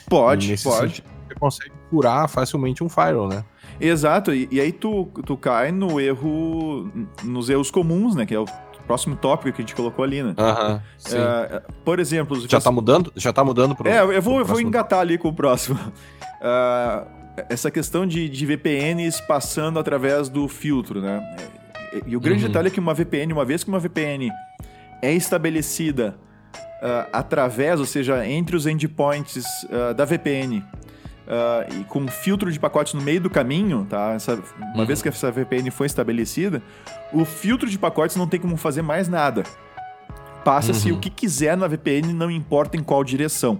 [0.07, 0.95] Pode, Nesse pode.
[0.95, 3.43] sentido, Você consegue curar facilmente um firewall, né?
[3.79, 6.91] Exato, e, e aí tu, tu cai no erro,
[7.23, 8.25] nos erros comuns, né?
[8.25, 8.45] Que é o
[8.85, 10.33] próximo tópico que a gente colocou ali, né?
[10.37, 11.17] Aham, sim.
[11.17, 13.11] É, por exemplo, Já você- tá mudando?
[13.15, 13.87] Já tá mudando pro.
[13.87, 15.79] É, eu vou, eu vou engatar ali com o próximo.
[16.43, 17.05] Ah,
[17.49, 21.21] essa questão de, de VPNs passando através do filtro, né?
[21.93, 22.47] E, e o grande Uhum.
[22.49, 24.31] detalhe é que uma VPN, uma vez que uma VPN
[25.03, 26.15] é estabelecida
[26.81, 30.63] ah, através, ou seja, entre os endpoints ah, da VPN
[31.31, 34.11] ah, e com um filtro de pacotes no meio do caminho, tá?
[34.13, 34.35] Essa-
[34.73, 34.85] uma Uhum.
[34.85, 36.61] vez que essa VPN foi estabelecida,
[37.13, 39.43] o filtro de pacotes não tem como fazer mais nada.
[40.43, 40.97] Passa-se Uhum.
[40.97, 43.59] o que quiser na VPN, não importa em qual direção.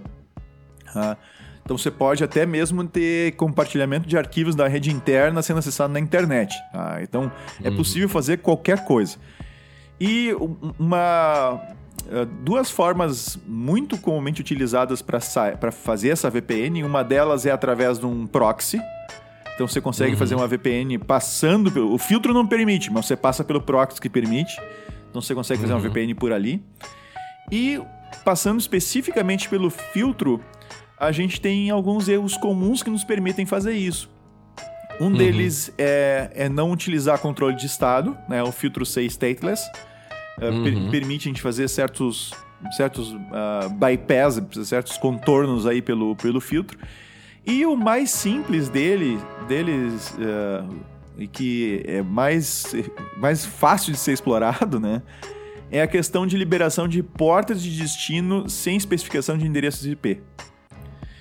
[0.92, 1.16] tá?
[1.64, 5.98] Então você pode até mesmo ter compartilhamento de arquivos da rede interna sendo acessado na
[6.00, 6.54] internet.
[6.72, 6.98] tá?
[7.02, 7.32] Então
[7.64, 7.76] é Uhum.
[7.76, 9.16] possível fazer qualquer coisa.
[9.98, 11.60] E um- uma
[12.42, 18.26] duas formas muito comumente utilizadas para fazer essa VPN, uma delas é através de um
[18.26, 18.80] proxy.
[19.54, 20.18] Então você consegue Uhum.
[20.18, 21.92] fazer uma VPN passando pelo.
[21.92, 24.56] O filtro não permite, mas você passa pelo proxy que permite.
[25.10, 25.88] Então você consegue fazer uma Uhum.
[25.88, 26.62] VPN por ali.
[27.50, 27.80] E
[28.24, 30.40] passando especificamente pelo filtro,
[30.98, 34.10] a gente tem alguns erros comuns que nos permitem fazer isso.
[35.00, 35.12] Um Uhum.
[35.12, 38.42] deles é, é não utilizar controle de estado, né?
[38.42, 39.62] O filtro ser stateless.
[40.40, 40.90] É, per- Uhum.
[40.90, 42.32] permite a gente fazer certos,
[42.76, 46.78] certos ah, bypass, certos contornos aí pelo, pelo filtro.
[47.46, 49.18] E o mais simples dele,
[49.48, 50.66] deles, ah,
[51.18, 52.74] e que é mais,
[53.18, 55.02] mais fácil de ser explorado, né?
[55.70, 60.20] É a questão de liberação de portas de destino sem especificação de endereços IP.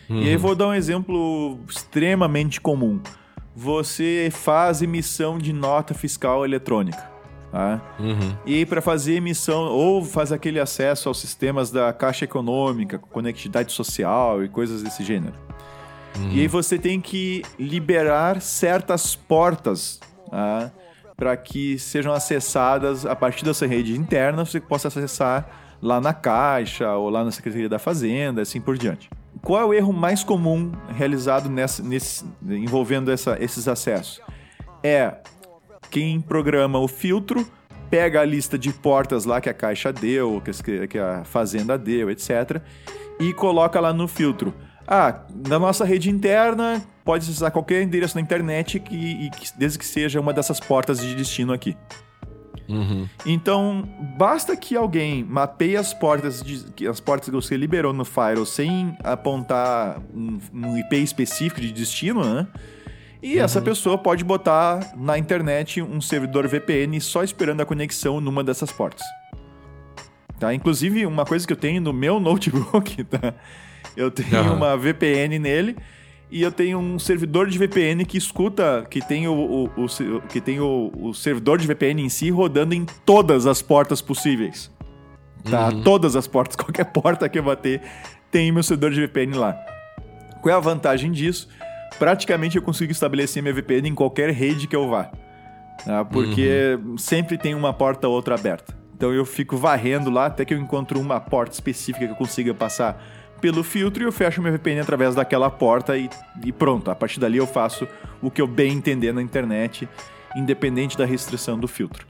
[0.10, 0.38] E aí eu Uhum.
[0.40, 3.00] vou dar um exemplo extremamente comum.
[3.56, 7.11] Você faz emissão de nota fiscal eletrônica.
[7.52, 7.82] Tá?
[8.00, 8.34] Uhum.
[8.46, 14.42] E para fazer emissão, ou faz aquele acesso aos sistemas da Caixa Econômica, conectividade social
[14.44, 15.34] e coisas desse gênero.
[16.18, 16.30] Uhum.
[16.32, 20.00] E aí você tem que liberar certas portas
[20.30, 20.72] tá?
[21.18, 25.50] para que sejam acessadas a partir dessa rede interna, você possa acessar
[25.82, 29.10] lá na Caixa ou lá na Secretaria da Fazenda, assim por diante.
[29.42, 34.22] Qual é o erro mais comum realizado nessa, nesse, envolvendo essa- esses acessos?
[34.84, 35.16] É
[35.92, 37.46] quem programa o filtro
[37.90, 40.42] pega a lista de portas lá que a Caixa deu,
[40.90, 42.62] que a Fazenda deu, etc.
[43.20, 44.54] E coloca lá no filtro.
[44.88, 49.86] Ah, na nossa rede interna, pode acessar qualquer endereço na internet que, que- desde que
[49.86, 51.76] seja uma dessas portas de destino aqui.
[52.68, 53.08] Uhum.
[53.26, 53.88] Então,
[54.18, 58.46] basta que alguém mapeie as portas, de- que- as portas que você liberou no Firewall
[58.46, 62.48] sem apontar um, um IP específico de destino, né?
[63.22, 68.44] E essa pessoa pode botar na internet um servidor VPN só esperando a conexão numa
[68.44, 69.06] dessas portas.
[70.40, 70.54] Tá?
[70.54, 73.34] Inclusive, uma coisa que eu tenho no meu notebook, tá?
[73.96, 74.54] Eu tenho Aham.
[74.56, 75.76] uma VPN nele
[76.32, 80.42] e eu tenho um servidor de VPN que escuta, que tem o, o- o que
[80.42, 84.72] tem o, o servidor de VPN em si rodando em todas as portas possíveis.
[85.48, 85.70] Tá?
[85.70, 85.84] Uhum.
[85.84, 87.82] Todas as portas, qualquer porta que eu bater,
[88.32, 89.56] tem meu servidor de VPN lá.
[90.42, 91.48] Qual é a vantagem disso?
[92.02, 95.12] Praticamente eu consigo estabelecer minha VPN em qualquer rede que eu vá.
[95.86, 96.04] tá?
[96.04, 98.76] Porque sempre tem uma porta ou outra aberta.
[98.96, 102.56] Então eu fico varrendo lá até que eu encontro uma porta específica que eu consiga
[102.56, 103.00] passar
[103.40, 106.10] pelo filtro e eu fecho minha VPN através daquela porta e,
[106.44, 106.90] e pronto.
[106.90, 107.88] A partir dali eu faço
[108.20, 109.88] o que eu bem entender na internet,
[110.36, 112.08] independente da restrição do filtro.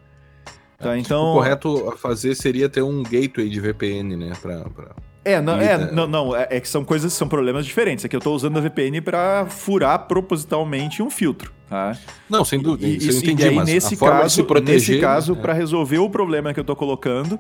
[0.78, 1.32] Tá, então...
[1.32, 4.32] O correto a fazer seria ter um gateway de VPN, né?
[4.42, 4.96] Pra, pra...
[5.24, 5.90] É, não, E, é, né?
[5.92, 8.04] não, não, é, é que são coisas, são problemas diferentes.
[8.04, 11.96] É que eu tô usando a VPN pra furar propositalmente um filtro, tá?
[12.30, 12.88] Não, sem dúvida.
[12.88, 14.74] E, isso entendi, e aí, nesse caso, proteger...
[14.96, 15.42] nesse caso, né?
[15.42, 17.40] pra resolver o problema que eu tô colocando,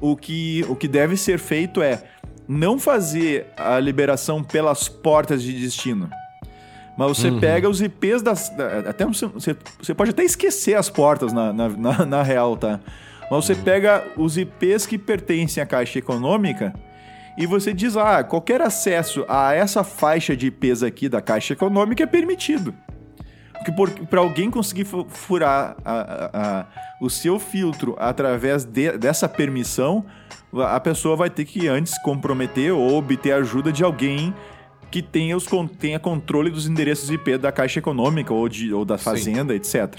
[0.00, 2.02] o que, o que deve ser feito é
[2.48, 6.10] não fazer a liberação pelas portas de destino.
[6.98, 7.38] Mas você Uhum.
[7.38, 8.48] pega os IPs das.
[8.50, 12.80] da- Até você, você- pode até esquecer as portas na, na, na- na real, tá?
[13.30, 16.74] Mas você pega os IPs que pertencem à Caixa Econômica
[17.40, 22.02] e você diz: ah, qualquer acesso a essa faixa de IPs aqui da Caixa Econômica
[22.02, 22.74] é permitido.
[23.76, 26.30] Porque para alguém conseguir fu- furar a- a-
[26.60, 26.66] a-
[27.00, 30.04] o seu filtro através de- dessa permissão,
[30.66, 34.34] a pessoa vai ter que antes comprometer ou obter ajuda de alguém
[34.90, 35.46] que tenha, os,
[35.78, 39.04] tenha controle dos endereços IP da Caixa Econômica ou, de, ou da Sim.
[39.04, 39.94] Fazenda, etc.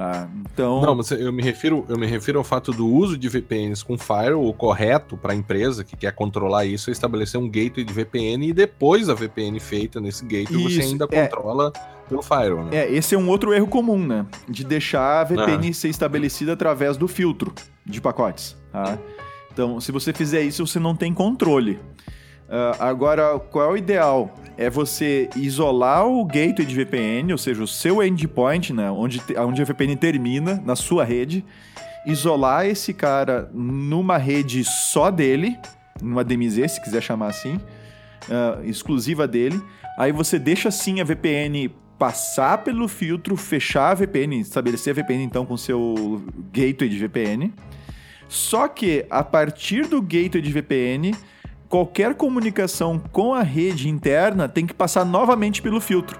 [0.00, 0.26] Tá?
[0.50, 3.84] Então, Não, mas eu me refiro, eu me refiro ao fato do uso de VPNs
[3.84, 7.84] com firewall o correto para a empresa que quer controlar isso é estabelecer um gateway
[7.84, 11.26] de VPN e depois a VPN feita nesse gateway você Isso, ainda é.
[11.26, 11.70] controla
[12.08, 12.78] pelo firewall, né?
[12.78, 14.24] É, esse é um outro erro comum, né?
[14.48, 17.52] De deixar a VPN ser estabelecida através do filtro
[17.84, 18.98] de pacotes, tá?
[19.52, 21.78] Então, se você fizer isso, você não tem controle.
[22.50, 24.34] Ah, agora, qual é o ideal?
[24.58, 28.90] É você isolar o gateway de VPN, ou seja, o seu endpoint, né?
[28.90, 31.44] Onde, onde a VPN termina, na sua rede.
[32.04, 35.56] Isolar esse cara numa rede só dele,
[36.02, 37.60] numa DMZ, se quiser chamar assim,
[38.28, 39.62] ah, exclusiva dele.
[39.96, 45.22] Aí você deixa sim a VPN passar pelo filtro, fechar a VPN, estabelecer a VPN
[45.22, 46.20] então com seu
[46.50, 47.52] gateway de VPN.
[48.28, 51.12] Só que a partir do gateway de VPN,
[51.70, 56.18] qualquer comunicação com a rede interna tem que passar novamente pelo filtro.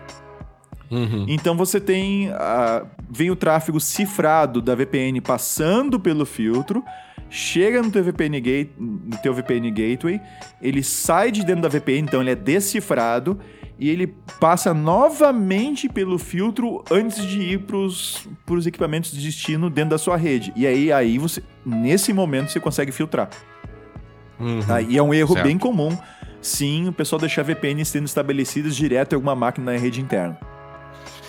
[0.88, 1.26] Uhum.
[1.28, 2.30] Então você tem.
[2.32, 6.84] ah, vem o tráfego cifrado da VPN passando pelo filtro,
[7.28, 10.20] chega no teu VPN, gate, no teu VPN Gateway,
[10.62, 13.38] ele sai de dentro da VPN, então ele é decifrado,
[13.78, 19.90] e ele passa novamente pelo filtro antes de ir para os equipamentos de destino dentro
[19.90, 20.52] da sua rede.
[20.54, 23.30] E aí, aí você, nesse momento, você consegue filtrar.
[24.40, 24.62] Uhum.
[24.62, 24.80] Tá?
[24.80, 25.46] E é um erro Certo.
[25.46, 25.96] bem comum,
[26.40, 30.38] sim, o pessoal deixar VPNs sendo estabelecidas direto em alguma máquina na rede interna.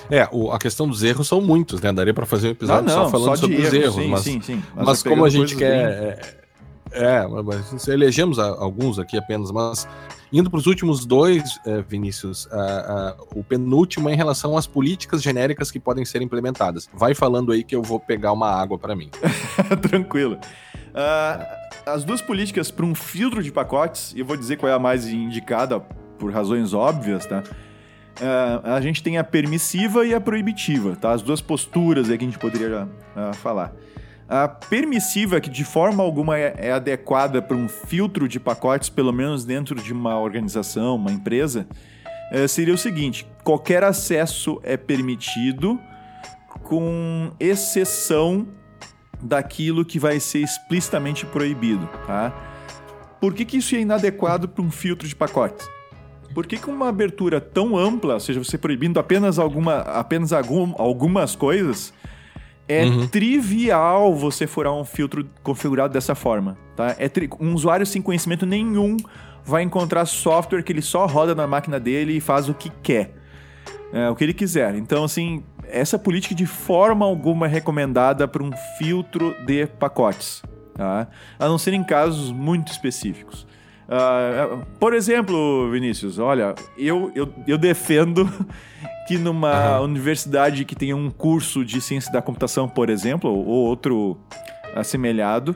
[0.10, 1.92] É, o- a questão dos erros são muitos, né?
[1.94, 4.42] Daria para fazer um episódio Ah, só falando de sobre os erros, sim, mas, sim,
[4.42, 4.64] sim.
[4.76, 6.20] mas vai como a gente quer.
[6.92, 9.88] É, é, mas elegemos a- alguns aqui apenas, mas
[10.34, 12.46] indo para os últimos dois, eh, Vinícius,
[13.34, 16.90] o penúltimo é em relação às políticas genéricas que podem ser implementadas.
[16.94, 19.10] Vai falando aí que eu vou pegar uma água para mim.
[19.70, 20.38] bem- Tranquilo.
[20.94, 24.76] Ah, as duas políticas para um filtro de pacotes, e eu vou dizer qual é
[24.76, 25.80] a mais indicada
[26.20, 27.44] por razões óbvias, tá?
[28.22, 31.12] Ah, a gente tem a permissiva e a proibitiva, tá?
[31.12, 33.74] As duas posturas aí que a gente poderia ah, falar.
[34.28, 39.12] A permissiva, que de forma alguma é, é adequada para um filtro de pacotes, pelo
[39.12, 41.68] menos dentro de uma organização, uma empresa,
[42.32, 45.78] eh, seria o seguinte: qualquer acesso é permitido,
[46.64, 48.48] com exceção
[49.22, 52.34] daquilo que vai ser explicitamente proibido, tá?
[53.20, 55.70] Por que, que isso é inadequado para um filtro de pacotes?
[56.34, 60.74] Por que, que uma abertura tão ampla, ou seja, você proibindo apenas, alguma, apenas algum,
[60.78, 61.94] algumas coisas,
[62.68, 63.08] é Uhum.
[63.08, 66.96] trivial você furar um filtro configurado dessa forma, tá?
[66.98, 68.96] É tri- um usuário sem conhecimento nenhum
[69.44, 73.14] vai encontrar software que ele só roda na máquina dele e faz o que quer,
[73.92, 74.76] é, o que ele quiser.
[74.76, 80.44] Então, assim, essa política de forma alguma é recomendada para um filtro de pacotes,
[80.76, 81.08] tá?
[81.40, 83.48] A não ser em casos muito específicos.
[83.94, 88.30] Ah, por exemplo, Vinícius, olha, eu, eu, eu defendo
[89.06, 89.82] que numa Aham.
[89.82, 94.18] universidade que tenha um curso de ciência da computação, por exemplo, ou outro
[94.74, 95.56] assemelhado,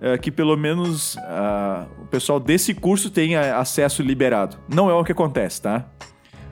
[0.00, 4.56] eh, que pelo menos ah, o pessoal desse curso tenha acesso liberado.
[4.68, 5.86] Não é o que acontece, tá?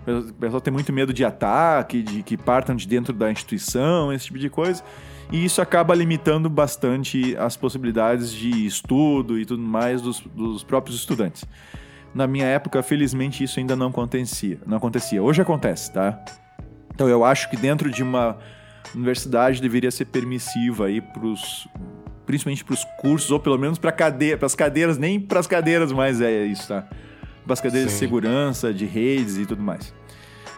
[0.06, 4.26] O pessoal tem muito medo de ataque, de que partam de dentro da instituição, esse
[4.26, 4.82] tipo de coisa.
[5.32, 10.98] E isso acaba limitando bastante as possibilidades de estudo e tudo mais dos, dos próprios
[10.98, 11.44] estudantes.
[12.14, 14.58] Na minha época, felizmente, isso ainda não acontecia.
[14.66, 15.22] Não acontecia.
[15.22, 16.22] Hoje acontece, tá?
[16.94, 18.38] Então eu acho que dentro de uma
[18.94, 21.66] universidade deveria ser permissiva aí pros,
[22.24, 25.90] principalmente para os cursos, ou pelo menos para cade as cadeiras, nem para as cadeiras
[25.90, 26.86] mais é isso, tá?
[27.44, 29.92] Para as cadeiras de segurança, de redes e tudo mais.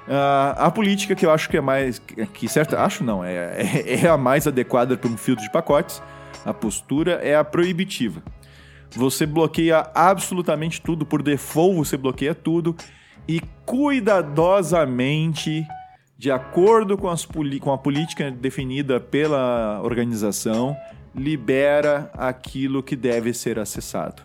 [0.08, 2.00] Ah, a política que eu acho que é mais.
[2.32, 2.82] que certa.
[2.82, 6.02] Acho não, é, é, é a mais adequada para um filtro de pacotes.
[6.44, 8.22] A postura é a proibitiva.
[8.94, 12.76] Você bloqueia absolutamente tudo, por default você bloqueia tudo
[13.28, 15.66] e cuidadosamente,
[16.16, 17.26] de acordo com, as
[17.60, 20.76] com a política definida pela organização,
[21.14, 24.22] libera aquilo que deve ser acessado.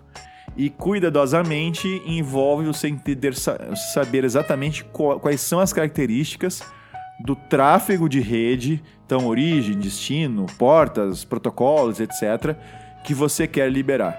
[0.56, 6.62] E cuidadosamente envolve você entender, sa- saber exatamente quais são as características
[7.24, 12.56] do tráfego de rede, então origem, destino, portas, protocolos, etc.,
[13.04, 14.18] que você quer liberar.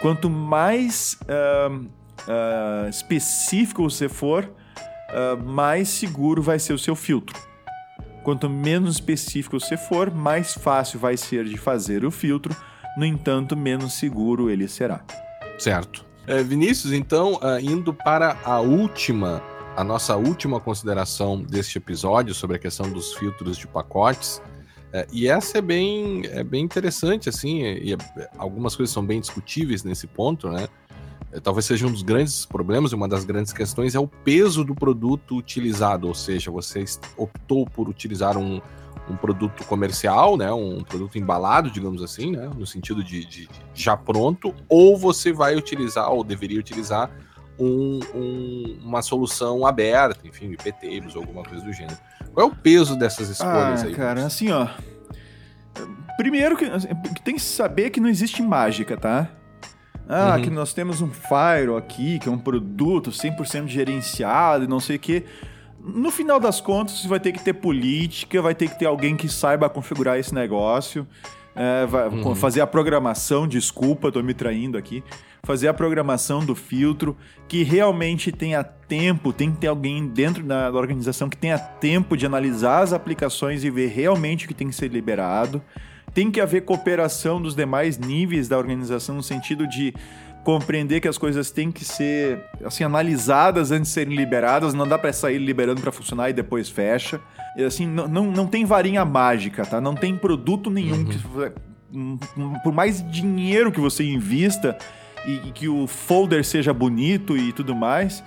[0.00, 1.86] Quanto mais ahn,
[2.26, 7.36] uh, específico você for, uh, mais seguro vai ser o seu filtro.
[8.22, 12.54] Quanto menos específico você for, mais fácil vai ser de fazer o filtro,
[12.96, 15.04] no entanto, menos seguro ele será.
[15.58, 16.04] Certo.
[16.26, 19.42] É, Vinícius, então, uh, indo para a última,
[19.76, 24.42] a nossa última consideração deste episódio sobre a questão dos filtros de pacotes.
[24.92, 27.96] É, e essa é bem, é bem interessante, assim, e, e
[28.38, 30.68] algumas coisas são bem discutíveis nesse ponto, né?
[31.32, 34.74] É, talvez seja um dos grandes problemas, uma das grandes questões é o peso do
[34.74, 36.84] produto utilizado, ou seja, você
[37.16, 38.60] optou por utilizar um,
[39.08, 43.96] um produto comercial, né, um produto embalado, digamos assim, né, no sentido de, de, já
[43.96, 47.10] pronto, ou você vai utilizar, ou deveria utilizar,
[47.58, 51.96] um, um, uma solução aberta, enfim, IPTables ou alguma coisa do gênero.
[52.34, 53.94] Qual é o peso dessas escolhas ah, aí?
[53.94, 54.68] Cara, assim, ó.
[56.16, 56.88] Primeiro que assim,
[57.24, 59.30] tem que saber que não existe mágica, tá?
[60.08, 60.42] Ah, uhum.
[60.42, 64.96] que nós temos um Fire aqui, que é um produto 100% gerenciado e não sei
[64.96, 65.24] o quê.
[65.94, 69.28] No final das contas, vai ter que ter política, vai ter que ter alguém que
[69.28, 71.06] saiba configurar esse negócio,
[71.54, 72.34] é, vai, uhum.
[72.34, 75.04] fazer a programação, desculpa, tô me traindo aqui,
[75.44, 80.72] fazer a programação do filtro, que realmente tenha tempo, tem que ter alguém dentro da
[80.72, 84.74] organização que tenha tempo de analisar as aplicações e ver realmente o que tem que
[84.74, 85.62] ser liberado.
[86.12, 89.94] Tem que haver cooperação dos demais níveis da organização no sentido de
[90.46, 94.96] compreender que as coisas têm que ser assim analisadas antes de serem liberadas, não dá
[94.96, 97.20] para sair liberando para funcionar e depois fecha.
[97.56, 99.80] E, assim, não, não, não tem varinha mágica, tá?
[99.80, 101.06] Não tem produto nenhum uhum.
[101.06, 104.78] que por mais dinheiro que você invista
[105.26, 108.22] e, e que o folder seja bonito e tudo mais,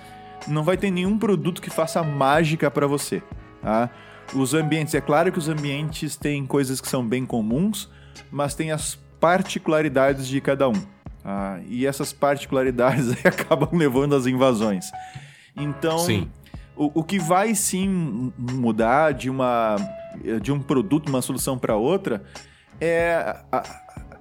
[0.46, 3.22] não vai ter nenhum produto que faça mágica para você,
[3.62, 3.88] tá?
[4.34, 7.88] Os ambientes, é claro que os ambientes têm coisas que são bem comuns,
[8.30, 10.99] mas tem as particularidades de cada um.
[11.24, 14.86] Ah, e essas particularidades acabam levando às invasões.
[15.56, 16.06] Então,
[16.76, 19.76] o, o, que vai sim mudar de, uma,
[20.40, 22.22] de um produto, uma solução para outra,
[22.80, 23.62] é a,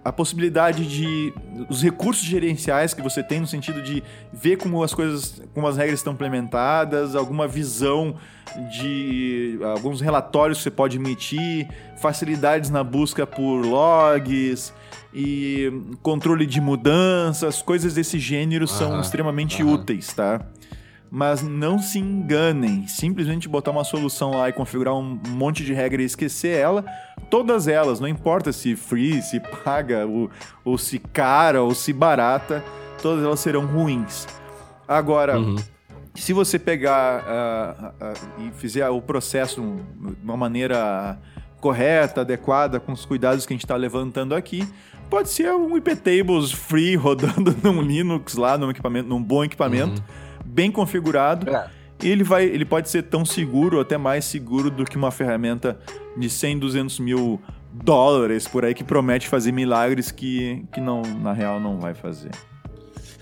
[0.10, 1.31] a possibilidade de
[1.69, 4.03] os recursos gerenciais que você tem no sentido de
[4.34, 8.15] ver como as coisas, como as regras estão implementadas, alguma visão
[8.72, 11.69] de alguns relatórios que você pode emitir,
[12.02, 14.73] facilidades na busca por logs
[15.14, 15.72] e
[16.02, 20.41] controle de mudanças, coisas desse gênero são extremamente úteis, tá?
[21.11, 26.03] Mas não se enganem, simplesmente botar uma solução lá e configurar um monte de regra
[26.03, 26.86] e esquecer ela,
[27.31, 30.30] todas elas, não importa se free, se paga, ou,
[30.64, 32.64] ou se cara, ou se barata,
[33.02, 34.27] todas elas serão ruins.
[34.88, 35.56] Agora, uhum.
[36.14, 41.18] se você pegar uh, uh, e fizer o processo de uma maneira
[41.60, 44.68] correta, adequada, com os cuidados que a gente está levantando aqui,
[45.10, 50.02] pode ser um iptables free rodando num Linux lá, num equipamento, num bom equipamento.
[50.02, 50.28] Uhum
[50.60, 51.49] bem configurado.
[51.49, 51.69] É.
[52.03, 55.80] Ele, vai, ele pode ser tão seguro, ou até mais seguro do que uma ferramenta
[56.18, 57.41] de 100, 200 mil
[57.72, 62.31] dólares por aí que promete fazer milagres que, que não, na real não vai fazer.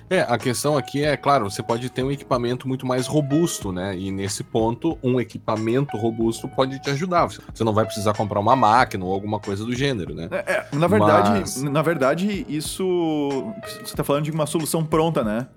[0.09, 3.95] É, a questão aqui é, claro, você pode ter um equipamento muito mais robusto, né?
[3.95, 7.27] E nesse ponto, um equipamento robusto pode te ajudar.
[7.27, 10.29] Você não vai precisar comprar uma máquina ou alguma coisa do gênero, né?
[10.31, 11.61] É, é na verdade, Mas...
[11.61, 15.47] na verdade, isso você está falando de uma solução pronta, né?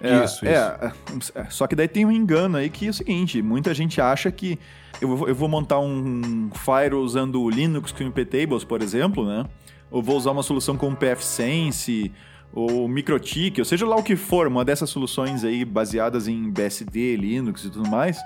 [0.00, 1.32] É, isso, é, isso.
[1.34, 4.30] É, só que daí tem um engano aí que é o seguinte: muita gente acha
[4.30, 4.58] que
[5.00, 9.44] eu vou, eu vou montar um Fire usando o Linux com iptables, por exemplo, né?
[9.90, 12.12] Ou vou usar uma solução com pfSense
[12.52, 17.16] ou MikroTik, ou seja lá o que for, uma dessas soluções aí baseadas em BSD,
[17.16, 18.18] Linux e tudo mais,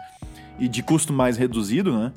[0.59, 2.13] e de custo mais reduzido, né?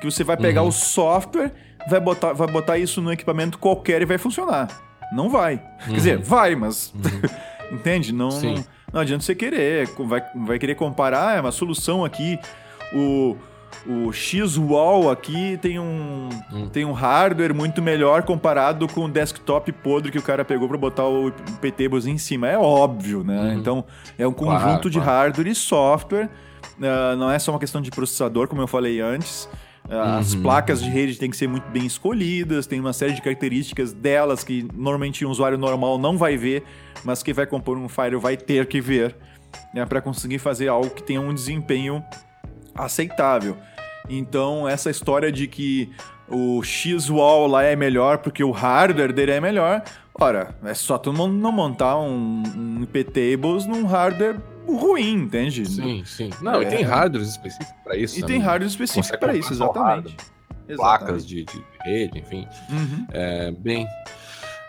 [0.00, 0.68] Que você vai pegar uhum.
[0.68, 1.52] o software,
[1.88, 4.68] vai botar, vai botar isso no equipamento qualquer e vai funcionar.
[5.12, 5.54] Não vai.
[5.54, 5.86] Uhum.
[5.86, 6.92] Quer dizer, vai, mas.
[6.94, 7.72] Uhum.
[7.76, 8.12] Entende?
[8.12, 9.88] Não, não, não adianta você querer.
[9.98, 12.38] Vai, vai querer comparar, é uma solução aqui.
[12.92, 13.36] O,
[13.86, 16.68] o X-Wall aqui tem um, hum.
[16.68, 20.78] tem um hardware muito melhor comparado com o desktop podre que o cara pegou para
[20.78, 22.48] botar o PTBus em cima.
[22.48, 23.38] É óbvio, né?
[23.38, 23.52] Uhum.
[23.58, 23.84] Então,
[24.18, 25.10] é um conjunto claro, de claro.
[25.10, 26.30] hardware e software.
[26.78, 29.48] Uh, não é só uma questão de processador, como eu falei antes.
[29.88, 30.42] As uhum.
[30.42, 34.42] placas de rede têm que ser muito bem escolhidas, tem uma série de características delas
[34.42, 36.64] que normalmente um usuário normal não vai ver,
[37.04, 39.14] mas quem vai compor um Fire vai ter que ver,
[39.72, 42.02] né, para conseguir fazer algo que tenha um desempenho
[42.74, 43.56] aceitável.
[44.08, 45.90] Então, essa história de que
[46.28, 49.82] o X-Wall lá é melhor porque o hardware dele é melhor,
[50.14, 54.36] ora, é só tu não montar um, um IP-Tables num hardware
[54.66, 55.66] ruim, entende?
[55.66, 56.30] Sim, sim.
[56.40, 56.62] Não, é...
[56.62, 58.18] e tem hardwares específicos para isso.
[58.18, 58.36] E também.
[58.36, 60.16] tem hardwares específicos para isso, exatamente.
[60.74, 62.46] Placas de, de, rede, enfim.
[62.70, 63.06] Uhum.
[63.12, 63.86] É, bem.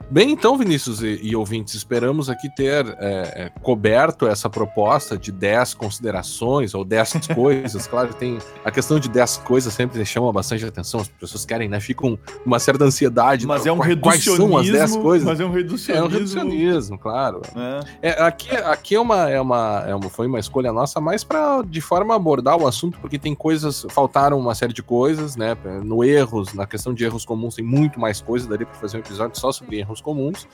[0.09, 5.31] Bem, então, Vinícius e, e ouvintes, esperamos aqui ter é, é, coberto essa proposta de
[5.31, 7.87] 10 considerações ou 10 coisas.
[7.87, 11.79] claro, tem a questão de 10 coisas sempre chama bastante atenção, as pessoas querem, né?
[11.79, 13.45] Ficam com uma certa ansiedade.
[13.45, 14.49] Mas é um quais, reducionismo.
[14.49, 15.27] Quais são as 10 coisas?
[15.27, 16.05] Mas é um reducionismo.
[16.05, 17.41] É um reducionismo, claro.
[18.01, 18.09] É.
[18.09, 21.61] É, aqui aqui é uma, é uma, é uma, foi uma escolha nossa mais para
[21.63, 25.57] de forma abordar o assunto, porque tem coisas, faltaram uma série de coisas, né?
[25.83, 28.99] No erros, na questão de erros comuns, tem muito mais coisa, daria para fazer um
[29.01, 30.47] episódio só sobre erros comuns.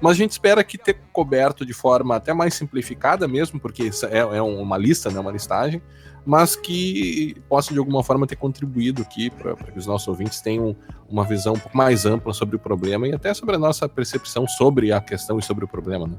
[0.00, 4.18] Mas a gente espera que ter coberto de forma até mais simplificada mesmo, porque é,
[4.18, 5.82] é uma lista, né, uma listagem,
[6.24, 10.76] mas que possa de alguma forma ter contribuído aqui para que os nossos ouvintes tenham
[11.08, 14.46] uma visão um pouco mais ampla sobre o problema e até sobre a nossa percepção
[14.46, 16.06] sobre a questão e sobre o problema.
[16.06, 16.16] Né?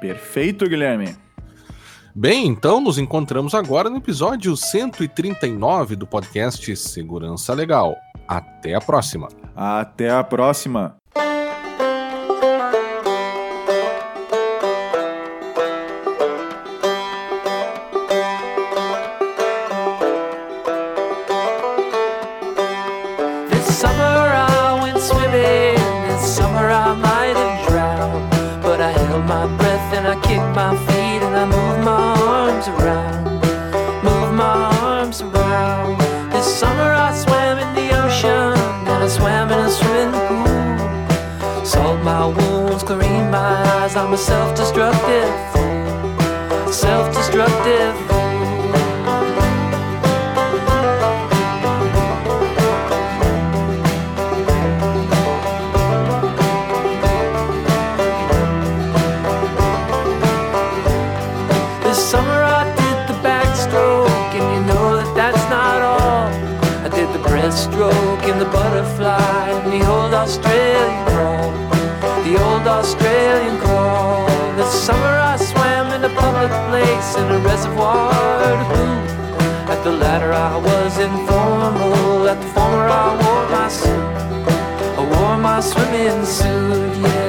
[0.00, 1.16] Perfeito, Guilherme.
[2.14, 7.94] Bem, então nos encontramos agora no episódio 139 do podcast Segurança Legal.
[8.26, 9.28] Até a próxima.
[9.54, 10.96] Até a próxima.
[44.16, 45.30] was self destructive.
[46.72, 47.95] Self destructive.
[77.14, 78.12] In a reservoir.
[79.72, 84.16] At the latter I was informal, at the former I wore my suit.
[84.98, 87.25] I wore my swimming suit, yeah.